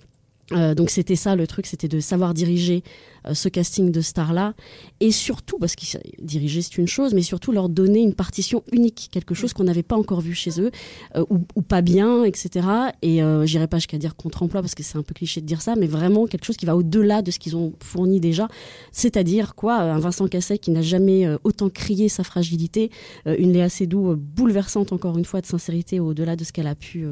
euh, 0.55 0.75
donc 0.75 0.91
c'était 0.91 1.17
ça 1.17 1.37
le 1.37 1.47
truc, 1.47 1.67
c'était 1.67 1.89
de 1.89 2.01
savoir 2.01 2.35
diriger 2.35 2.83
euh, 3.27 3.35
ce 3.35 3.49
casting 3.49 3.91
de 3.93 4.01
stars 4.01 4.33
là, 4.33 4.55
et 5.01 5.13
surtout 5.13 5.59
parce 5.59 5.77
que 5.77 5.85
diriger 6.21 6.63
c'est 6.63 6.79
une 6.79 6.89
chose, 6.89 7.15
mais 7.15 7.23
surtout 7.23 7.53
leur 7.53 7.69
donner 7.69 8.01
une 8.01 8.15
partition 8.15 8.63
unique, 8.73 9.09
quelque 9.13 9.35
chose 9.35 9.53
qu'on 9.53 9.65
n'avait 9.65 9.83
pas 9.83 9.97
encore 9.97 10.21
vu 10.21 10.35
chez 10.35 10.61
eux 10.61 10.71
euh, 11.17 11.25
ou, 11.31 11.41
ou 11.55 11.63
pas 11.63 11.83
bien, 11.83 12.25
etc. 12.25 12.67
Et 13.03 13.23
euh, 13.23 13.47
j'irai 13.47 13.67
pas 13.67 13.79
jusqu'à 13.79 13.99
dire 13.99 14.17
contre-emploi 14.17 14.61
parce 14.61 14.75
que 14.75 14.83
c'est 14.83 14.99
un 14.99 15.03
peu 15.03 15.15
cliché 15.15 15.41
de 15.41 15.47
dire 15.47 15.63
ça, 15.63 15.75
mais 15.77 15.87
vraiment 15.87 16.27
quelque 16.27 16.45
chose 16.45 16.57
qui 16.57 16.67
va 16.67 16.77
au-delà 16.77 17.23
de 17.23 17.31
ce 17.31 17.39
qu'ils 17.39 17.57
ont 17.57 17.73
fourni 17.83 18.21
déjà, 18.21 18.49
c'est-à-dire 18.91 19.55
quoi, 19.55 19.77
un 19.77 19.99
Vincent 19.99 20.27
Cassel 20.29 20.59
qui 20.59 20.71
n'a 20.71 20.83
jamais 20.83 21.27
euh, 21.27 21.39
autant 21.45 21.69
crié 21.69 22.09
sa 22.09 22.25
fragilité, 22.25 22.91
euh, 23.27 23.37
une 23.39 23.53
Léa 23.53 23.69
Seydoux 23.69 24.11
euh, 24.11 24.17
bouleversante 24.17 24.93
encore 24.93 25.19
une 25.19 25.25
fois 25.25 25.41
de 25.41 25.47
sincérité 25.47 26.01
au-delà 26.01 26.37
de 26.37 26.45
ce 26.45 26.53
qu'elle 26.53 26.67
a 26.67 26.75
pu 26.75 27.07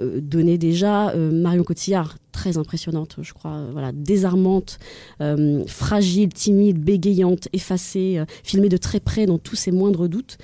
euh, 0.00 0.20
donner 0.20 0.58
déjà. 0.58 1.10
Euh, 1.10 1.30
Marion 1.30 1.64
Cotillard, 1.64 2.16
très 2.32 2.58
impressionnante, 2.58 3.16
je 3.22 3.32
crois, 3.32 3.52
euh, 3.52 3.70
voilà, 3.72 3.92
désarmante, 3.92 4.78
euh, 5.20 5.64
fragile, 5.66 6.30
timide, 6.30 6.78
bégayante, 6.78 7.48
effacée, 7.52 8.22
filmée 8.42 8.68
de 8.68 8.76
très 8.76 9.00
près 9.00 9.26
dans 9.26 9.38
tous 9.38 9.56
ses 9.56 9.70
moindres 9.70 10.08
doutes. 10.08 10.38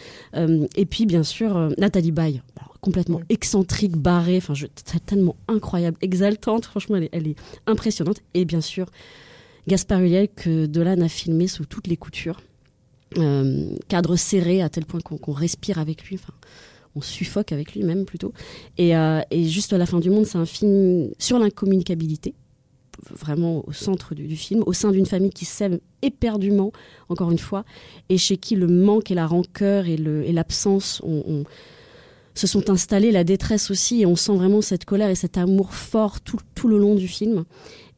Et 0.76 0.86
puis, 0.86 1.06
bien 1.06 1.22
sûr, 1.22 1.70
Nathalie 1.78 2.12
Baye. 2.12 2.42
alors, 2.56 2.76
complètement 2.80 3.20
excentrique, 3.28 3.96
barrée, 3.96 4.38
enfin, 4.38 4.54
je, 4.54 4.66
tellement 5.06 5.36
incroyable, 5.48 5.96
exaltante, 6.00 6.64
franchement, 6.64 6.96
elle 6.96 7.04
est, 7.04 7.10
elle 7.12 7.26
est 7.28 7.36
impressionnante. 7.66 8.20
Et 8.34 8.44
bien 8.44 8.60
sûr, 8.60 8.86
Gaspard 9.66 10.00
Ulliel, 10.00 10.28
que 10.28 10.66
Dolan 10.66 11.00
a 11.00 11.08
filmé 11.08 11.46
sous 11.46 11.66
toutes 11.66 11.88
les 11.88 11.96
coutures. 11.96 12.40
Cadre 13.88 14.14
serré 14.14 14.62
à 14.62 14.68
tel 14.68 14.86
point 14.86 15.00
qu'on 15.00 15.32
respire 15.32 15.78
avec 15.78 16.04
lui. 16.04 16.14
Enfin, 16.14 16.32
on 16.96 17.00
suffoque 17.00 17.53
avec 17.53 17.74
lui 17.74 17.83
même 17.83 18.05
plutôt. 18.05 18.33
Et, 18.79 18.96
euh, 18.96 19.20
et 19.31 19.44
juste 19.44 19.72
à 19.72 19.79
la 19.79 19.87
fin 19.87 20.00
du 20.00 20.11
monde, 20.11 20.26
c'est 20.26 20.38
un 20.38 20.46
film 20.46 21.11
sur 21.18 21.38
l'incommunicabilité, 21.38 22.35
vraiment 23.11 23.64
au 23.66 23.72
centre 23.72 24.14
du, 24.14 24.37
film, 24.37 24.62
au 24.66 24.72
sein 24.72 24.90
d'une 24.90 25.07
famille 25.07 25.31
qui 25.31 25.44
s'aime 25.44 25.79
éperdument, 26.03 26.72
encore 27.09 27.31
une 27.31 27.38
fois, 27.38 27.64
et 28.09 28.18
chez 28.18 28.37
qui 28.37 28.57
le 28.57 28.66
manque 28.66 29.11
et 29.11 29.14
la 29.14 29.26
rancœur 29.26 29.87
et 29.87 29.96
l'absence 29.96 31.03
se 32.35 32.46
sont 32.46 32.70
installés, 32.70 33.11
la 33.11 33.24
détresse 33.24 33.70
aussi, 33.70 34.03
et 34.03 34.07
on 34.07 34.16
sent 34.16 34.35
vraiment 34.35 34.61
cette 34.61 34.85
colère 34.85 35.11
et 35.11 35.14
cet 35.14 35.37
amour 35.38 35.74
fort 35.74 36.20
tout 36.20 36.68
le 36.68 36.79
long 36.79 36.94
du 36.94 37.09
film. 37.09 37.44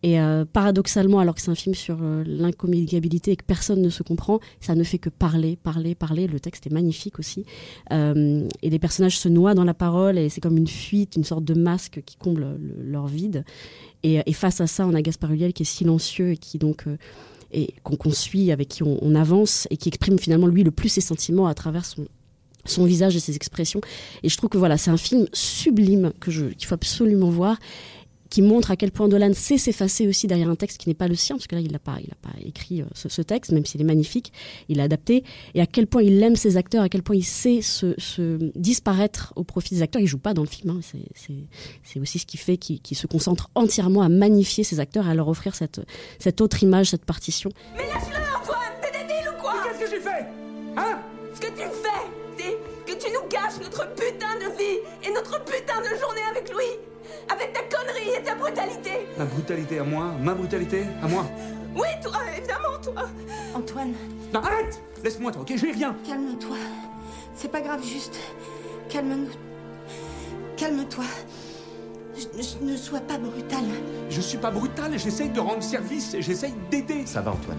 Et 0.03 0.21
euh, 0.21 0.45
paradoxalement, 0.45 1.21
alors 1.21 1.35
que 1.35 1.41
c'est 1.41 1.51
un 1.51 1.55
film 1.55 1.75
sur 1.75 1.99
euh, 2.03 2.25
l'incommunicabilité 2.27 3.33
et 3.33 3.37
que 3.37 3.45
personne 3.45 3.81
ne 3.81 3.91
se 3.91 4.03
comprend, 4.03 4.41
ça 4.61 4.75
ne 4.75 4.83
fait 4.83 4.99
que 4.99 5.09
parler, 5.09 5.57
parler, 5.57 5.95
parler. 5.95 6.27
Le 6.27 6.41
texte 6.41 6.67
est 6.67 6.73
magnifique 6.73 7.19
aussi. 7.19 7.45
Euh, 7.93 8.49
et 8.63 8.71
les 8.71 8.79
personnages 8.79 9.19
se 9.19 9.29
noient 9.29 9.55
dans 9.55 9.65
la 9.65 9.75
parole 9.75 10.19
et 10.19 10.29
c'est 10.29 10.41
comme 10.41 10.57
une 10.57 10.67
fuite, 10.67 11.15
une 11.17 11.25
sorte 11.25 11.45
de 11.45 11.55
masque 11.55 12.03
qui 12.05 12.17
comble 12.17 12.57
le- 12.59 12.91
leur 12.91 13.07
vide. 13.07 13.45
Et, 14.03 14.33
face 14.33 14.61
à 14.61 14.67
ça, 14.67 14.87
on 14.87 14.95
a 14.95 15.03
Gaspard 15.03 15.33
Ulliel 15.33 15.53
qui 15.53 15.63
est 15.63 15.67
silencieux 15.67 16.33
et 16.33 16.37
qui 16.37 16.59
donc 16.59 16.87
euh, 16.87 16.97
et 17.53 17.75
qu'on 17.85 18.11
suit, 18.11 18.51
avec 18.51 18.69
qui 18.69 18.83
on, 18.83 19.15
avance 19.15 19.69
et 19.71 19.77
qui 19.77 19.91
exprime 19.91 20.19
finalement 20.19 20.47
lui 20.47 20.65
le 20.65 20.71
plus 20.71 20.89
ses 20.89 21.03
sentiments 21.03 21.47
à 21.47 21.55
travers 21.55 21.85
son 21.85 22.07
son 22.65 22.85
visage 22.85 23.17
et 23.17 23.21
ses 23.21 23.35
expressions. 23.35 23.81
Et 24.23 24.29
je 24.29 24.37
trouve 24.37 24.49
que 24.49 24.57
voilà, 24.57 24.79
c'est 24.79 24.91
un 24.91 24.97
film 24.97 25.27
sublime 25.33 26.13
que 26.21 26.31
qu'il 26.31 26.67
faut 26.67 26.75
absolument 26.75 27.29
voir 27.29 27.59
qui 28.33 28.41
montre 28.41 28.71
à 28.71 28.77
quel 28.77 28.91
point 28.93 29.09
Dolan 29.09 29.35
sait 29.35 29.59
s'effacer 29.59 30.09
aussi 30.09 30.27
derrière 30.27 30.49
un 30.49 30.55
texte 30.57 30.79
qui 30.79 30.89
n'est 30.89 30.95
pas 30.95 31.07
le 31.07 31.15
sien, 31.15 31.37
parce 31.37 31.47
que 31.47 31.55
là, 31.55 31.61
il 31.61 31.71
n'a 31.71 31.79
pas, 31.79 31.99
il 32.03 32.11
a 32.11 32.15
pas 32.23 32.35
écrit 32.43 32.81
euh, 32.81 32.87
ce, 32.95 33.11
ce 33.11 33.21
texte, 33.21 33.53
même 33.53 33.67
s'il 33.67 33.79
est 33.83 33.85
magnifique, 33.85 34.33
il 34.71 34.79
l'a 34.79 34.85
adapté, 34.85 35.23
et 35.55 35.61
à 35.61 35.67
quel 35.67 35.87
point 35.87 36.03
il 36.03 36.23
aime 36.23 36.35
ses 36.35 36.57
acteurs, 36.57 36.83
à 36.83 36.89
quel 36.89 37.03
point 37.03 37.15
il 37.15 37.25
sait 37.25 37.61
se, 37.61 37.95
se 38.01 38.39
disparaître 38.59 39.35
au 39.37 39.45
profit 39.45 39.75
des 39.75 39.83
acteurs. 39.83 40.01
Il 40.01 40.07
joue 40.07 40.17
pas 40.19 40.33
dans 40.33 40.41
le 40.41 40.49
film, 40.49 40.71
hein, 40.71 40.81
c'est- 40.83 42.01
aussi 42.01 42.19
ce 42.19 42.25
qui 42.27 42.39
fait 42.39 42.57
qu'il 42.57 42.97
se 42.97 43.07
concentre 43.07 43.51
entièrement 43.55 44.01
à 44.01 44.09
magnifier 44.09 44.65
ses 44.65 44.81
acteurs, 44.81 45.07
à 45.09 45.15
leur 45.15 45.29
offrir 45.29 45.55
cette, 45.55 45.83
cette 46.19 46.41
autre 46.41 46.63
image, 46.63 46.87
cette 46.89 47.05
partition. 47.05 47.51
Mais 47.77 47.87
lâche-le, 47.87 48.17
Antoine 48.41 48.59
T'es 48.81 48.93
débile 48.99 49.29
ou 49.29 49.41
quoi? 49.43 49.55
Qu'est-ce 49.63 49.79
que 49.85 49.91
j'ai 49.97 50.01
fait? 50.01 50.25
Hein? 50.79 50.99
Ce 51.35 51.41
que 51.41 51.47
tu 51.49 51.59
fais, 51.85 52.03
c'est 52.39 52.57
que 52.93 52.99
tu 52.99 53.13
nous 53.13 53.29
gâches 53.29 53.61
notre 53.63 53.87
putain 53.95 54.35
de 54.41 54.57
vie 54.57 54.79
et 55.07 55.13
notre 55.13 55.45
putain 55.45 55.81
de 55.83 56.01
journée 56.01 56.25
avec 56.31 56.49
lui 56.49 56.92
Avec 57.29 57.53
ta 57.53 57.61
connerie 57.77 58.11
et 58.19 58.23
ta 58.23 58.35
brutalité 58.35 58.91
Ma 59.19 59.25
brutalité 59.25 59.79
à 59.79 59.85
moi, 59.85 60.13
ma 60.21 60.35
brutalité 60.35 60.85
à 61.03 61.09
moi. 61.09 61.25
Oui, 61.75 61.89
toi, 62.03 62.13
évidemment, 62.37 62.79
toi 62.83 63.09
Antoine, 63.55 63.95
Non, 64.33 64.41
arrête 64.41 64.81
Laisse-moi 65.05 65.33
toi, 65.33 65.43
ok 65.43 65.53
Je 65.57 65.67
vais 65.67 65.73
rien 65.73 65.97
calme-toi. 66.07 66.57
C'est 67.35 67.51
pas 67.51 67.61
grave, 67.61 67.83
juste 67.85 68.19
calme-nous. 68.89 69.29
Calme-toi. 70.57 71.05
Je- 72.15 72.43
je- 72.43 72.65
ne 72.65 72.77
sois 72.77 73.01
pas 73.01 73.17
brutal. 73.19 73.65
Je 74.11 74.21
suis 74.21 74.39
pas 74.39 74.51
brutal, 74.51 74.99
j'essaye 74.99 75.31
de 75.31 75.41
rendre 75.41 75.63
service, 75.63 76.15
j'essaye 76.19 76.53
d'aider. 76.71 77.07
Ça 77.07 77.21
va, 77.23 77.33
Antoine. 77.33 77.59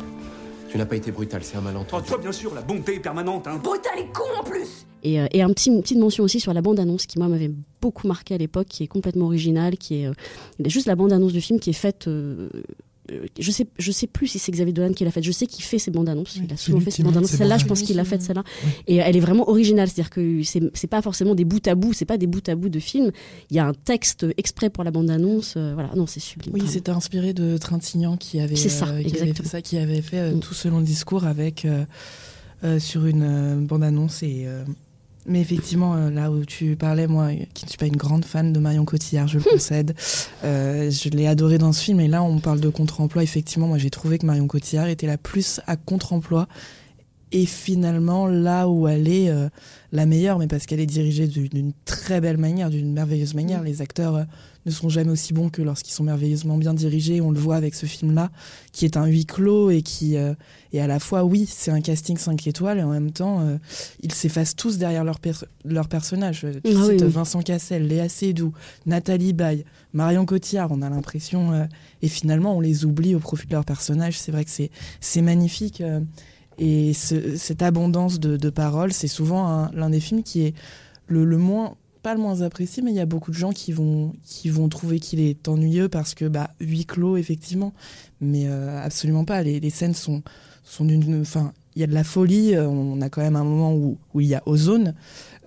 Tu 0.69 0.77
n'as 0.77 0.85
pas 0.85 0.95
été 0.95 1.11
brutal, 1.11 1.43
c'est 1.43 1.55
un 1.57 1.59
Oh, 1.59 1.63
malentendu. 1.63 2.07
toi, 2.07 2.17
bien 2.17 2.31
sûr, 2.31 2.53
la 2.53 2.61
bonté 2.61 2.99
permanente, 2.99 3.47
hein. 3.47 3.59
Brutal 3.63 3.97
et 3.99 4.07
con 4.07 4.23
en 4.39 4.43
plus 4.43 4.85
Et, 5.03 5.19
euh, 5.19 5.27
et 5.31 5.41
un 5.41 5.49
petit, 5.49 5.69
une 5.69 5.81
petite 5.81 5.99
mention 5.99 6.23
aussi 6.23 6.39
sur 6.39 6.53
la 6.53 6.61
bande-annonce 6.61 7.05
qui, 7.05 7.19
moi, 7.19 7.27
m'avait 7.27 7.51
beaucoup 7.81 8.07
marqué 8.07 8.33
à 8.33 8.37
l'époque, 8.37 8.67
qui 8.69 8.83
est 8.83 8.87
complètement 8.87 9.25
originale, 9.25 9.77
qui 9.77 10.01
est, 10.01 10.07
euh, 10.07 10.13
il 10.59 10.65
y 10.65 10.67
a 10.67 10.69
juste 10.69 10.87
la 10.87 10.95
bande-annonce 10.95 11.33
du 11.33 11.41
film 11.41 11.59
qui 11.59 11.69
est 11.69 11.73
faite. 11.73 12.07
euh, 12.07 12.49
je 13.37 13.51
sais, 13.51 13.67
je 13.77 13.91
sais 13.91 14.07
plus 14.07 14.27
si 14.27 14.39
c'est 14.39 14.51
Xavier 14.51 14.73
Dolan 14.73 14.93
qui 14.93 15.03
l'a 15.03 15.11
faite. 15.11 15.23
Je 15.23 15.31
sais 15.31 15.45
qu'il 15.45 15.63
fait 15.63 15.77
ses 15.79 15.91
bandes 15.91 16.07
annonces. 16.07 16.37
il 16.37 16.51
a 16.53 16.57
souvent 16.57 16.79
fait 16.79 16.91
ses 16.91 17.03
bandes 17.03 17.17
annonces. 17.17 17.31
Celle-là, 17.31 17.57
je 17.57 17.65
pense 17.65 17.81
qu'il 17.81 17.97
l'a 17.97 18.05
faite 18.05 18.21
celle-là. 18.21 18.43
Et 18.87 18.97
elle 18.97 19.17
est 19.17 19.19
vraiment 19.19 19.49
originale. 19.49 19.89
C'est-à-dire 19.89 20.09
que 20.09 20.41
c'est, 20.43 20.87
pas 20.87 21.01
forcément 21.01 21.35
des 21.35 21.43
bouts 21.43 21.59
à 21.65 21.75
bout. 21.75 21.93
C'est 21.93 22.05
pas 22.05 22.17
des 22.17 22.27
bouts 22.27 22.39
à 22.47 22.55
bout 22.55 22.69
de 22.69 22.79
film. 22.79 23.11
Il 23.49 23.57
y 23.57 23.59
a 23.59 23.67
un 23.67 23.73
texte 23.73 24.25
exprès 24.37 24.69
pour 24.69 24.83
la 24.83 24.91
bande 24.91 25.09
annonce. 25.09 25.55
euh, 25.57 25.73
voilà. 25.73 25.91
Non, 25.95 26.07
c'est 26.07 26.21
sublime. 26.21 26.53
Oui, 26.53 26.63
c'était 26.67 26.91
inspiré 26.91 27.33
de 27.33 27.57
Trintignant 27.57 28.15
qui 28.15 28.39
avait, 28.39 28.55
ça, 28.55 28.87
euh, 28.87 29.03
qui 29.03 29.17
avait 29.19 29.33
fait 29.33 29.45
ça, 29.45 29.61
qui 29.61 29.77
avait 29.77 30.01
fait 30.01 30.19
euh, 30.19 30.33
tout 30.37 30.53
ce 30.53 30.69
long 30.69 30.79
discours 30.79 31.25
avec 31.25 31.67
sur 32.79 33.05
une 33.05 33.23
euh, 33.23 33.55
bande-annonce. 33.59 34.23
Et, 34.23 34.47
mais 35.25 35.39
effectivement, 35.39 35.95
euh, 35.95 36.09
là 36.09 36.31
où 36.31 36.43
tu 36.45 36.75
parlais, 36.75 37.07
moi, 37.07 37.25
euh, 37.25 37.35
qui 37.53 37.65
ne 37.65 37.69
suis 37.69 37.77
pas 37.77 37.85
une 37.85 37.95
grande 37.95 38.25
fan 38.25 38.51
de 38.51 38.59
Marion 38.59 38.83
Cotillard, 38.83 39.27
je 39.27 39.37
le 39.37 39.43
concède, 39.43 39.95
euh, 40.43 40.91
je 40.91 41.09
l'ai 41.09 41.27
adoré 41.27 41.57
dans 41.57 41.71
ce 41.71 41.83
film. 41.83 41.99
Et 41.99 42.07
là, 42.07 42.23
on 42.23 42.39
parle 42.39 42.59
de 42.59 42.69
contre-emploi. 42.69 43.23
Effectivement, 43.23 43.67
moi, 43.67 43.77
j'ai 43.77 43.89
trouvé 43.89 44.17
que 44.17 44.25
Marion 44.25 44.47
Cotillard 44.47 44.87
était 44.87 45.07
la 45.07 45.17
plus 45.17 45.61
à 45.65 45.77
contre-emploi. 45.77 46.47
Et 47.35 47.45
finalement, 47.47 48.27
là 48.27 48.69
où 48.69 48.87
elle 48.87 49.07
est 49.07 49.27
euh, 49.29 49.49
la 49.91 50.05
meilleure, 50.05 50.37
mais 50.37 50.47
parce 50.47 50.65
qu'elle 50.67 50.79
est 50.79 50.85
dirigée 50.85 51.27
d'une- 51.27 51.73
très 51.85 52.21
belle 52.21 52.37
manière, 52.37 52.69
d'une 52.69 52.93
merveilleuse 52.93 53.33
manière. 53.33 53.63
Les 53.63 53.81
acteurs 53.81 54.15
euh, 54.15 54.23
ne 54.67 54.71
sont 54.71 54.87
jamais 54.87 55.09
aussi 55.11 55.33
bons 55.33 55.49
que 55.49 55.61
lorsqu'ils 55.63 55.93
sont 55.93 56.03
merveilleusement 56.03 56.57
bien 56.57 56.73
dirigés. 56.75 57.21
On 57.21 57.31
le 57.31 57.39
voit 57.39 57.55
avec 57.55 57.73
ce 57.73 57.87
film-là, 57.87 58.29
qui 58.71 58.85
est 58.85 58.97
un 58.97 59.05
huis 59.07 59.25
clos 59.25 59.71
et 59.71 59.81
qui 59.81 60.15
euh, 60.15 60.33
et 60.73 60.79
à 60.81 60.85
la 60.87 60.99
fois, 60.99 61.23
oui, 61.23 61.47
c'est 61.49 61.71
un 61.71 61.81
casting 61.81 62.17
5 62.17 62.45
étoiles 62.47 62.77
et 62.79 62.83
en 62.83 62.89
même 62.89 63.11
temps, 63.11 63.57
ils 64.01 64.11
s'effacent 64.13 64.55
tous 64.55 64.77
derrière 64.77 65.03
leur, 65.03 65.19
per- 65.19 65.31
leur 65.65 65.87
personnage. 65.87 66.41
Tu 66.41 66.47
Ah 66.47 66.69
cites 66.69 66.75
oui, 66.89 66.97
oui. 67.01 67.07
Vincent 67.09 67.41
Cassel, 67.41 67.87
Léa 67.87 68.09
Seydoux, 68.09 68.53
Nathalie 68.85 69.33
Baye, 69.33 69.65
Marion 69.93 70.25
Cotillard. 70.25 70.71
On 70.71 70.81
a 70.81 70.89
l'impression 70.89 71.67
et 72.01 72.07
finalement, 72.07 72.55
on 72.57 72.59
les 72.59 72.85
oublie 72.85 73.13
au 73.15 73.19
profit 73.19 73.47
de 73.47 73.53
leur 73.53 73.65
personnage. 73.65 74.17
C'est 74.19 74.31
vrai 74.31 74.45
que 74.45 74.51
c'est 74.51 74.69
c'est 74.99 75.21
magnifique. 75.21 75.81
Et 76.57 76.93
ce- 76.93 77.35
cette 77.35 77.61
abondance 77.61 78.19
de, 78.19 78.49
paroles, 78.49 78.93
c'est 78.93 79.07
souvent 79.07 79.47
un- 79.47 79.71
l'un 79.71 79.89
des 79.89 79.99
films 79.99 80.23
qui 80.23 80.41
est 80.41 80.53
le, 81.07 81.25
le 81.25 81.37
moins, 81.37 81.75
pas 82.01 82.13
le 82.13 82.19
moins 82.21 82.41
apprécié, 82.41 82.83
mais 82.83 82.91
il 82.91 82.97
y 82.97 82.99
a 82.99 83.05
beaucoup 83.05 83.31
de 83.31 83.35
gens 83.37 83.51
qui 83.51 83.71
vont, 83.71 84.13
qui 84.25 84.49
vont 84.49 84.67
trouver 84.69 84.99
qu'il 84.99 85.19
est 85.19 85.47
ennuyeux 85.47 85.89
parce 85.89 86.13
que, 86.15 86.25
bah, 86.25 86.49
huis 86.59 86.85
clos, 86.85 87.17
effectivement. 87.17 87.73
Mais 88.21 88.43
euh, 88.47 88.81
absolument 88.83 89.25
pas. 89.25 89.41
Les, 89.43 89.59
scènes 89.69 89.93
sont, 89.93 90.21
sont 90.63 90.85
d'une. 90.85 91.21
Enfin, 91.21 91.53
il 91.75 91.79
y 91.79 91.83
a 91.83 91.87
de 91.87 91.93
la 91.93 92.03
folie. 92.03 92.55
euh, 92.55 92.67
On 92.67 93.01
a 93.01 93.09
quand 93.09 93.21
même 93.21 93.35
un 93.35 93.43
moment 93.43 93.73
où, 93.73 93.97
où 94.13 94.21
il 94.21 94.27
y 94.27 94.35
a 94.35 94.43
Ozone, 94.45 94.93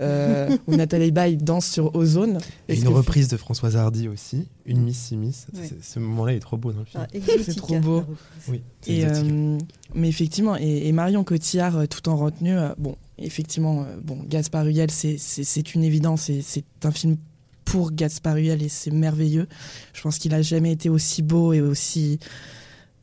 euh, 0.00 0.56
où 0.66 0.74
Nathalie 0.76 1.10
Baye 1.12 1.36
danse 1.36 1.66
sur 1.66 1.94
Ozone. 1.94 2.38
Et 2.68 2.78
une 2.78 2.88
reprise 2.88 3.28
de 3.28 3.36
Françoise 3.36 3.76
Hardy 3.76 4.08
aussi, 4.08 4.46
une 4.66 4.82
Miss 4.82 5.12
Miss. 5.12 5.46
Ouais. 5.54 5.68
Ce 5.80 5.98
moment-là 5.98 6.32
il 6.32 6.36
est 6.36 6.40
trop 6.40 6.56
beau 6.56 6.72
dans 6.72 6.80
le 6.80 6.84
film. 6.84 7.06
Ah, 7.06 7.18
C'est 7.42 7.56
trop 7.56 7.78
beau. 7.78 8.02
Oui, 8.48 8.62
Et, 8.86 9.04
euh, 9.06 9.58
mais 9.94 10.08
effectivement, 10.08 10.56
et, 10.56 10.88
et 10.88 10.92
Marion 10.92 11.24
Cotillard, 11.24 11.86
tout 11.88 12.08
en 12.08 12.16
retenue, 12.16 12.56
euh, 12.58 12.68
bon, 12.78 12.96
effectivement, 13.18 13.82
euh, 13.82 13.96
bon, 14.02 14.18
Gaspard 14.28 14.66
Huliel, 14.66 14.90
c'est- 14.90 15.74
une 15.74 15.84
évidence, 15.84 16.28
et 16.30 16.42
c'est 16.42 16.64
un 16.84 16.90
film 16.90 17.16
pour 17.64 17.90
Gaspard 17.92 18.36
Huliel 18.36 18.62
et 18.62 18.68
c'est 18.68 18.92
merveilleux. 18.92 19.48
Je 19.92 20.00
pense 20.02 20.18
qu'il 20.18 20.32
a 20.34 20.42
jamais 20.42 20.70
été 20.72 20.88
aussi 20.88 21.22
beau 21.22 21.52
et 21.52 21.60
aussi 21.60 22.20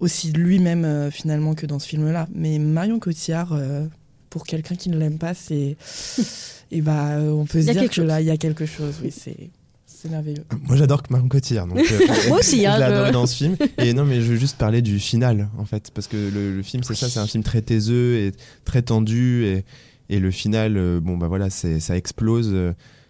aussi 0.03 0.31
lui-même 0.31 0.83
euh, 0.85 1.09
finalement 1.09 1.55
que 1.55 1.65
dans 1.65 1.79
ce 1.79 1.87
film-là. 1.87 2.27
Mais 2.35 2.59
Marion 2.59 2.99
Cotillard, 2.99 3.53
euh, 3.53 3.85
pour 4.29 4.43
quelqu'un 4.43 4.75
qui 4.75 4.89
ne 4.89 4.97
l'aime 4.97 5.17
pas, 5.17 5.33
c'est 5.33 5.77
et 6.71 6.81
bah 6.81 7.11
euh, 7.11 7.31
on 7.31 7.45
peut 7.45 7.61
se 7.61 7.71
dire 7.71 7.87
que 7.87 7.95
chose. 7.95 8.05
là 8.05 8.21
il 8.21 8.27
y 8.27 8.31
a 8.31 8.37
quelque 8.37 8.65
chose. 8.65 8.95
Oui, 9.01 9.11
c'est 9.11 9.49
c'est 9.85 10.09
merveilleux. 10.09 10.43
Moi 10.63 10.75
j'adore 10.75 11.01
que 11.01 11.13
Marion 11.13 11.29
Cotillard. 11.29 11.67
Donc, 11.67 11.79
euh, 11.79 11.99
Moi 12.27 12.39
aussi, 12.39 12.61
je 12.61 12.67
hein, 12.67 12.73
adoré 12.81 13.11
dans 13.11 13.25
ce 13.25 13.35
film. 13.35 13.55
Et 13.77 13.93
non, 13.93 14.03
mais 14.03 14.21
je 14.21 14.31
veux 14.31 14.35
juste 14.35 14.57
parler 14.57 14.81
du 14.81 14.99
final 14.99 15.47
en 15.57 15.65
fait, 15.65 15.91
parce 15.93 16.07
que 16.07 16.17
le, 16.17 16.53
le 16.53 16.63
film 16.63 16.83
c'est 16.83 16.95
ça, 16.95 17.07
c'est 17.07 17.19
un 17.19 17.27
film 17.27 17.43
très 17.43 17.61
taiseux 17.61 18.17
et 18.17 18.33
très 18.65 18.81
tendu 18.81 19.45
et, 19.45 19.63
et 20.09 20.19
le 20.19 20.31
final, 20.31 20.99
bon 20.99 21.17
bah 21.17 21.27
voilà, 21.27 21.49
c'est 21.49 21.79
ça 21.79 21.95
explose. 21.95 22.53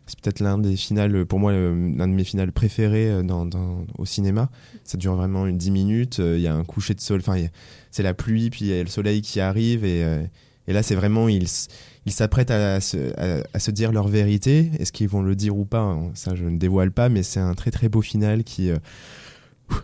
C'est 0.05 0.19
peut-être 0.19 0.39
l'un 0.41 0.57
des 0.57 0.75
finales, 0.75 1.25
pour 1.25 1.39
moi, 1.39 1.51
euh, 1.53 1.93
l'un 1.97 2.07
de 2.07 2.13
mes 2.13 2.23
finales 2.25 2.51
préférés 2.51 3.09
euh, 3.09 3.23
dans, 3.23 3.45
dans- 3.45 3.85
au 3.97 4.05
cinéma. 4.05 4.49
Ça 4.83 4.97
dure 4.97 5.15
vraiment 5.15 5.47
une 5.47 5.57
10 5.57 5.71
minutes. 5.71 6.19
euh, 6.19 6.35
Il 6.37 6.41
y 6.41 6.47
a 6.47 6.53
un 6.55 6.63
coucher 6.65 6.93
de 6.93 6.99
soleil, 7.01 7.23
enfin, 7.25 7.39
c'est 7.91 8.03
la 8.03 8.13
pluie, 8.13 8.49
puis 8.49 8.65
il 8.65 8.67
y 8.67 8.73
a 8.79 8.83
le 8.83 8.89
soleil 8.89 9.21
qui 9.21 9.39
arrive. 9.39 9.85
Et, 9.85 10.01
et 10.67 10.73
là, 10.73 10.83
c'est 10.83 10.95
vraiment, 10.95 11.29
ils 11.29 11.47
ils 12.05 12.11
s'apprêtent 12.11 12.51
à, 12.51 12.81
se- 12.81 13.17
à- 13.17 13.43
à 13.53 13.59
se 13.59 13.71
dire 13.71 13.93
leur 13.93 14.09
vérité. 14.09 14.71
Est-ce 14.77 14.91
qu'ils 14.91 15.07
vont 15.07 15.21
le 15.21 15.35
dire 15.37 15.55
ou 15.57 15.63
pas 15.63 15.79
hein, 15.81 16.11
Ça, 16.15 16.35
je 16.35 16.43
ne 16.43 16.57
dévoile 16.57 16.91
pas, 16.91 17.07
mais 17.07 17.23
c'est 17.23 17.39
un 17.39 17.53
très 17.53 17.71
très 17.71 17.87
beau 17.87 18.01
final 18.01 18.43
qui. 18.43 18.69
euh, 18.71 18.77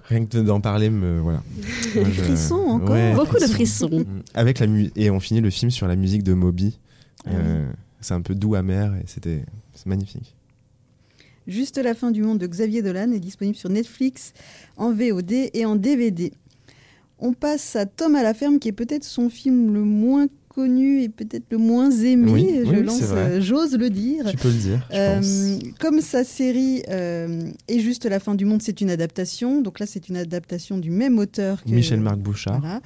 Rien 0.09 0.25
que 0.25 0.37
d'en 0.37 0.59
parler, 0.59 0.89
me 0.89 1.19
voilà. 1.19 1.41
Moi, 1.95 2.03
je- 2.11 2.21
frissons 2.21 2.55
encore. 2.55 3.15
Beaucoup 3.15 3.39
de 3.39 3.47
frissons. 3.47 4.05
Avec 4.33 4.59
la 4.59 4.67
mu- 4.67 4.91
et 4.97 5.09
on 5.09 5.19
finit 5.21 5.39
le 5.41 5.49
film 5.49 5.71
sur 5.71 5.87
la 5.87 5.95
musique 5.95 6.23
de 6.23 6.33
Moby. 6.33 6.77
Ah 7.25 7.29
Euh, 7.33 7.69
c'est 8.01 8.13
un 8.13 8.21
peu 8.21 8.35
doux 8.35 8.55
amer 8.55 8.95
et 8.95 9.03
c'était 9.07 9.45
magnifique. 9.85 10.35
Juste 11.47 11.77
la 11.77 11.95
fin 11.95 12.11
du 12.11 12.21
monde 12.21 12.37
de 12.37 12.47
Xavier 12.47 12.81
Dolan 12.81 13.11
est 13.11 13.19
disponible 13.19 13.57
sur 13.57 13.69
Netflix 13.69 14.33
en 14.77 14.91
VOD 14.93 15.49
et 15.53 15.65
en 15.65 15.75
DVD. 15.75 16.31
On 17.17 17.33
passe 17.33 17.75
à 17.75 17.85
Tom 17.85 18.15
à 18.15 18.23
la 18.23 18.33
ferme, 18.33 18.59
qui 18.59 18.69
est 18.69 18.73
peut-être 18.73 19.03
son 19.03 19.29
film 19.29 19.73
le 19.73 19.83
moins 19.83 20.27
connu 20.59 21.01
et 21.03 21.09
peut-être 21.09 21.45
le 21.51 21.57
moins 21.57 21.89
aimé. 21.91 22.31
Oui, 22.31 22.47
je 22.65 22.69
oui, 22.69 22.83
lance, 22.83 23.01
euh, 23.11 23.39
j'ose 23.39 23.77
le 23.77 23.89
dire. 23.89 24.25
Tu 24.29 24.35
peux 24.37 24.49
le 24.49 24.53
dire, 24.55 24.85
je 24.91 24.95
Euh, 24.97 25.15
pense. 25.15 25.79
Comme 25.79 26.01
sa 26.01 26.23
série 26.25 26.83
euh, 26.89 27.49
est 27.69 27.79
juste 27.79 28.05
la 28.05 28.19
fin 28.19 28.35
du 28.35 28.43
monde, 28.45 28.61
c'est 28.61 28.81
une 28.81 28.89
adaptation. 28.89 29.61
Donc 29.61 29.79
là, 29.79 29.85
c'est 29.85 30.09
une 30.09 30.17
adaptation 30.17 30.77
du 30.77 30.91
même 30.91 31.17
auteur 31.17 31.63
que 31.63 31.69
Michel-Marc 31.69 32.17
Bouchard. 32.19 32.59
Voilà. 32.59 32.81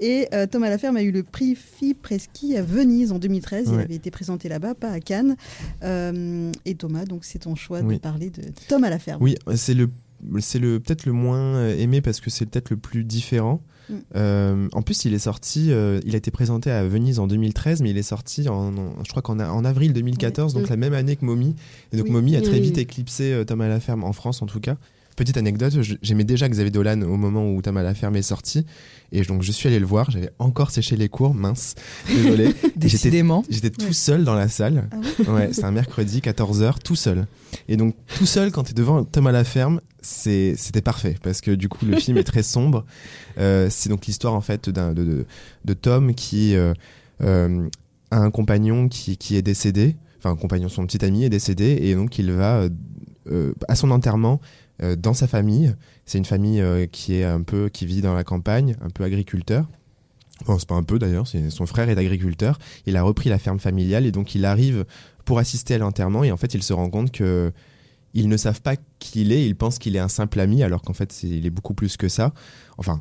Et 0.00 0.26
euh, 0.34 0.46
Tom 0.46 0.62
à 0.64 0.68
la 0.70 0.76
ferme 0.78 0.96
a 0.98 1.02
eu 1.02 1.10
le 1.12 1.22
prix 1.22 1.54
Fipreschi 1.56 2.56
à 2.56 2.62
Venise 2.62 3.10
en 3.12 3.18
2013. 3.18 3.70
Il 3.72 3.80
avait 3.80 3.94
été 3.94 4.10
présenté 4.10 4.48
là-bas, 4.48 4.74
pas 4.74 4.90
à 4.90 5.00
Cannes. 5.00 5.36
Et 5.82 6.74
Thomas, 6.74 7.04
donc 7.06 7.24
c'est 7.24 7.40
ton 7.40 7.54
choix 7.54 7.80
de 7.82 7.96
parler 7.98 8.30
de 8.30 8.42
Tom 8.68 8.84
à 8.84 8.90
la 8.90 8.98
ferme. 8.98 9.22
Oui, 9.22 9.36
c'est 9.56 9.74
le 9.74 9.88
c'est 10.40 10.58
le 10.58 10.80
peut-être 10.80 11.04
le 11.06 11.12
moins 11.12 11.68
aimé 11.70 12.00
parce 12.00 12.20
que 12.20 12.30
c'est 12.30 12.46
peut-être 12.46 12.70
le 12.70 12.76
plus 12.76 13.04
différent. 13.04 13.60
Mm. 13.90 13.94
Euh, 14.16 14.68
en 14.72 14.82
plus, 14.82 15.04
il 15.04 15.14
est 15.14 15.18
sorti, 15.18 15.70
euh, 15.70 16.00
il 16.06 16.14
a 16.14 16.18
été 16.18 16.30
présenté 16.30 16.70
à 16.70 16.84
Venise 16.84 17.18
en 17.18 17.26
2013, 17.26 17.82
mais 17.82 17.90
il 17.90 17.98
est 17.98 18.02
sorti 18.02 18.48
en, 18.48 18.76
en- 18.76 19.04
je 19.04 19.10
crois 19.10 19.22
qu'en 19.22 19.38
en 19.40 19.64
avril 19.64 19.92
2014, 19.92 20.54
Ouais. 20.54 20.60
donc 20.60 20.68
Mm. 20.68 20.72
la 20.72 20.76
même 20.76 20.94
année 20.94 21.16
que 21.16 21.24
Mommy. 21.24 21.54
Et 21.92 21.96
donc 21.96 22.06
Oui. 22.06 22.12
Mommy 22.12 22.36
a 22.36 22.40
très 22.40 22.60
vite 22.60 22.78
éclipsé 22.78 23.32
euh, 23.32 23.44
Tom 23.44 23.60
à 23.60 23.68
la 23.68 23.80
ferme 23.80 24.04
en 24.04 24.12
France 24.12 24.40
en 24.42 24.46
tout 24.46 24.60
cas. 24.60 24.76
Petite 25.16 25.36
anecdote, 25.36 25.74
j'aimais 26.02 26.24
déjà 26.24 26.48
Xavier 26.48 26.72
Dolan 26.72 27.02
au 27.02 27.16
moment 27.16 27.48
où 27.48 27.62
Tom 27.62 27.76
à 27.76 27.84
la 27.84 27.94
ferme 27.94 28.16
est 28.16 28.22
sorti, 28.22 28.66
et 29.12 29.22
donc 29.22 29.42
je 29.42 29.52
suis 29.52 29.68
allé 29.68 29.78
le 29.78 29.86
voir. 29.86 30.10
J'avais 30.10 30.30
encore 30.38 30.70
séché 30.70 30.96
les 30.96 31.08
cours, 31.08 31.34
mince, 31.34 31.74
désolé. 32.08 32.54
Décidément. 32.76 33.44
J'étais 33.48 33.70
tout 33.70 33.92
seul 33.92 34.24
dans 34.24 34.34
la 34.34 34.48
salle. 34.48 34.88
Ah 35.26 35.32
ouais, 35.32 35.52
c'est 35.52 35.64
un 35.64 35.70
mercredi 35.70 36.20
14h, 36.20 36.78
tout 36.82 36.96
seul. 36.96 37.26
Et 37.68 37.76
donc 37.76 37.94
tout 38.16 38.26
seul 38.26 38.50
quand 38.50 38.64
tu 38.64 38.70
es 38.72 38.74
devant 38.74 39.04
Tom 39.04 39.26
à 39.26 39.32
la 39.32 39.44
ferme, 39.44 39.80
c'est 40.02 40.54
c'était 40.56 40.82
parfait 40.82 41.16
parce 41.22 41.40
que 41.40 41.50
du 41.52 41.68
coup 41.68 41.86
le 41.86 41.96
film 41.98 42.18
est 42.18 42.24
très 42.24 42.42
sombre. 42.42 42.84
Euh, 43.36 43.66
c'est 43.68 43.88
donc 43.88 44.06
l'histoire 44.06 44.32
en 44.32 44.40
fait 44.40 44.70
d'un 44.70 44.92
de, 44.92 45.02
de, 45.02 45.26
de 45.64 45.74
Tom 45.74 46.14
qui 46.14 46.54
euh, 46.54 46.72
euh, 47.20 47.68
a 48.12 48.18
un 48.18 48.30
compagnon 48.30 48.88
qui, 48.88 49.16
qui 49.16 49.34
est 49.34 49.42
décédé, 49.42 49.96
enfin 50.18 50.30
un 50.30 50.36
compagnon, 50.36 50.68
son 50.68 50.86
petit 50.86 51.04
ami 51.04 51.24
est 51.24 51.30
décédé 51.30 51.76
et 51.82 51.96
donc 51.96 52.16
il 52.16 52.30
va 52.30 52.68
à 53.66 53.74
son 53.74 53.90
enterrement 53.90 54.40
dans 54.80 55.14
sa 55.14 55.26
famille. 55.26 55.74
C'est 56.06 56.18
une 56.18 56.24
famille 56.24 56.60
euh, 56.60 56.86
qui 56.86 57.14
est 57.14 57.24
un 57.24 57.42
peu 57.42 57.68
qui 57.68 57.86
vit 57.86 58.00
dans 58.00 58.14
la 58.14 58.24
campagne, 58.24 58.76
un 58.82 58.90
peu 58.90 59.04
agriculteur. 59.04 59.68
Bon, 60.46 60.58
c'est 60.58 60.68
pas 60.68 60.74
un 60.74 60.82
peu 60.82 60.98
d'ailleurs, 60.98 61.26
son 61.26 61.66
frère 61.66 61.88
est 61.88 61.96
agriculteur. 61.96 62.58
Il 62.86 62.96
a 62.96 63.02
repris 63.02 63.30
la 63.30 63.38
ferme 63.38 63.60
familiale 63.60 64.04
et 64.04 64.10
donc 64.10 64.34
il 64.34 64.44
arrive 64.44 64.84
pour 65.24 65.38
assister 65.38 65.74
à 65.74 65.78
l'enterrement 65.78 66.24
et 66.24 66.32
en 66.32 66.36
fait 66.36 66.54
il 66.54 66.62
se 66.62 66.72
rend 66.72 66.90
compte 66.90 67.12
que 67.12 67.52
ils 68.14 68.28
ne 68.28 68.36
savent 68.36 68.60
pas 68.60 68.76
qui 68.98 69.22
il 69.22 69.32
est. 69.32 69.46
Ils 69.46 69.56
pensent 69.56 69.78
qu'il 69.78 69.96
est 69.96 70.00
un 70.00 70.08
simple 70.08 70.40
ami 70.40 70.62
alors 70.62 70.82
qu'en 70.82 70.92
fait 70.92 71.22
il 71.22 71.46
est 71.46 71.50
beaucoup 71.50 71.74
plus 71.74 71.96
que 71.96 72.08
ça. 72.08 72.32
Enfin, 72.78 73.00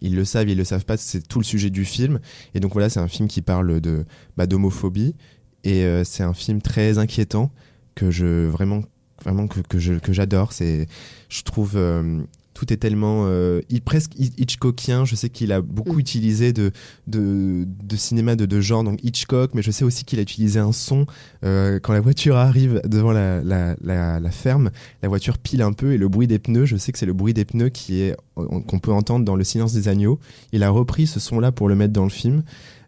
ils 0.00 0.14
le 0.14 0.24
savent, 0.24 0.48
ils 0.48 0.58
le 0.58 0.64
savent 0.64 0.84
pas. 0.84 0.96
C'est 0.96 1.26
tout 1.26 1.38
le 1.38 1.44
sujet 1.44 1.70
du 1.70 1.84
film. 1.84 2.20
Et 2.54 2.60
donc 2.60 2.72
voilà, 2.72 2.90
c'est 2.90 3.00
un 3.00 3.08
film 3.08 3.28
qui 3.28 3.40
parle 3.40 3.80
de 3.80 4.04
bah, 4.36 4.46
d'homophobie 4.46 5.14
et 5.62 5.84
euh, 5.84 6.04
c'est 6.04 6.22
un 6.22 6.34
film 6.34 6.60
très 6.60 6.98
inquiétant 6.98 7.50
que 7.94 8.10
je 8.10 8.46
vraiment 8.46 8.82
vraiment 9.24 9.46
que, 9.48 9.60
que 9.60 10.12
j'adore. 10.12 10.52
C'est 10.52 10.86
je 11.28 11.42
trouve 11.42 11.72
euh, 11.76 12.20
tout 12.52 12.72
est 12.72 12.76
tellement 12.76 13.24
euh, 13.26 13.62
hi- 13.68 13.80
presque 13.80 14.12
hi- 14.16 14.32
Hitchcockien. 14.38 15.04
Je 15.04 15.16
sais 15.16 15.28
qu'il 15.28 15.50
a 15.50 15.60
beaucoup 15.60 15.98
utilisé 15.98 16.52
de, 16.52 16.70
de, 17.08 17.66
de 17.66 17.96
cinéma 17.96 18.36
de, 18.36 18.46
de 18.46 18.60
genre, 18.60 18.84
donc 18.84 19.00
Hitchcock, 19.02 19.50
mais 19.54 19.62
je 19.62 19.72
sais 19.72 19.84
aussi 19.84 20.04
qu'il 20.04 20.20
a 20.20 20.22
utilisé 20.22 20.60
un 20.60 20.70
son 20.70 21.06
euh, 21.44 21.80
quand 21.80 21.92
la 21.92 22.00
voiture 22.00 22.36
arrive 22.36 22.80
devant 22.84 23.10
la, 23.10 23.42
la, 23.42 23.74
la, 23.82 24.20
la 24.20 24.30
ferme. 24.30 24.70
La 25.02 25.08
voiture 25.08 25.38
pile 25.38 25.62
un 25.62 25.72
peu 25.72 25.92
et 25.92 25.98
le 25.98 26.08
bruit 26.08 26.28
des 26.28 26.38
pneus, 26.38 26.66
je 26.66 26.76
sais 26.76 26.92
que 26.92 26.98
c'est 26.98 27.06
le 27.06 27.12
bruit 27.12 27.34
des 27.34 27.44
pneus 27.44 27.70
qui 27.70 28.00
est 28.02 28.14
qu'on 28.36 28.78
peut 28.78 28.92
entendre 28.92 29.24
dans 29.24 29.34
Le 29.36 29.42
Silence 29.44 29.72
des 29.72 29.88
agneaux. 29.88 30.20
Il 30.52 30.62
a 30.62 30.70
repris 30.70 31.06
ce 31.08 31.18
son-là 31.18 31.50
pour 31.50 31.68
le 31.68 31.74
mettre 31.74 31.92
dans 31.92 32.04
le 32.04 32.10
film. 32.10 32.44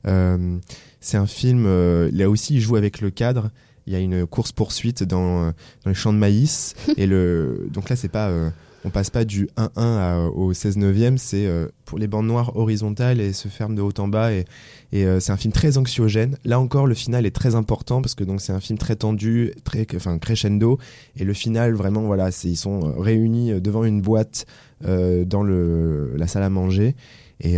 Euh, 0.06 0.58
c'est 1.00 1.16
un 1.16 1.26
film. 1.26 1.66
là 2.12 2.30
aussi, 2.30 2.54
il 2.54 2.60
joue 2.60 2.76
avec 2.76 3.00
le 3.00 3.10
cadre. 3.10 3.50
Il 3.86 3.92
y 3.92 3.96
a 3.96 4.00
une 4.00 4.26
course 4.26 4.52
poursuite 4.52 5.02
dans, 5.02 5.44
euh, 5.44 5.50
dans 5.84 5.90
les 5.90 5.94
champs 5.94 6.12
de 6.12 6.18
maïs. 6.18 6.74
Et 6.96 7.06
le 7.06 7.68
donc 7.72 7.88
là 7.88 7.96
c'est 7.96 8.08
pas 8.08 8.28
euh, 8.28 8.50
on 8.84 8.90
passe 8.90 9.10
pas 9.10 9.24
du 9.24 9.48
1-1 9.56 9.70
à- 9.76 10.28
au 10.32 10.52
16 10.52 10.76
neuvième, 10.76 11.18
c'est 11.18 11.46
euh, 11.46 11.66
pour 11.84 11.98
les 11.98 12.06
bandes 12.06 12.26
noires 12.26 12.56
horizontales 12.56 13.20
et 13.20 13.32
se 13.32 13.48
ferme 13.48 13.74
de 13.74 13.82
haut 13.82 13.92
en 13.98 14.06
bas. 14.06 14.32
Et, 14.32 14.44
et 14.92 15.04
euh, 15.06 15.18
c'est 15.18 15.32
un 15.32 15.36
film 15.36 15.52
très 15.52 15.76
anxiogène. 15.76 16.36
Là 16.44 16.60
encore, 16.60 16.86
le 16.86 16.94
final 16.94 17.26
est 17.26 17.34
très 17.34 17.56
important 17.56 18.00
parce 18.00 18.14
que 18.14 18.22
donc 18.22 18.40
c'est 18.40 18.52
un 18.52 18.60
film 18.60 18.78
très 18.78 18.94
tendu, 18.94 19.52
très 19.64 19.86
enfin 19.96 20.18
crescendo. 20.18 20.78
Et 21.16 21.24
le 21.24 21.32
final 21.32 21.74
vraiment 21.74 22.02
voilà, 22.02 22.30
c'est 22.30 22.48
ils 22.48 22.56
sont 22.56 22.80
réunis 22.96 23.60
devant 23.60 23.82
une 23.84 24.00
boîte 24.02 24.46
dans 24.82 25.42
le 25.42 26.12
la 26.16 26.26
salle 26.28 26.44
à 26.44 26.50
manger. 26.50 26.94
Et 27.40 27.56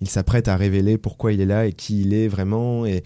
il 0.00 0.08
s'apprête 0.08 0.48
à 0.48 0.56
révéler 0.56 0.98
pourquoi 0.98 1.32
il 1.32 1.40
est 1.40 1.46
là 1.46 1.66
et 1.66 1.72
qui 1.72 2.02
il 2.02 2.12
est 2.12 2.28
vraiment. 2.28 2.84
Et 2.86 3.02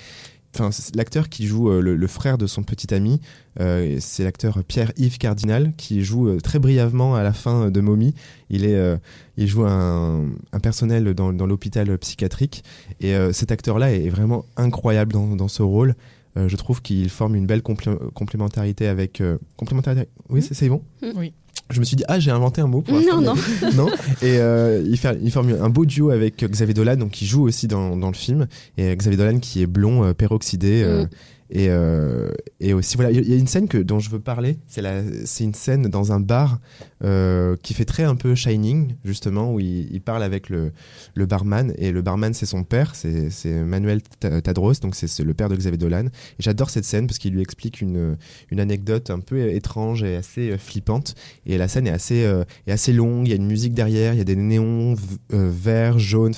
Enfin, 0.54 0.70
c'est 0.70 0.94
l'acteur 0.94 1.28
qui 1.28 1.46
joue 1.46 1.68
euh, 1.68 1.80
le, 1.80 1.96
le 1.96 2.06
frère 2.06 2.38
de 2.38 2.46
son 2.46 2.62
petit 2.62 2.94
ami, 2.94 3.20
euh, 3.60 3.96
c'est 4.00 4.22
l'acteur 4.22 4.62
Pierre-Yves 4.62 5.18
Cardinal 5.18 5.72
qui 5.76 6.04
joue 6.04 6.28
euh, 6.28 6.38
très 6.38 6.60
brièvement 6.60 7.16
à 7.16 7.24
la 7.24 7.32
fin 7.32 7.72
de 7.72 7.80
Mommy. 7.80 8.14
Il 8.50 8.64
est, 8.64 8.76
euh, 8.76 8.96
il 9.36 9.48
joue 9.48 9.64
un, 9.64 10.26
un 10.52 10.60
personnel 10.60 11.12
dans, 11.14 11.32
dans 11.32 11.46
l'hôpital 11.46 11.98
psychiatrique 11.98 12.62
et 13.00 13.16
euh, 13.16 13.32
cet 13.32 13.50
acteur-là 13.50 13.92
est 13.92 14.08
vraiment 14.08 14.44
incroyable 14.56 15.12
dans, 15.12 15.34
dans 15.34 15.48
ce 15.48 15.62
rôle. 15.62 15.96
Euh, 16.36 16.48
je 16.48 16.56
trouve 16.56 16.82
qu'il 16.82 17.10
forme 17.10 17.34
une 17.34 17.46
belle 17.46 17.60
complé- 17.62 17.98
complémentarité 18.12 18.86
avec 18.86 19.20
euh, 19.20 19.38
complémentarité. 19.56 20.08
Oui, 20.28 20.40
c'est 20.40 20.54
c'est 20.54 20.68
bon? 20.68 20.82
Oui. 21.16 21.32
Je 21.70 21.80
me 21.80 21.84
suis 21.84 21.96
dit 21.96 22.04
ah 22.08 22.20
j'ai 22.20 22.30
inventé 22.30 22.60
un 22.60 22.66
mot 22.66 22.82
pour 22.82 23.00
Non, 23.00 23.20
non. 23.20 23.34
non 23.74 23.86
et 24.22 24.38
euh, 24.38 24.82
il, 24.86 24.98
fait, 24.98 25.18
il 25.22 25.30
forme 25.30 25.56
un 25.60 25.70
beau 25.70 25.86
duo 25.86 26.10
avec 26.10 26.44
Xavier 26.44 26.74
Dolan 26.74 26.96
donc 26.96 27.10
qui 27.12 27.26
joue 27.26 27.42
aussi 27.42 27.66
dans, 27.68 27.96
dans 27.96 28.08
le 28.08 28.14
film 28.14 28.46
et 28.76 28.94
Xavier 28.94 29.16
Dolan 29.16 29.38
qui 29.38 29.62
est 29.62 29.66
blond 29.66 30.04
euh, 30.04 30.12
peroxydé 30.12 30.82
euh, 30.84 31.04
Mm. 31.04 31.08
Et, 31.50 31.66
euh, 31.68 32.30
et 32.60 32.72
aussi 32.72 32.96
voilà 32.96 33.10
il 33.10 33.28
y 33.28 33.32
a 33.32 33.36
une 33.36 33.46
scène 33.46 33.68
que 33.68 33.76
dont 33.76 33.98
je 33.98 34.08
veux 34.08 34.20
parler 34.20 34.56
c'est 34.66 35.44
une 35.44 35.54
scène 35.54 35.88
dans 35.88 36.12
un 36.12 36.20
bar 36.20 36.58
euh, 37.04 37.56
qui 37.62 37.74
fait 37.74 37.84
très 37.84 38.04
un 38.04 38.16
peu 38.16 38.34
Shining 38.34 38.94
justement 39.04 39.52
où 39.52 39.60
il, 39.60 40.00
parle 40.00 40.22
avec 40.22 40.48
le, 40.48 40.72
barman 41.16 41.74
et 41.76 41.92
le 41.92 42.00
barman 42.00 42.32
c'est 42.32 42.46
son 42.46 42.64
père 42.64 42.94
c'est 42.94 43.46
Manuel 43.46 44.00
Ta- 44.20 44.40
Tadros 44.40 44.74
donc 44.80 44.94
c'est 44.94 45.22
le 45.22 45.34
père 45.34 45.48
de 45.48 45.56
Xavier 45.56 45.78
Dolan. 45.78 46.06
Et 46.06 46.42
j'adore 46.42 46.70
cette 46.70 46.84
scène 46.84 47.06
parce 47.06 47.18
qu'il 47.18 47.34
lui 47.34 47.42
explique 47.42 47.80
une 47.80 48.16
une 48.50 48.60
anecdote 48.60 49.10
un 49.10 49.20
peu 49.20 49.50
étrange 49.50 50.02
et 50.02 50.16
assez 50.16 50.52
euh, 50.52 50.58
flippante. 50.58 51.14
Et 51.46 51.58
la 51.58 51.68
scène 51.68 51.86
est 51.86 51.90
assez 51.90 52.26
est 52.66 52.72
assez 52.72 52.92
longue 52.92 53.26
il 53.26 53.30
y 53.30 53.32
a 53.32 53.36
une 53.36 53.46
musique 53.46 53.74
derrière 53.74 54.14
il 54.14 54.18
y 54.18 54.22
a 54.22 54.24
des 54.24 54.36
néons 54.36 54.94
verts 55.30 55.98
jaunes 55.98 56.34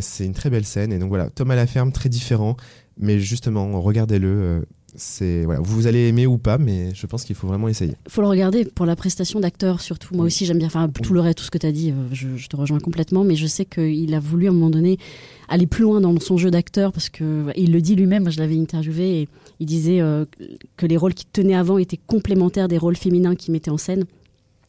c'est 0.00 0.24
une 0.24 0.34
très 0.34 0.50
belle 0.50 0.64
scène. 0.64 0.92
Et 0.92 0.98
donc 0.98 1.08
voilà 1.08 1.30
Tom 1.30 1.50
à 1.50 1.56
la 1.56 1.66
ferme 1.66 1.92
très 1.92 2.08
différent 2.08 2.56
mais 2.98 3.18
justement 3.20 3.80
regardez-le 3.80 4.28
euh, 4.28 4.60
c'est 4.96 5.44
voilà. 5.44 5.60
Vous 5.60 5.86
allez 5.86 6.08
aimer 6.08 6.26
ou 6.26 6.38
pas 6.38 6.58
mais 6.58 6.94
je 6.94 7.06
pense 7.06 7.24
qu'il 7.24 7.36
faut 7.36 7.46
vraiment 7.46 7.68
essayer. 7.68 7.94
Faut 8.08 8.22
le 8.22 8.28
regarder 8.28 8.64
pour 8.64 8.86
la 8.86 8.96
prestation 8.96 9.40
d'acteur 9.40 9.80
surtout. 9.80 10.14
Moi 10.14 10.26
aussi 10.26 10.46
j'aime 10.46 10.58
bien, 10.58 10.66
enfin 10.66 10.88
tout 10.88 11.14
le 11.14 11.20
reste, 11.20 11.38
tout 11.38 11.44
ce 11.44 11.50
que 11.50 11.58
tu 11.58 11.66
as 11.66 11.72
dit, 11.72 11.90
euh, 11.90 12.08
je, 12.12 12.36
je 12.36 12.48
te 12.48 12.56
rejoins 12.56 12.80
complètement, 12.80 13.24
mais 13.24 13.36
je 13.36 13.46
sais 13.46 13.64
qu'il 13.64 14.14
a 14.14 14.20
voulu 14.20 14.46
à 14.46 14.50
un 14.50 14.52
moment 14.52 14.70
donné 14.70 14.98
aller 15.48 15.66
plus 15.66 15.82
loin 15.82 16.00
dans 16.00 16.18
son 16.20 16.36
jeu 16.36 16.50
d'acteur 16.50 16.92
parce 16.92 17.08
que 17.08 17.46
il 17.56 17.72
le 17.72 17.80
dit 17.80 17.96
lui-même, 17.96 18.30
je 18.30 18.38
l'avais 18.38 18.58
interviewé 18.58 19.22
et 19.22 19.28
il 19.60 19.66
disait 19.66 20.00
euh, 20.00 20.24
que 20.76 20.86
les 20.86 20.96
rôles 20.96 21.14
qu'il 21.14 21.28
tenait 21.28 21.54
avant 21.54 21.78
étaient 21.78 22.00
complémentaires 22.06 22.68
des 22.68 22.78
rôles 22.78 22.96
féminins 22.96 23.34
qu'il 23.34 23.52
mettait 23.52 23.70
en 23.70 23.78
scène 23.78 24.04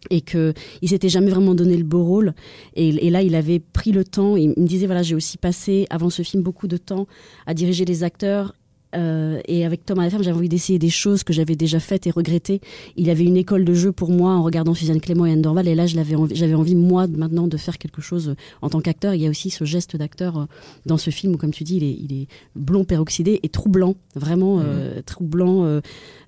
et 0.10 0.22
que 0.22 0.54
il 0.82 0.90
s'était 0.90 1.10
jamais 1.10 1.30
vraiment 1.30 1.56
donné 1.56 1.78
le 1.78 1.84
beau 1.84 2.04
rôle. 2.04 2.34
Et, 2.76 2.90
et 2.90 3.10
là 3.10 3.22
il 3.22 3.36
avait 3.36 3.60
pris 3.60 3.92
le 3.92 4.04
temps. 4.04 4.36
Il 4.36 4.50
me 4.50 4.66
disait 4.66 4.86
voilà 4.86 5.04
j'ai 5.04 5.16
aussi 5.16 5.38
passé 5.38 5.86
avant 5.90 6.10
ce 6.10 6.22
film 6.22 6.44
beaucoup 6.44 6.68
de 6.68 6.78
temps 6.78 7.08
à 7.46 7.54
diriger 7.54 7.86
les 7.86 8.04
acteurs 8.04 8.54
euh, 8.96 9.40
et 9.48 9.66
avec 9.66 9.86
Tom 9.86 10.00
à 10.00 10.04
la 10.04 10.10
ferme, 10.10 10.24
j'avais 10.24 10.38
envie 10.38 10.50
d'essayer 10.50 10.80
des 10.80 10.90
choses 10.90 11.24
que 11.24 11.32
j'avais 11.34 11.56
déjà 11.56 11.80
faites 11.80 12.08
et 12.08 12.12
regrettées. 12.12 12.60
Il 12.96 13.10
avait 13.10 13.24
une 13.24 13.38
école 13.38 13.66
de 13.66 13.74
jeu 13.74 13.92
pour 13.92 14.10
moi 14.12 14.32
en 14.34 14.44
regardant 14.44 14.74
Suzanne 14.74 15.00
Clément 15.02 15.26
et 15.26 15.32
Anne 15.34 15.42
Dorval. 15.42 15.68
Et 15.68 15.76
là, 15.76 15.86
je 15.88 15.96
l'avais 15.96 16.16
envie- 16.16 16.36
j'avais 16.36 16.54
envie, 16.56 16.76
moi, 16.76 17.08
maintenant, 17.08 17.48
de 17.48 17.58
faire 17.58 17.78
quelque 17.78 18.02
chose 18.02 18.30
euh, 18.30 18.36
en 18.62 18.70
tant 18.70 18.80
qu'acteur. 18.82 19.14
Il 19.14 19.22
y 19.22 19.28
a 19.28 19.30
aussi 19.30 19.50
ce 19.50 19.64
geste 19.64 19.96
d'acteur 19.96 20.38
euh, 20.38 20.46
dans 20.86 20.98
ce 20.98 21.10
film 21.10 21.34
où, 21.36 21.38
comme 21.38 21.52
tu 21.52 21.64
dis, 21.64 21.78
il 21.78 21.84
est, 21.84 21.98
il 22.00 22.22
est 22.24 22.28
blond 22.56 22.84
peroxydé 22.84 23.40
et 23.44 23.50
troublant. 23.50 23.96
Vraiment 24.16 24.60
euh, 24.60 25.02
troublant, 25.06 25.64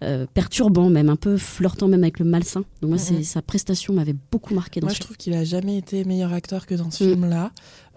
euh, 0.04 0.26
perturbant 0.34 0.90
même, 0.90 1.10
un 1.10 1.16
peu 1.16 1.38
flirtant 1.38 1.88
même 1.88 2.04
avec 2.04 2.20
le 2.20 2.26
malsain. 2.26 2.64
Donc 2.82 2.92
moi, 2.92 2.98
Mhm. 3.12 3.24
sa 3.24 3.42
prestation 3.42 3.94
m'avait 3.94 4.16
beaucoup 4.32 4.54
marqué 4.54 4.80
dans 4.80 4.86
Moi, 4.88 4.92
ce 4.94 4.98
je 4.98 5.02
film. 5.02 5.06
trouve 5.08 5.18
qu'il 5.18 5.34
a 5.34 5.44
jamais 5.44 5.78
été 5.78 6.04
meilleur 6.06 6.34
acteur 6.34 6.66
que 6.66 6.76
dans 6.76 6.92
ce 6.92 7.04
Mm. 7.04 7.10
film-là. 7.12 7.52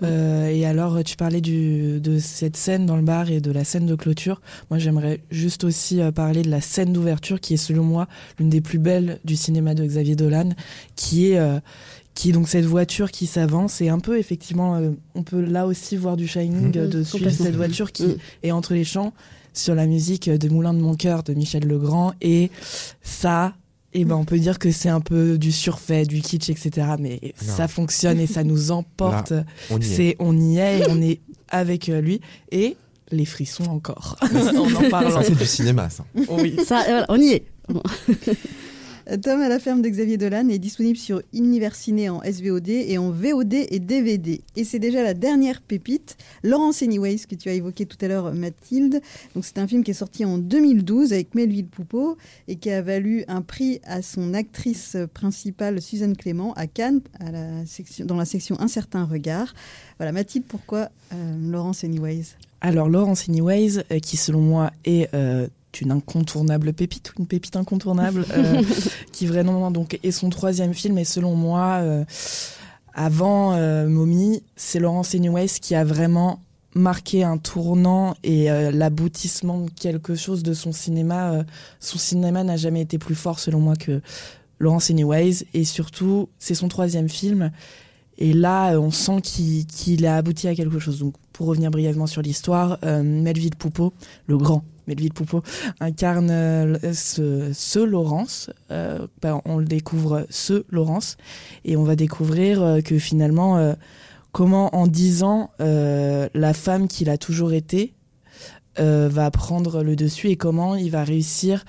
Euh, 0.05 0.48
et 0.50 0.64
alors, 0.66 1.02
tu 1.05 1.16
parlais 1.16 1.40
du, 1.40 2.00
de 2.00 2.18
cette 2.18 2.57
scène 2.57 2.86
dans 2.86 2.96
le 2.96 3.02
bar 3.02 3.30
et 3.30 3.40
de 3.40 3.50
la 3.50 3.64
scène 3.64 3.86
de 3.86 3.94
clôture. 3.94 4.40
Moi, 4.70 4.78
j'aimerais 4.78 5.20
juste 5.30 5.64
aussi 5.64 6.00
euh, 6.00 6.12
parler 6.12 6.42
de 6.42 6.50
la 6.50 6.61
scène 6.61 6.92
d'ouverture, 6.92 7.40
qui 7.40 7.55
est 7.55 7.59
selon 7.59 7.84
moi 7.84 8.07
l'une 8.38 8.48
des 8.50 8.61
plus 8.61 8.78
belles 8.78 9.18
du 9.24 9.36
cinéma 9.36 9.74
de 9.74 9.84
Xavier 9.84 10.16
Dolan, 10.16 10.50
qui 10.96 11.30
est 11.30 11.38
euh, 11.38 11.59
qui 12.14 12.28
est 12.30 12.32
donc 12.32 12.48
cette 12.48 12.64
voiture 12.64 13.11
qui 13.11 13.26
s'avance 13.26 13.80
et 13.80 13.88
un 13.88 13.98
peu 13.98 14.18
effectivement, 14.20 14.76
euh, 14.76 14.90
on 15.16 15.24
peut 15.24 15.40
là 15.40 15.66
aussi 15.66 15.96
voir 15.96 16.16
du 16.16 16.28
Shining 16.28 16.68
Mhm. 16.68 16.72
euh, 16.76 16.86
de 16.88 17.02
suivre 17.02 17.30
cette 17.30 17.57
voiture 17.57 17.90
qui 17.90 18.05
Mhm. 18.05 18.16
est 18.44 18.50
entre 18.52 18.72
les 18.74 18.84
champs 18.84 19.12
sur 19.52 19.74
la 19.74 19.86
musique 19.86 20.30
de 20.30 20.48
Moulin 20.48 20.74
de 20.74 20.78
mon 20.80 20.94
cœur 20.94 21.24
de 21.24 21.34
Michel 21.34 21.64
Legrand 21.64 22.12
et 22.20 22.50
ça. 23.02 23.55
Et 23.97 24.05
ben 24.05 24.16
on 24.16 24.24
peut 24.24 24.38
dire 24.38 24.59
que 24.59 24.70
c'est 24.72 24.88
un 24.88 25.01
peu 25.01 25.38
du 25.38 25.53
surfait, 25.53 26.05
du 26.05 26.20
kitsch, 26.20 26.51
etc. 26.51 26.88
Mais 26.99 27.20
Non. 27.22 27.55
ça 27.57 27.68
fonctionne 27.68 28.18
et 28.18 28.26
ça 28.26 28.42
nous 28.45 28.70
emporte. 28.72 29.30
Là, 29.30 29.45
on 29.70 29.78
y 29.80 29.84
est. 29.84 29.97
c'est 29.97 30.16
on 30.18 30.36
y 30.36 30.59
est, 30.59 30.80
et 30.80 30.82
on 30.90 31.01
est 31.01 31.20
avec 31.49 31.88
euh, 31.88 32.01
lui 32.01 32.20
et 32.51 32.76
les 33.12 33.24
frissons 33.24 33.64
encore. 33.64 34.16
on 34.55 34.74
en 34.74 34.90
parle. 34.90 35.12
ça 35.12 35.22
c'est 35.22 35.36
du 35.38 35.47
cinéma 35.47 35.88
ça 35.90 36.05
Oui. 36.28 36.57
Ça, 36.66 36.82
voilà, 36.84 37.07
on 37.09 37.20
y 37.20 37.28
est. 37.34 37.45
Bon. 37.68 37.82
Tom 39.22 39.40
à 39.40 39.48
la 39.50 39.59
ferme 39.59 39.82
de 39.82 39.88
Xavier 39.88 40.16
Dolan 40.16 40.48
est 40.48 40.59
disponible 40.59 40.96
sur 40.96 41.20
Universiné 41.34 42.09
en 42.09 42.22
SVOD 42.22 42.68
et 42.68 42.96
en 42.96 43.11
VOD 43.11 43.52
et 43.52 43.78
DVD. 43.78 44.40
Et 44.57 44.64
c'est 44.64 44.78
déjà 44.78 45.02
la 45.02 45.12
dernière 45.12 45.61
pépite, 45.61 46.16
Laurence 46.42 46.82
Anyways, 46.82 47.26
que 47.28 47.34
tu 47.34 47.50
as 47.50 47.52
évoqué 47.52 47.84
tout 47.84 47.98
à 48.00 48.09
l'heure, 48.09 48.32
Mathilde. 48.32 49.02
Donc 49.34 49.44
c'est 49.44 49.59
un 49.59 49.66
film 49.66 49.84
qui 49.84 49.90
est 49.90 49.94
sorti 49.94 50.24
en 50.24 50.38
2012 50.38 51.12
avec 51.12 51.34
Melville 51.34 51.66
Poupeau 51.66 52.16
et 52.48 52.57
qui 52.57 52.70
a 52.70 52.80
valu 52.80 53.24
un 53.28 53.42
prix 53.42 53.80
à 53.84 54.00
son 54.00 54.32
actrice 54.32 54.96
principale, 55.12 55.82
Suzanne 55.82 56.16
Clément, 56.16 56.55
à 56.55 56.66
Cannes, 56.66 57.00
dans 58.00 58.16
la 58.16 58.24
section 58.24 58.57
Un 58.59 58.68
certain 58.68 59.05
regard. 59.05 59.55
Voilà, 59.98 60.12
Mathilde, 60.12 60.44
pourquoi 60.48 60.88
euh, 61.12 61.50
Laurence 61.50 61.84
Anyways? 61.84 62.36
Alors 62.61 62.88
Laurence 62.88 63.28
Anyways, 63.28 63.80
euh, 63.90 63.98
qui 63.98 64.16
selon 64.16 64.40
moi 64.40 64.70
est 64.86 65.12
euh, 65.14 65.46
une 65.81 65.91
incontournable 65.91 66.72
pépite, 66.72 67.12
ou 67.12 67.20
une 67.20 67.27
pépite 67.27 67.57
incontournable, 67.57 68.27
euh, 68.33 68.62
qui 69.12 69.27
vraiment 69.27 69.70
donc 69.70 69.99
est 70.03 70.11
son 70.11 70.31
troisième 70.31 70.75
film 70.75 70.99
et 70.99 71.05
selon 71.05 71.35
moi, 71.35 71.79
euh, 71.83 72.05
avant 72.95 73.55
euh, 73.55 73.89
Mommy, 73.89 74.43
c'est 74.57 74.79
Laurence 74.79 75.14
Anyways 75.14 75.61
qui 75.61 75.75
a 75.75 75.85
vraiment 75.85 76.43
marqué 76.75 77.22
un 77.22 77.39
tournant 77.39 78.16
et 78.25 78.51
euh, 78.51 78.72
l'aboutissement 78.72 79.61
de 79.61 79.70
quelque 79.70 80.16
chose 80.16 80.43
de 80.43 80.55
son 80.55 80.72
cinéma. 80.72 81.45
son 81.79 81.99
cinéma 81.99 82.43
n'a 82.43 82.57
jamais 82.57 82.81
été 82.81 82.99
plus 82.99 83.14
fort 83.14 83.39
selon 83.39 83.61
moi 83.61 83.77
que 83.77 84.01
Laurence 84.59 84.91
Anyways 84.91 85.45
et 85.55 85.64
surtout 85.64 86.29
c'est 86.39 86.55
son 86.55 86.68
troisième 86.68 87.09
film 87.09 87.53
et 88.18 88.33
là, 88.33 88.79
on 88.79 88.91
sent 88.91 89.20
qu'il 89.22 90.07
a 90.07 90.16
abouti 90.16 90.49
à 90.49 90.55
quelque 90.55 90.79
chose. 90.79 91.01
Donc, 91.01 91.14
pour 91.33 91.47
revenir 91.47 91.70
brièvement 91.70 92.07
sur 92.07 92.22
l'histoire, 92.22 92.79
euh, 92.85 93.03
Melville 93.03 93.57
Poupeau, 93.57 93.93
le 94.27 94.37
grand 94.37 94.64
Melville 94.87 95.12
Poupeau, 95.12 95.43
incarne 95.80 96.30
euh, 96.30 96.93
ce, 96.93 97.51
ce 97.53 97.78
Laurence. 97.78 98.51
Euh, 98.70 99.07
ben, 99.22 99.41
on 99.45 99.59
le 99.59 99.64
découvre 99.64 100.26
ce 100.30 100.64
Laurence, 100.70 101.16
et 101.64 101.76
on 101.76 101.85
va 101.85 101.97
découvrir 101.97 102.62
euh, 102.62 102.80
que 102.80 102.99
finalement, 102.99 103.74
comment 104.32 104.74
en 104.74 104.87
dix 104.87 105.22
ans, 105.22 105.51
la 105.59 106.55
femme 106.55 106.89
qu'il 106.89 107.09
a 107.09 107.18
toujours 107.18 107.53
été 107.53 107.95
va 108.76 109.30
prendre 109.30 109.82
le 109.82 109.97
dessus 109.97 110.28
et 110.28 110.37
comment 110.37 110.74
il 110.74 110.91
va 110.91 111.05
réussir 111.05 111.64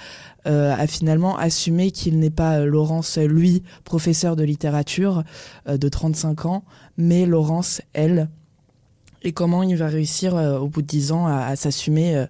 à 0.45 0.87
finalement 0.87 1.37
assumer 1.37 1.91
qu'il 1.91 2.19
n'est 2.19 2.29
pas 2.29 2.65
Laurence, 2.65 3.17
lui, 3.17 3.63
professeur 3.83 4.35
de 4.35 4.43
littérature 4.43 5.23
de 5.67 5.89
35 5.89 6.45
ans, 6.45 6.63
mais 6.97 7.25
Laurence, 7.25 7.81
elle, 7.93 8.29
et 9.21 9.31
comment 9.31 9.63
il 9.63 9.75
va 9.75 9.87
réussir 9.87 10.33
au 10.33 10.67
bout 10.67 10.81
de 10.81 10.87
10 10.87 11.11
ans 11.11 11.27
à, 11.27 11.55
s'assumer 11.55 12.25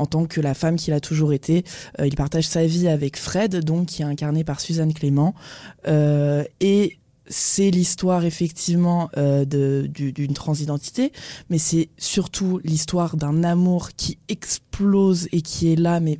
en 0.00 0.06
tant 0.06 0.24
que 0.24 0.40
la 0.40 0.54
femme 0.54 0.76
qu'il 0.76 0.94
a 0.94 1.00
toujours 1.00 1.32
été. 1.32 1.64
Euh, 2.00 2.06
il 2.06 2.16
partage 2.16 2.48
sa 2.48 2.64
vie 2.64 2.88
avec 2.88 3.18
Fred, 3.18 3.62
donc 3.62 3.86
qui 3.86 4.02
est 4.02 4.06
incarné 4.06 4.44
par 4.44 4.60
Suzanne 4.60 4.94
Clément, 4.94 5.34
Euh, 5.86 6.44
et 6.60 6.98
c'est 7.26 7.70
l'histoire 7.70 8.24
effectivement 8.24 9.08
euh, 9.16 9.44
d'une 9.44 10.34
transidentité, 10.34 11.12
mais 11.48 11.58
c'est 11.58 11.88
surtout 11.96 12.60
l'histoire 12.64 13.16
d'un 13.16 13.44
amour 13.44 13.90
qui 13.96 14.18
explose 14.28 15.28
et 15.32 15.40
qui 15.42 15.72
est 15.72 15.76
là, 15.76 16.00
mais 16.00 16.18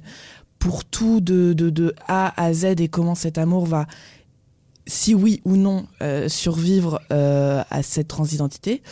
pour 0.58 0.84
tout 0.84 1.20
de, 1.20 1.94
A 2.06 2.32
à 2.42 2.52
Z 2.52 2.80
et 2.80 2.88
comment 2.88 3.14
cet 3.14 3.38
amour 3.38 3.66
va, 3.66 3.86
si 4.86 5.14
oui 5.14 5.40
ou 5.44 5.56
non, 5.56 5.86
survivre 6.28 7.00
à 7.10 7.82
cette 7.82 8.08
transidentité. 8.08 8.82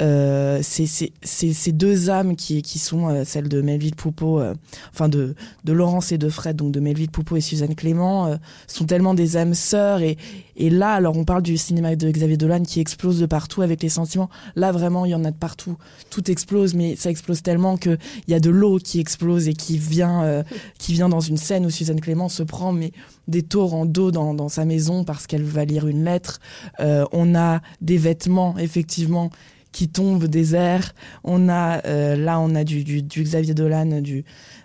Euh, 0.00 0.60
c'est 0.62 0.86
c'est- 0.86 1.12
c'est 1.22 1.52
ces 1.52 1.72
deux 1.72 2.08
âmes 2.08 2.36
qui, 2.36 2.62
qui 2.62 2.78
sont 2.78 3.08
euh, 3.08 3.24
celles 3.24 3.48
de 3.48 3.60
Melville 3.60 3.96
Poupeau, 3.96 4.40
euh, 4.40 4.54
enfin 4.92 5.08
de, 5.08 5.34
de 5.64 5.72
Laurence 5.72 6.12
et 6.12 6.18
de 6.18 6.28
Fred, 6.28 6.56
donc 6.56 6.72
de 6.72 6.78
Melville 6.80 7.10
Poupeau 7.10 7.36
et 7.36 7.40
Suzanne 7.40 7.74
Clément, 7.74 8.26
euh, 8.26 8.36
sont 8.68 8.84
tellement 8.84 9.14
des 9.14 9.36
âmes 9.36 9.54
sœurs. 9.54 10.02
Et, 10.02 10.16
et 10.56 10.70
là, 10.70 10.92
alors 10.92 11.16
on 11.16 11.24
parle 11.24 11.42
du 11.42 11.56
cinéma 11.56 11.96
de 11.96 12.10
Xavier 12.10 12.36
Dolan 12.36 12.62
qui 12.62 12.78
explose 12.80 13.18
de 13.18 13.26
partout 13.26 13.62
avec 13.62 13.82
les 13.82 13.88
sentiments. 13.88 14.28
Là, 14.56 14.70
vraiment, 14.72 15.04
il 15.04 15.10
y 15.10 15.14
en 15.14 15.24
a 15.24 15.30
de 15.32 15.36
partout. 15.36 15.76
Tout 16.10 16.30
explose, 16.30 16.74
mais 16.74 16.94
ça 16.96 17.10
explose 17.10 17.42
tellement 17.42 17.76
que 17.76 17.98
il 18.26 18.30
y 18.30 18.34
a 18.34 18.40
de 18.40 18.50
l'eau 18.50 18.78
qui 18.78 19.00
explose 19.00 19.48
et 19.48 19.54
qui 19.54 19.78
vient, 19.78 20.22
euh, 20.22 20.42
qui 20.78 20.92
vient 20.92 21.08
dans 21.08 21.20
une 21.20 21.36
scène 21.36 21.66
où 21.66 21.70
Suzanne 21.70 22.00
Clément 22.00 22.28
se 22.28 22.42
prend 22.44 22.72
mais 22.72 22.92
des 23.26 23.42
torrents 23.42 23.84
d'eau 23.84 24.10
dans, 24.10 24.32
dans 24.32 24.48
sa 24.48 24.64
maison 24.64 25.02
parce 25.04 25.26
qu'elle 25.26 25.42
va 25.42 25.64
lire 25.64 25.86
une 25.88 26.04
lettre. 26.04 26.38
Euh, 26.80 27.04
on 27.12 27.34
a 27.34 27.60
des 27.80 27.98
vêtements, 27.98 28.56
effectivement 28.58 29.30
qui 29.78 29.86
des 30.28 30.56
airs. 30.56 30.92
On 31.22 31.48
a 31.48 31.86
euh, 31.86 32.16
là, 32.16 32.40
on 32.40 32.56
a 32.56 32.64
du, 32.64 32.82
Xavier 32.82 33.54
Dolan, 33.54 34.00
du, 34.00 34.24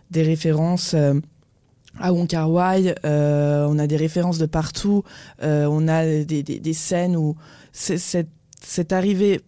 des 0.09 0.23
références 0.23 0.95
euh, 0.95 1.13
à 1.99 2.11
Wong 2.13 2.27
Kar 2.27 2.49
Wai. 2.49 2.95
euh, 3.05 3.67
on 3.69 3.77
a 3.77 3.85
des 3.85 3.97
références 3.97 4.39
de 4.39 4.47
partout. 4.47 5.03
on 5.41 5.87
a 5.87 6.23
des, 6.23 6.73
scènes 6.73 7.15
où 7.15 7.35
cette, 7.71 8.29
cette 8.61 8.91
arrivée. 8.91 9.41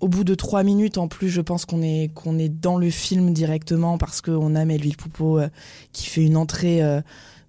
Au 0.00 0.08
bout 0.08 0.24
de 0.24 0.34
trois 0.34 0.64
minutes 0.64 0.98
en 0.98 1.06
plus, 1.06 1.28
je 1.28 1.40
pense 1.40 1.64
qu'on 1.64 1.82
est 1.82 2.48
dans 2.48 2.78
le 2.78 2.90
film 2.90 3.32
directement 3.32 3.98
parce 3.98 4.20
qu'on 4.20 4.54
a 4.54 4.64
Melville 4.64 4.96
Poupeau 4.96 5.40
qui 5.92 6.06
fait 6.06 6.24
une 6.24 6.36
entrée 6.36 6.80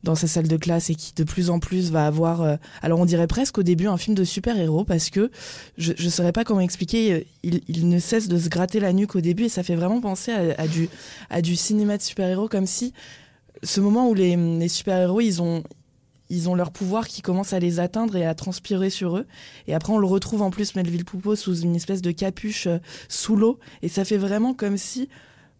dans 0.03 0.15
sa 0.15 0.27
salle 0.27 0.47
de 0.47 0.57
classe 0.57 0.89
et 0.89 0.95
qui 0.95 1.13
de 1.15 1.23
plus 1.23 1.49
en 1.49 1.59
plus 1.59 1.91
va 1.91 2.05
avoir. 2.05 2.41
euh, 2.41 2.55
alors 2.81 2.99
on 2.99 3.05
dirait 3.05 3.27
presque 3.27 3.57
au 3.57 3.63
début 3.63 3.87
un 3.87 3.97
film 3.97 4.15
de 4.15 4.23
super-héros 4.23 4.83
parce 4.83 5.09
que 5.09 5.31
je 5.77 5.93
ne 5.97 6.09
saurais 6.09 6.33
pas 6.33 6.43
comment 6.43 6.59
expliquer. 6.59 7.13
euh, 7.13 7.23
Il, 7.43 7.61
il 7.67 7.89
ne 7.89 7.99
cesse 7.99 8.27
de 8.27 8.37
se 8.37 8.49
gratter 8.49 8.79
la 8.79 8.93
nuque 8.93 9.15
au 9.15 9.21
début 9.21 9.45
et 9.45 9.49
ça 9.49 9.63
fait 9.63 9.75
vraiment 9.75 10.01
penser 10.01 10.31
à, 10.31 10.67
du, 10.67 10.89
à 11.29 11.41
du 11.41 11.55
cinéma 11.55 11.97
de 11.97 12.01
super-héros 12.01 12.49
comme 12.49 12.67
si 12.67 12.93
ce 13.63 13.79
moment 13.79 14.09
où 14.09 14.13
les, 14.13 14.35
les 14.35 14.67
super-héros 14.67 15.21
ils 15.21 15.41
ont 15.41 15.63
ils 16.29 16.49
ont 16.49 16.55
leur 16.55 16.71
pouvoir 16.71 17.07
qui 17.07 17.21
commence 17.21 17.53
à 17.53 17.59
les 17.59 17.79
atteindre 17.79 18.15
et 18.15 18.25
à 18.25 18.33
transpirer 18.33 18.89
sur 18.89 19.17
eux. 19.17 19.27
Et 19.67 19.75
après, 19.75 19.93
on 19.93 19.99
le 19.99 20.07
retrouve 20.07 20.41
en 20.41 20.49
plus, 20.49 20.73
Melville 20.73 21.05
Poupeau, 21.05 21.35
sous 21.35 21.59
une 21.59 21.75
espèce 21.75 22.01
de 22.01 22.11
capuche 22.11 22.65
euh, 22.65 22.79
sous 23.07 23.35
l'eau. 23.35 23.59
Et 23.83 23.87
ça 23.87 24.03
fait 24.03 24.17
vraiment 24.17 24.55
comme 24.55 24.77
si 24.77 25.09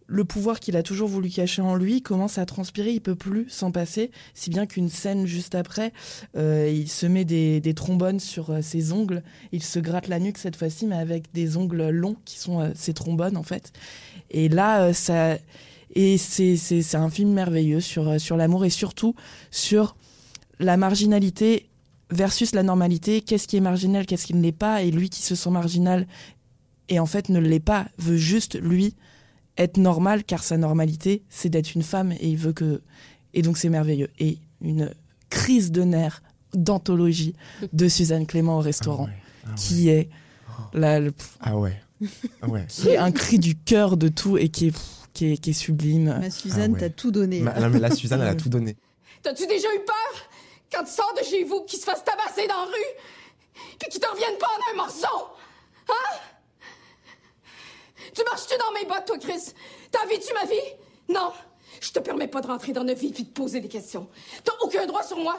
le 0.08 0.26
pouvoir 0.26 0.60
qu'il 0.60 0.76
a 0.76 0.84
toujours 0.84 1.08
voulu 1.08 1.30
cacher 1.30 1.62
en 1.62 1.76
lui 1.76 2.02
commence 2.02 2.38
à 2.38 2.46
transpirer, 2.46 2.92
il 2.92 3.02
peut 3.02 3.16
plus 3.16 3.50
s'en 3.50 3.72
passer, 3.72 4.12
si 4.34 4.50
bien 4.50 4.66
qu'une 4.66 4.90
scène 4.90 5.26
juste 5.26 5.56
après, 5.56 5.94
euh, 6.36 6.70
il 6.74 6.90
se 6.90 7.06
met 7.06 7.26
des, 7.26 7.74
trombones 7.74 8.20
sur 8.20 8.52
euh, 8.52 8.62
ses 8.62 8.92
ongles, 8.92 9.24
il 9.52 9.64
se 9.64 9.80
gratte 9.80 10.08
la 10.08 10.20
nuque 10.20 10.38
cette 10.38 10.56
fois-ci, 10.56 10.86
mais 10.86 10.96
avec 10.96 11.34
des 11.34 11.58
ongles 11.58 11.90
longs 11.90 12.18
qui 12.26 12.38
sont 12.40 12.60
euh, 12.60 12.70
ses 12.76 12.94
trombones 12.94 13.38
en 13.38 13.44
fait. 13.44 13.72
Et 14.30 14.50
là, 14.50 14.84
euh, 14.84 14.94
ça, 14.94 15.38
et 15.96 16.18
c'est 16.18 16.58
c'est 16.58 16.82
c'est 16.82 16.98
un 16.98 17.10
film 17.10 17.34
merveilleux 17.34 17.82
sur 17.82 18.20
sur 18.20 18.38
l'amour 18.38 18.66
et 18.66 18.70
surtout 18.70 19.16
sur 19.52 19.96
la 20.60 20.78
marginalité 20.78 21.70
versus 22.12 22.54
la 22.54 22.64
normalité. 22.64 23.22
Qu'est-ce 23.22 23.48
qui 23.48 23.58
est 23.58 23.62
marginal, 23.62 24.06
qu'est-ce 24.06 24.26
qui 24.26 24.34
ne 24.34 24.42
l'est 24.42 24.52
pas, 24.52 24.84
et 24.84 24.92
lui 24.92 25.10
qui 25.10 25.22
se 25.22 25.36
sent 25.36 25.50
marginal 25.50 26.08
et 26.90 27.00
en 27.00 27.06
fait 27.06 27.30
ne 27.30 27.40
l'est 27.40 27.60
pas, 27.60 27.88
veut 27.98 28.18
juste 28.18 28.60
lui 28.60 28.96
être 29.58 29.78
normal 29.78 30.24
car 30.24 30.44
sa 30.44 30.58
normalité 30.58 31.24
c'est 31.30 31.50
d'être 31.50 31.76
une 31.76 31.84
femme 31.84 32.12
et 32.14 32.28
il 32.30 32.38
veut 32.38 32.54
que 32.54 32.82
et 33.34 33.42
donc 33.42 33.58
c'est 33.58 33.70
merveilleux 33.70 34.10
et 34.20 34.38
une 34.62 34.92
crise 35.30 35.72
de 35.72 35.84
nerfs 35.84 36.22
d'anthologie 36.54 37.36
de 37.72 37.88
Suzanne 37.88 38.26
Clément 38.28 38.58
au 38.58 38.62
restaurant 38.62 39.10
qui 39.56 39.90
est 39.90 40.10
la, 40.74 41.00
le- 41.00 41.14
Ah 41.42 41.58
ouais. 41.58 41.80
Ah 42.42 42.48
ouais. 42.48 42.66
qui 42.68 42.90
est 42.90 42.98
un 42.98 43.12
cri 43.12 43.40
du 43.40 43.56
cœur 43.56 43.98
de 43.98 44.08
tout 44.08 44.38
et 44.38 44.50
qui 44.50 44.68
est, 44.68 44.76
qui 45.14 45.34
est, 45.34 45.38
qui 45.38 45.50
est 45.52 45.54
sublime. 45.54 46.18
Ma 46.20 46.30
Suzanne, 46.30 46.72
Ah 46.72 46.74
ouais. 46.74 46.80
t'as 46.80 46.90
tout 46.90 47.12
donné. 47.12 47.40
Ma- 47.42 47.60
non, 47.60 47.70
mais 47.70 47.80
là, 47.80 47.90
Suzanne, 47.92 48.22
elle 48.22 48.28
a 48.28 48.36
tout 48.36 48.50
donné. 48.50 48.76
T'as-tu 49.22 49.48
déjà 49.48 49.68
eu 49.76 49.80
peur 49.86 50.30
quand 50.74 50.84
tu 50.84 50.92
sors 50.92 51.14
de 51.20 51.24
chez 51.26 51.44
vous 51.44 51.62
qu'il 51.66 51.80
se 51.80 51.86
fasse 51.86 52.04
tabasser 52.04 52.48
dans 52.48 52.56
la 52.56 52.66
rue 52.66 52.94
puis 53.80 53.90
qu'il 53.90 54.00
te 54.02 54.08
revienne 54.10 54.38
pas 54.40 54.48
en 54.48 54.74
un 54.74 54.84
morceau? 54.84 55.28
Hein? 55.90 56.18
Tu 58.16 58.22
marches-tu 58.24 58.56
dans 58.58 58.72
mes 58.80 58.86
bottes, 58.88 59.06
toi, 59.06 59.18
Chris? 59.18 59.54
T'as 59.92 60.06
vécu 60.08 60.28
ma 60.34 60.46
vie? 60.46 60.76
Non. 61.10 61.32
Je 61.82 61.92
te 61.92 62.00
permets 62.00 62.28
pas 62.28 62.42
de 62.42 62.48
rentrer 62.48 62.72
dans 62.74 62.84
notre 62.84 63.00
vie 63.00 63.12
puis 63.12 63.24
de 63.24 63.30
poser 63.30 63.60
des 63.60 63.68
questions. 63.68 64.08
T'as 64.44 64.54
aucun 64.62 64.86
droit 64.86 65.04
sur 65.04 65.18
moi. 65.18 65.38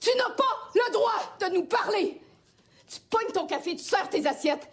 Tu 0.00 0.10
n'as 0.16 0.30
pas 0.34 0.44
le 0.74 0.92
droit 0.92 1.36
de 1.40 1.54
nous 1.56 1.64
parler. 1.64 2.20
Tu 2.88 3.00
pognes 3.10 3.32
ton 3.34 3.46
café, 3.46 3.74
tu 3.76 3.82
sers 3.82 4.08
tes 4.08 4.26
assiettes, 4.26 4.68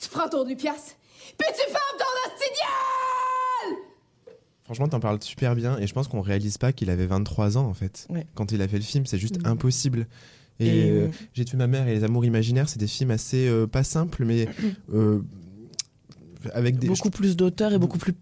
tu 0.00 0.08
prends 0.08 0.28
ton 0.28 0.44
piastres, 0.56 0.96
puis 1.38 1.48
tu 1.54 1.60
fermes 1.70 1.98
ton 1.98 2.04
gueule! 3.64 3.76
Franchement, 4.64 4.88
t'en 4.88 5.00
parles 5.00 5.22
super 5.22 5.54
bien 5.54 5.78
et 5.78 5.86
je 5.86 5.92
pense 5.94 6.08
qu'on 6.08 6.20
réalise 6.22 6.58
pas 6.58 6.72
qu'il 6.72 6.90
avait 6.90 7.06
23 7.06 7.56
ans 7.58 7.66
en 7.66 7.74
fait. 7.74 8.06
Ouais. 8.10 8.26
Quand 8.34 8.52
il 8.52 8.62
a 8.62 8.68
fait 8.68 8.76
le 8.78 8.82
film, 8.84 9.06
c'est 9.06 9.18
juste 9.18 9.38
Mhm. 9.38 9.46
impossible. 9.52 10.06
Et, 10.58 10.66
Et, 10.66 10.90
euh, 10.90 10.94
euh, 11.06 11.08
J'ai 11.34 11.44
tué 11.44 11.56
ma 11.56 11.66
mère 11.66 11.86
et 11.88 11.94
Les 11.94 12.04
Amours 12.04 12.24
imaginaires, 12.24 12.68
c'est 12.68 12.78
des 12.78 12.86
films 12.86 13.10
assez 13.12 13.48
euh, 13.48 13.66
pas 13.66 13.82
simples, 13.84 14.24
mais 14.24 14.46
euh, 14.94 15.20
avec 16.54 16.78
des 16.78 16.88
beaucoup 16.88 17.10
plus 17.10 17.36
d'auteur 17.36 17.72
et 17.72 17.78
beaucoup 17.78 17.98
plus. 17.98 18.14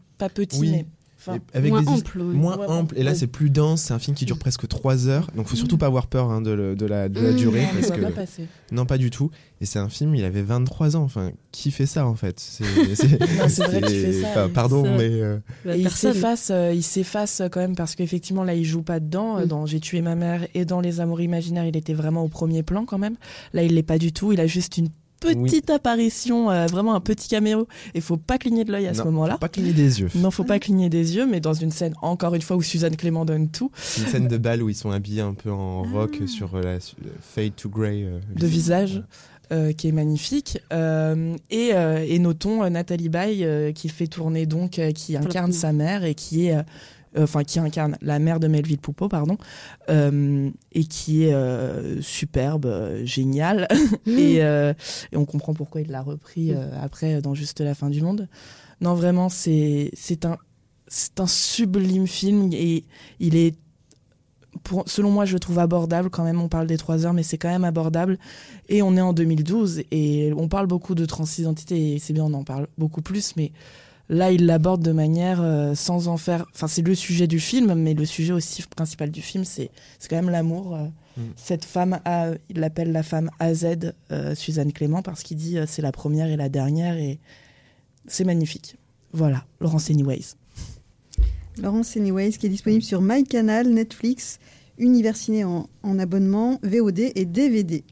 Oui. 0.58 0.84
Enfin, 1.20 1.38
Et 1.52 1.56
avec 1.56 1.72
moins 1.72 1.82
des 1.82 1.88
ample, 1.88 2.22
moins 2.22 2.56
Ouais, 2.56 2.66
ample. 2.68 2.96
Et 2.96 3.02
là, 3.02 3.10
ouais. 3.10 3.16
c'est 3.16 3.26
plus 3.26 3.50
dense. 3.50 3.82
C'est 3.82 3.92
un 3.92 3.98
film 3.98 4.16
qui 4.16 4.24
dure 4.24 4.38
presque 4.38 4.68
3 4.68 5.08
heures. 5.08 5.28
Donc, 5.34 5.48
faut 5.48 5.56
surtout 5.56 5.76
pas 5.76 5.86
avoir 5.86 6.06
peur 6.06 6.30
hein, 6.30 6.40
de, 6.40 6.52
le- 6.52 6.76
de 6.76 6.86
la, 6.86 7.08
de 7.08 7.20
la 7.20 7.32
Mmh. 7.32 7.36
durée. 7.36 7.66
parce 7.74 7.90
que... 7.90 8.00
pas 8.00 8.10
passer. 8.12 8.46
Non, 8.70 8.86
pas 8.86 8.98
du 8.98 9.10
tout. 9.10 9.30
Et 9.60 9.66
c'est 9.66 9.80
un 9.80 9.88
film, 9.88 10.14
il 10.14 10.24
avait 10.24 10.42
23 10.42 10.94
ans. 10.96 11.02
Enfin, 11.02 11.32
qui 11.50 11.72
fait 11.72 11.86
ça 11.86 12.06
en 12.06 12.14
fait? 12.14 12.38
C'est 12.38 12.62
vrai 12.64 13.80
qu'il 13.82 14.00
fait 14.00 14.12
ça, 14.22 14.28
enfin, 14.30 14.48
pardon, 14.48 14.84
Ça- 14.84 14.90
mais. 14.96 15.10
euh, 15.10 15.38
Et 15.66 15.80
il 15.80 15.90
s'efface, 15.90 16.50
euh, 16.52 16.72
il 16.72 16.84
s'efface 16.84 17.42
quand 17.50 17.60
même 17.60 17.74
parce 17.74 17.96
qu'effectivement 17.96 18.44
là 18.44 18.54
il 18.54 18.64
joue 18.64 18.82
pas 18.82 19.00
dedans. 19.00 19.38
Euh, 19.38 19.44
Mm. 19.44 19.48
Dans 19.48 19.66
J'ai 19.66 19.80
tué 19.80 20.02
ma 20.02 20.14
mère 20.14 20.46
et 20.54 20.64
dans 20.64 20.80
Les 20.80 21.00
Amours 21.00 21.20
imaginaires, 21.20 21.66
il 21.66 21.76
était 21.76 21.94
vraiment 21.94 22.22
au 22.22 22.28
premier 22.28 22.62
plan 22.62 22.84
quand 22.84 22.98
même. 22.98 23.16
Là 23.54 23.64
il 23.64 23.74
l'est 23.74 23.82
pas 23.82 23.98
du 23.98 24.12
tout. 24.12 24.32
Il 24.32 24.38
a 24.40 24.46
juste 24.46 24.76
une 24.78 24.88
petite 25.20 25.70
apparition, 25.70 26.50
euh, 26.50 26.66
vraiment 26.66 26.94
un 26.94 27.00
petit 27.00 27.28
caméo. 27.28 27.66
Et 27.94 28.00
faut 28.00 28.16
pas 28.16 28.38
cligner 28.38 28.64
de 28.64 28.72
l'œil 28.72 28.86
à 28.86 28.94
ce 28.94 29.02
moment-là. 29.02 29.34
faut 29.34 29.38
Pas 29.40 29.48
cligner 29.48 29.72
des 29.72 30.00
yeux. 30.00 30.08
Non, 30.14 30.30
faut 30.30 30.44
pas 30.44 30.58
cligner 30.58 30.88
des 30.88 31.16
yeux, 31.16 31.26
mais 31.26 31.40
dans 31.40 31.54
une 31.54 31.70
scène 31.70 31.94
encore 32.02 32.34
une 32.34 32.42
fois 32.42 32.56
où 32.56 32.62
Suzanne 32.62 32.96
Clément 32.96 33.24
donne 33.24 33.48
tout 33.48 33.70
C'est 33.76 34.02
une 34.02 34.06
scène 34.08 34.28
de 34.28 34.36
bal 34.38 34.62
où 34.62 34.68
ils 34.68 34.74
sont 34.76 34.90
habillés 34.90 35.22
un 35.22 35.34
peu 35.34 35.50
en 35.50 35.82
rock 35.82 36.18
sur 36.26 36.54
euh, 36.54 36.62
la 36.62 36.74
le 36.74 37.10
Fade 37.20 37.54
to 37.56 37.68
Grey. 37.68 38.04
euh, 38.04 38.20
de 38.36 38.46
visage. 38.46 39.02
euh, 39.50 39.72
qui 39.72 39.88
est 39.88 39.92
magnifique 39.92 40.58
Euh, 40.72 41.34
et, 41.50 41.70
euh, 41.72 42.04
et 42.06 42.18
notons 42.18 42.62
euh, 42.62 42.68
Nathalie 42.68 43.08
Baye 43.08 43.44
euh, 43.44 43.72
qui 43.72 43.88
fait 43.88 44.06
tourner 44.06 44.44
donc 44.44 44.78
euh, 44.78 44.92
qui 44.92 45.16
incarne 45.16 45.52
sa 45.52 45.72
mère 45.72 46.04
et 46.04 46.14
qui 46.14 46.46
est 46.46 46.54
euh, 46.54 46.58
euh, 46.58 46.62
enfin 47.16 47.44
qui 47.44 47.58
incarne 47.58 47.96
la 48.00 48.18
mère 48.18 48.40
de 48.40 48.48
Melville 48.48 48.78
Poupeau 48.78 49.08
pardon 49.08 49.38
euh, 49.88 50.50
et 50.72 50.84
qui 50.84 51.24
est 51.24 51.34
euh, 51.34 52.00
superbe 52.02 52.66
euh, 52.66 53.04
géniale 53.04 53.68
et, 54.06 54.42
euh, 54.42 54.72
et 55.12 55.16
on 55.16 55.24
comprend 55.24 55.54
pourquoi 55.54 55.80
il 55.80 55.90
l'a 55.90 56.02
repris 56.02 56.52
euh, 56.52 56.68
après 56.82 57.20
dans 57.20 57.34
juste 57.34 57.60
la 57.60 57.74
fin 57.74 57.90
du 57.90 58.02
monde 58.02 58.28
non 58.80 58.94
vraiment 58.94 59.28
c'est 59.28 59.90
un 60.24 60.36
un 61.18 61.26
sublime 61.26 62.06
film 62.06 62.50
et 62.52 62.84
il 63.20 63.36
est 63.36 63.54
pour, 64.62 64.84
selon 64.88 65.10
moi, 65.10 65.24
je 65.24 65.34
le 65.34 65.40
trouve 65.40 65.58
abordable 65.58 66.10
quand 66.10 66.24
même. 66.24 66.40
On 66.40 66.48
parle 66.48 66.66
des 66.66 66.76
trois 66.78 67.06
heures, 67.06 67.12
mais 67.12 67.22
c'est 67.22 67.38
quand 67.38 67.48
même 67.48 67.64
abordable. 67.64 68.18
Et 68.68 68.82
on 68.82 68.96
est 68.96 69.00
en 69.00 69.12
2012 69.12 69.82
et 69.90 70.32
on 70.36 70.48
parle 70.48 70.66
beaucoup 70.66 70.94
de 70.94 71.04
transidentité 71.06 71.94
et 71.94 71.98
c'est 71.98 72.12
bien, 72.12 72.24
on 72.24 72.34
en 72.34 72.44
parle 72.44 72.68
beaucoup 72.76 73.02
plus, 73.02 73.34
mais 73.36 73.52
là, 74.08 74.32
il 74.32 74.46
l'aborde 74.46 74.82
de 74.82 74.92
manière 74.92 75.40
euh, 75.40 75.74
sans 75.74 76.08
en 76.08 76.16
faire. 76.16 76.46
Enfin, 76.54 76.66
c'est 76.68 76.82
le 76.82 76.94
sujet 76.94 77.26
du 77.26 77.40
film, 77.40 77.74
mais 77.74 77.94
le 77.94 78.04
sujet 78.04 78.32
aussi 78.32 78.62
principal 78.62 79.10
du 79.10 79.22
film, 79.22 79.44
c'est 79.44 79.70
c'est 79.98 80.08
quand 80.08 80.16
même 80.16 80.30
l'amour. 80.30 80.74
euh. 80.74 80.86
Mm. 81.16 81.22
Cette 81.36 81.64
femme, 81.64 82.00
A, 82.04 82.30
il 82.48 82.60
l'appelle 82.60 82.92
la 82.92 83.02
femme 83.02 83.30
AZ, 83.40 83.66
euh, 84.12 84.34
Suzanne 84.34 84.72
Clément, 84.72 85.02
parce 85.02 85.22
qu'il 85.22 85.36
dit 85.36 85.58
euh, 85.58 85.64
c'est 85.66 85.82
la 85.82 85.92
première 85.92 86.28
et 86.28 86.36
la 86.36 86.48
dernière 86.48 86.96
et 86.96 87.18
c'est 88.06 88.24
magnifique. 88.24 88.76
Voilà, 89.12 89.44
Laurence 89.60 89.90
Anyways. 89.90 90.34
Laurence 91.60 91.96
Anyways, 91.96 92.32
qui 92.32 92.46
est 92.46 92.50
disponible 92.50 92.82
sur 92.84 93.00
MyCanal, 93.02 93.68
Netflix, 93.68 94.38
Universiné 94.78 95.44
en, 95.44 95.68
en 95.82 95.98
abonnement, 95.98 96.60
VOD 96.62 97.00
et 97.14 97.24
DVD. 97.24 97.82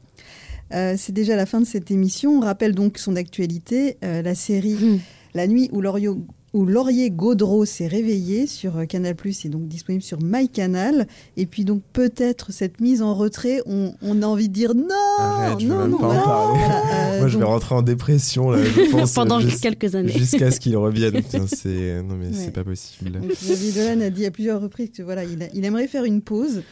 Euh, 0.73 0.95
c'est 0.97 1.11
déjà 1.11 1.35
la 1.35 1.45
fin 1.45 1.59
de 1.59 1.65
cette 1.65 1.91
émission. 1.91 2.37
On 2.37 2.39
rappelle 2.39 2.73
donc 2.73 2.97
son 2.97 3.15
actualité, 3.15 3.97
euh, 4.03 4.21
la 4.21 4.35
série 4.35 5.01
La 5.37 5.45
nuit 5.47 5.69
où 5.71 5.81
Laurier, 5.81 6.09
où 6.53 6.65
Laurier 6.65 7.11
Gaudreau 7.11 7.63
s'est 7.65 7.85
réveillé 7.85 8.47
sur 8.47 8.77
euh, 8.77 8.85
Canal+, 8.85 9.13
est 9.23 9.49
donc 9.49 9.67
disponible 9.67 10.01
sur 10.03 10.17
MyCanal. 10.19 11.05
Et 11.37 11.45
puis 11.45 11.63
donc 11.63 11.83
peut-être 11.93 12.51
cette 12.51 12.81
mise 12.81 13.03
en 13.03 13.13
retrait, 13.13 13.61
on, 13.67 13.93
on 14.01 14.23
a 14.23 14.25
envie 14.25 14.49
de 14.49 14.53
dire 14.53 14.73
non, 14.73 14.87
Arrête, 15.19 15.61
non, 15.61 15.87
non. 15.87 15.97
parler. 15.99 16.17
Voilà, 16.17 17.13
euh, 17.13 17.19
Moi, 17.19 17.27
je 17.27 17.37
vais 17.37 17.43
rentrer 17.45 17.75
en 17.75 17.83
dépression 17.83 18.49
là, 18.49 18.63
je 18.63 18.81
pense, 18.91 19.13
Pendant 19.13 19.39
quelques 19.61 19.93
années. 19.93 20.11
Jusqu'à 20.11 20.49
ce 20.49 20.59
qu'il 20.59 20.75
revienne. 20.75 21.21
C'est 21.47 22.01
non 22.01 22.15
mais 22.19 22.27
Ouais. 22.27 22.33
c'est 22.33 22.51
pas 22.51 22.63
possible. 22.63 23.19
Xavier 23.29 23.71
Dolan 23.73 24.01
a 24.01 24.09
dit 24.09 24.25
à 24.25 24.31
plusieurs 24.31 24.59
reprises 24.59 24.89
que 24.89 25.03
voilà, 25.03 25.23
il, 25.23 25.43
a- 25.43 25.49
il 25.53 25.63
aimerait 25.65 25.87
faire 25.87 26.03
une 26.05 26.21
pause. 26.21 26.63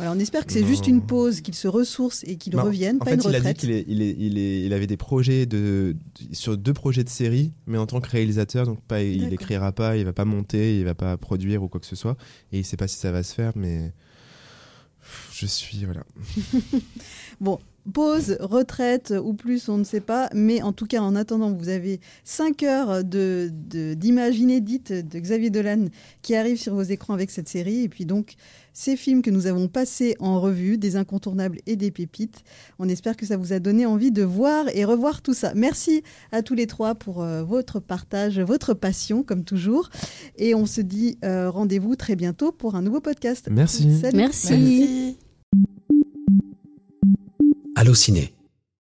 Voilà, 0.00 0.16
on 0.16 0.18
espère 0.18 0.46
que 0.46 0.52
c'est 0.54 0.64
juste 0.64 0.86
une 0.86 1.02
pause, 1.02 1.42
qu'il 1.42 1.54
se 1.54 1.68
ressource 1.68 2.24
et 2.26 2.36
qu'il 2.36 2.54
Bah, 2.54 2.62
revienne, 2.62 2.96
en 2.96 3.04
pas 3.04 3.10
fait, 3.10 3.16
une 3.16 3.20
il 3.20 3.26
a 3.26 3.30
dit 3.32 3.36
retraite. 3.48 3.58
qu'il 3.58 3.70
il, 3.70 4.72
avait 4.72 4.86
des 4.86 4.96
projets 4.96 5.44
de, 5.44 5.94
sur 6.32 6.56
deux 6.56 6.72
projets 6.72 7.04
de 7.04 7.10
série, 7.10 7.52
mais 7.66 7.76
en 7.76 7.84
tant 7.86 8.00
que 8.00 8.08
réalisateur, 8.08 8.64
donc 8.64 8.80
pas, 8.80 9.02
il 9.02 9.30
écrira 9.34 9.72
pas, 9.72 9.98
il 9.98 10.06
va 10.06 10.14
pas 10.14 10.24
monter, 10.24 10.78
il 10.78 10.86
va 10.86 10.94
pas 10.94 11.18
produire 11.18 11.62
ou 11.62 11.68
quoi 11.68 11.80
que 11.80 11.86
ce 11.86 11.96
soit, 11.96 12.16
et 12.50 12.60
il 12.60 12.64
sait 12.64 12.78
pas 12.78 12.88
si 12.88 12.96
ça 12.96 13.12
va 13.12 13.22
se 13.22 13.34
faire, 13.34 13.52
mais 13.56 13.92
je 15.34 15.44
suis 15.44 15.84
voilà. 15.84 16.04
Bon, 17.40 17.58
pause, 17.92 18.36
retraite 18.40 19.12
ou 19.22 19.32
plus, 19.34 19.68
on 19.68 19.78
ne 19.78 19.84
sait 19.84 20.00
pas. 20.00 20.28
Mais 20.34 20.62
en 20.62 20.72
tout 20.72 20.86
cas, 20.86 21.00
en 21.00 21.14
attendant, 21.16 21.52
vous 21.52 21.68
avez 21.68 22.00
5 22.24 22.62
heures 22.62 23.04
de, 23.04 23.50
de- 23.52 23.94
d'images 23.94 24.38
inédites 24.38 24.92
de 24.92 25.18
Xavier 25.18 25.50
Dolan 25.50 25.86
qui 26.22 26.34
arrivent 26.34 26.60
sur 26.60 26.74
vos 26.74 26.82
écrans 26.82 27.14
avec 27.14 27.30
cette 27.30 27.48
série. 27.48 27.82
Et 27.82 27.88
puis 27.88 28.04
donc, 28.06 28.34
ces 28.72 28.96
films 28.96 29.20
que 29.22 29.30
nous 29.30 29.46
avons 29.46 29.66
passés 29.68 30.14
en 30.20 30.40
revue, 30.40 30.78
des 30.78 30.94
incontournables 30.96 31.58
et 31.66 31.74
des 31.76 31.90
pépites. 31.90 32.44
On 32.78 32.88
espère 32.88 33.16
que 33.16 33.26
ça 33.26 33.36
vous 33.36 33.52
a 33.52 33.58
donné 33.58 33.84
envie 33.84 34.12
de 34.12 34.22
voir 34.22 34.66
et 34.74 34.84
revoir 34.84 35.22
tout 35.22 35.34
ça. 35.34 35.52
Merci 35.54 36.02
à 36.32 36.42
tous 36.42 36.54
les 36.54 36.66
trois 36.68 36.94
pour 36.94 37.22
euh, 37.22 37.42
votre 37.42 37.80
partage, 37.80 38.38
votre 38.38 38.74
passion, 38.74 39.22
comme 39.24 39.42
toujours. 39.44 39.90
Et 40.38 40.54
on 40.54 40.66
se 40.66 40.80
dit 40.80 41.18
euh, 41.24 41.50
rendez-vous 41.50 41.96
très 41.96 42.14
bientôt 42.14 42.52
pour 42.52 42.76
un 42.76 42.82
nouveau 42.82 43.00
podcast. 43.00 43.48
Merci. 43.50 43.98
Salut. 44.00 44.16
Merci. 44.16 45.16
Allociné, 47.80 48.34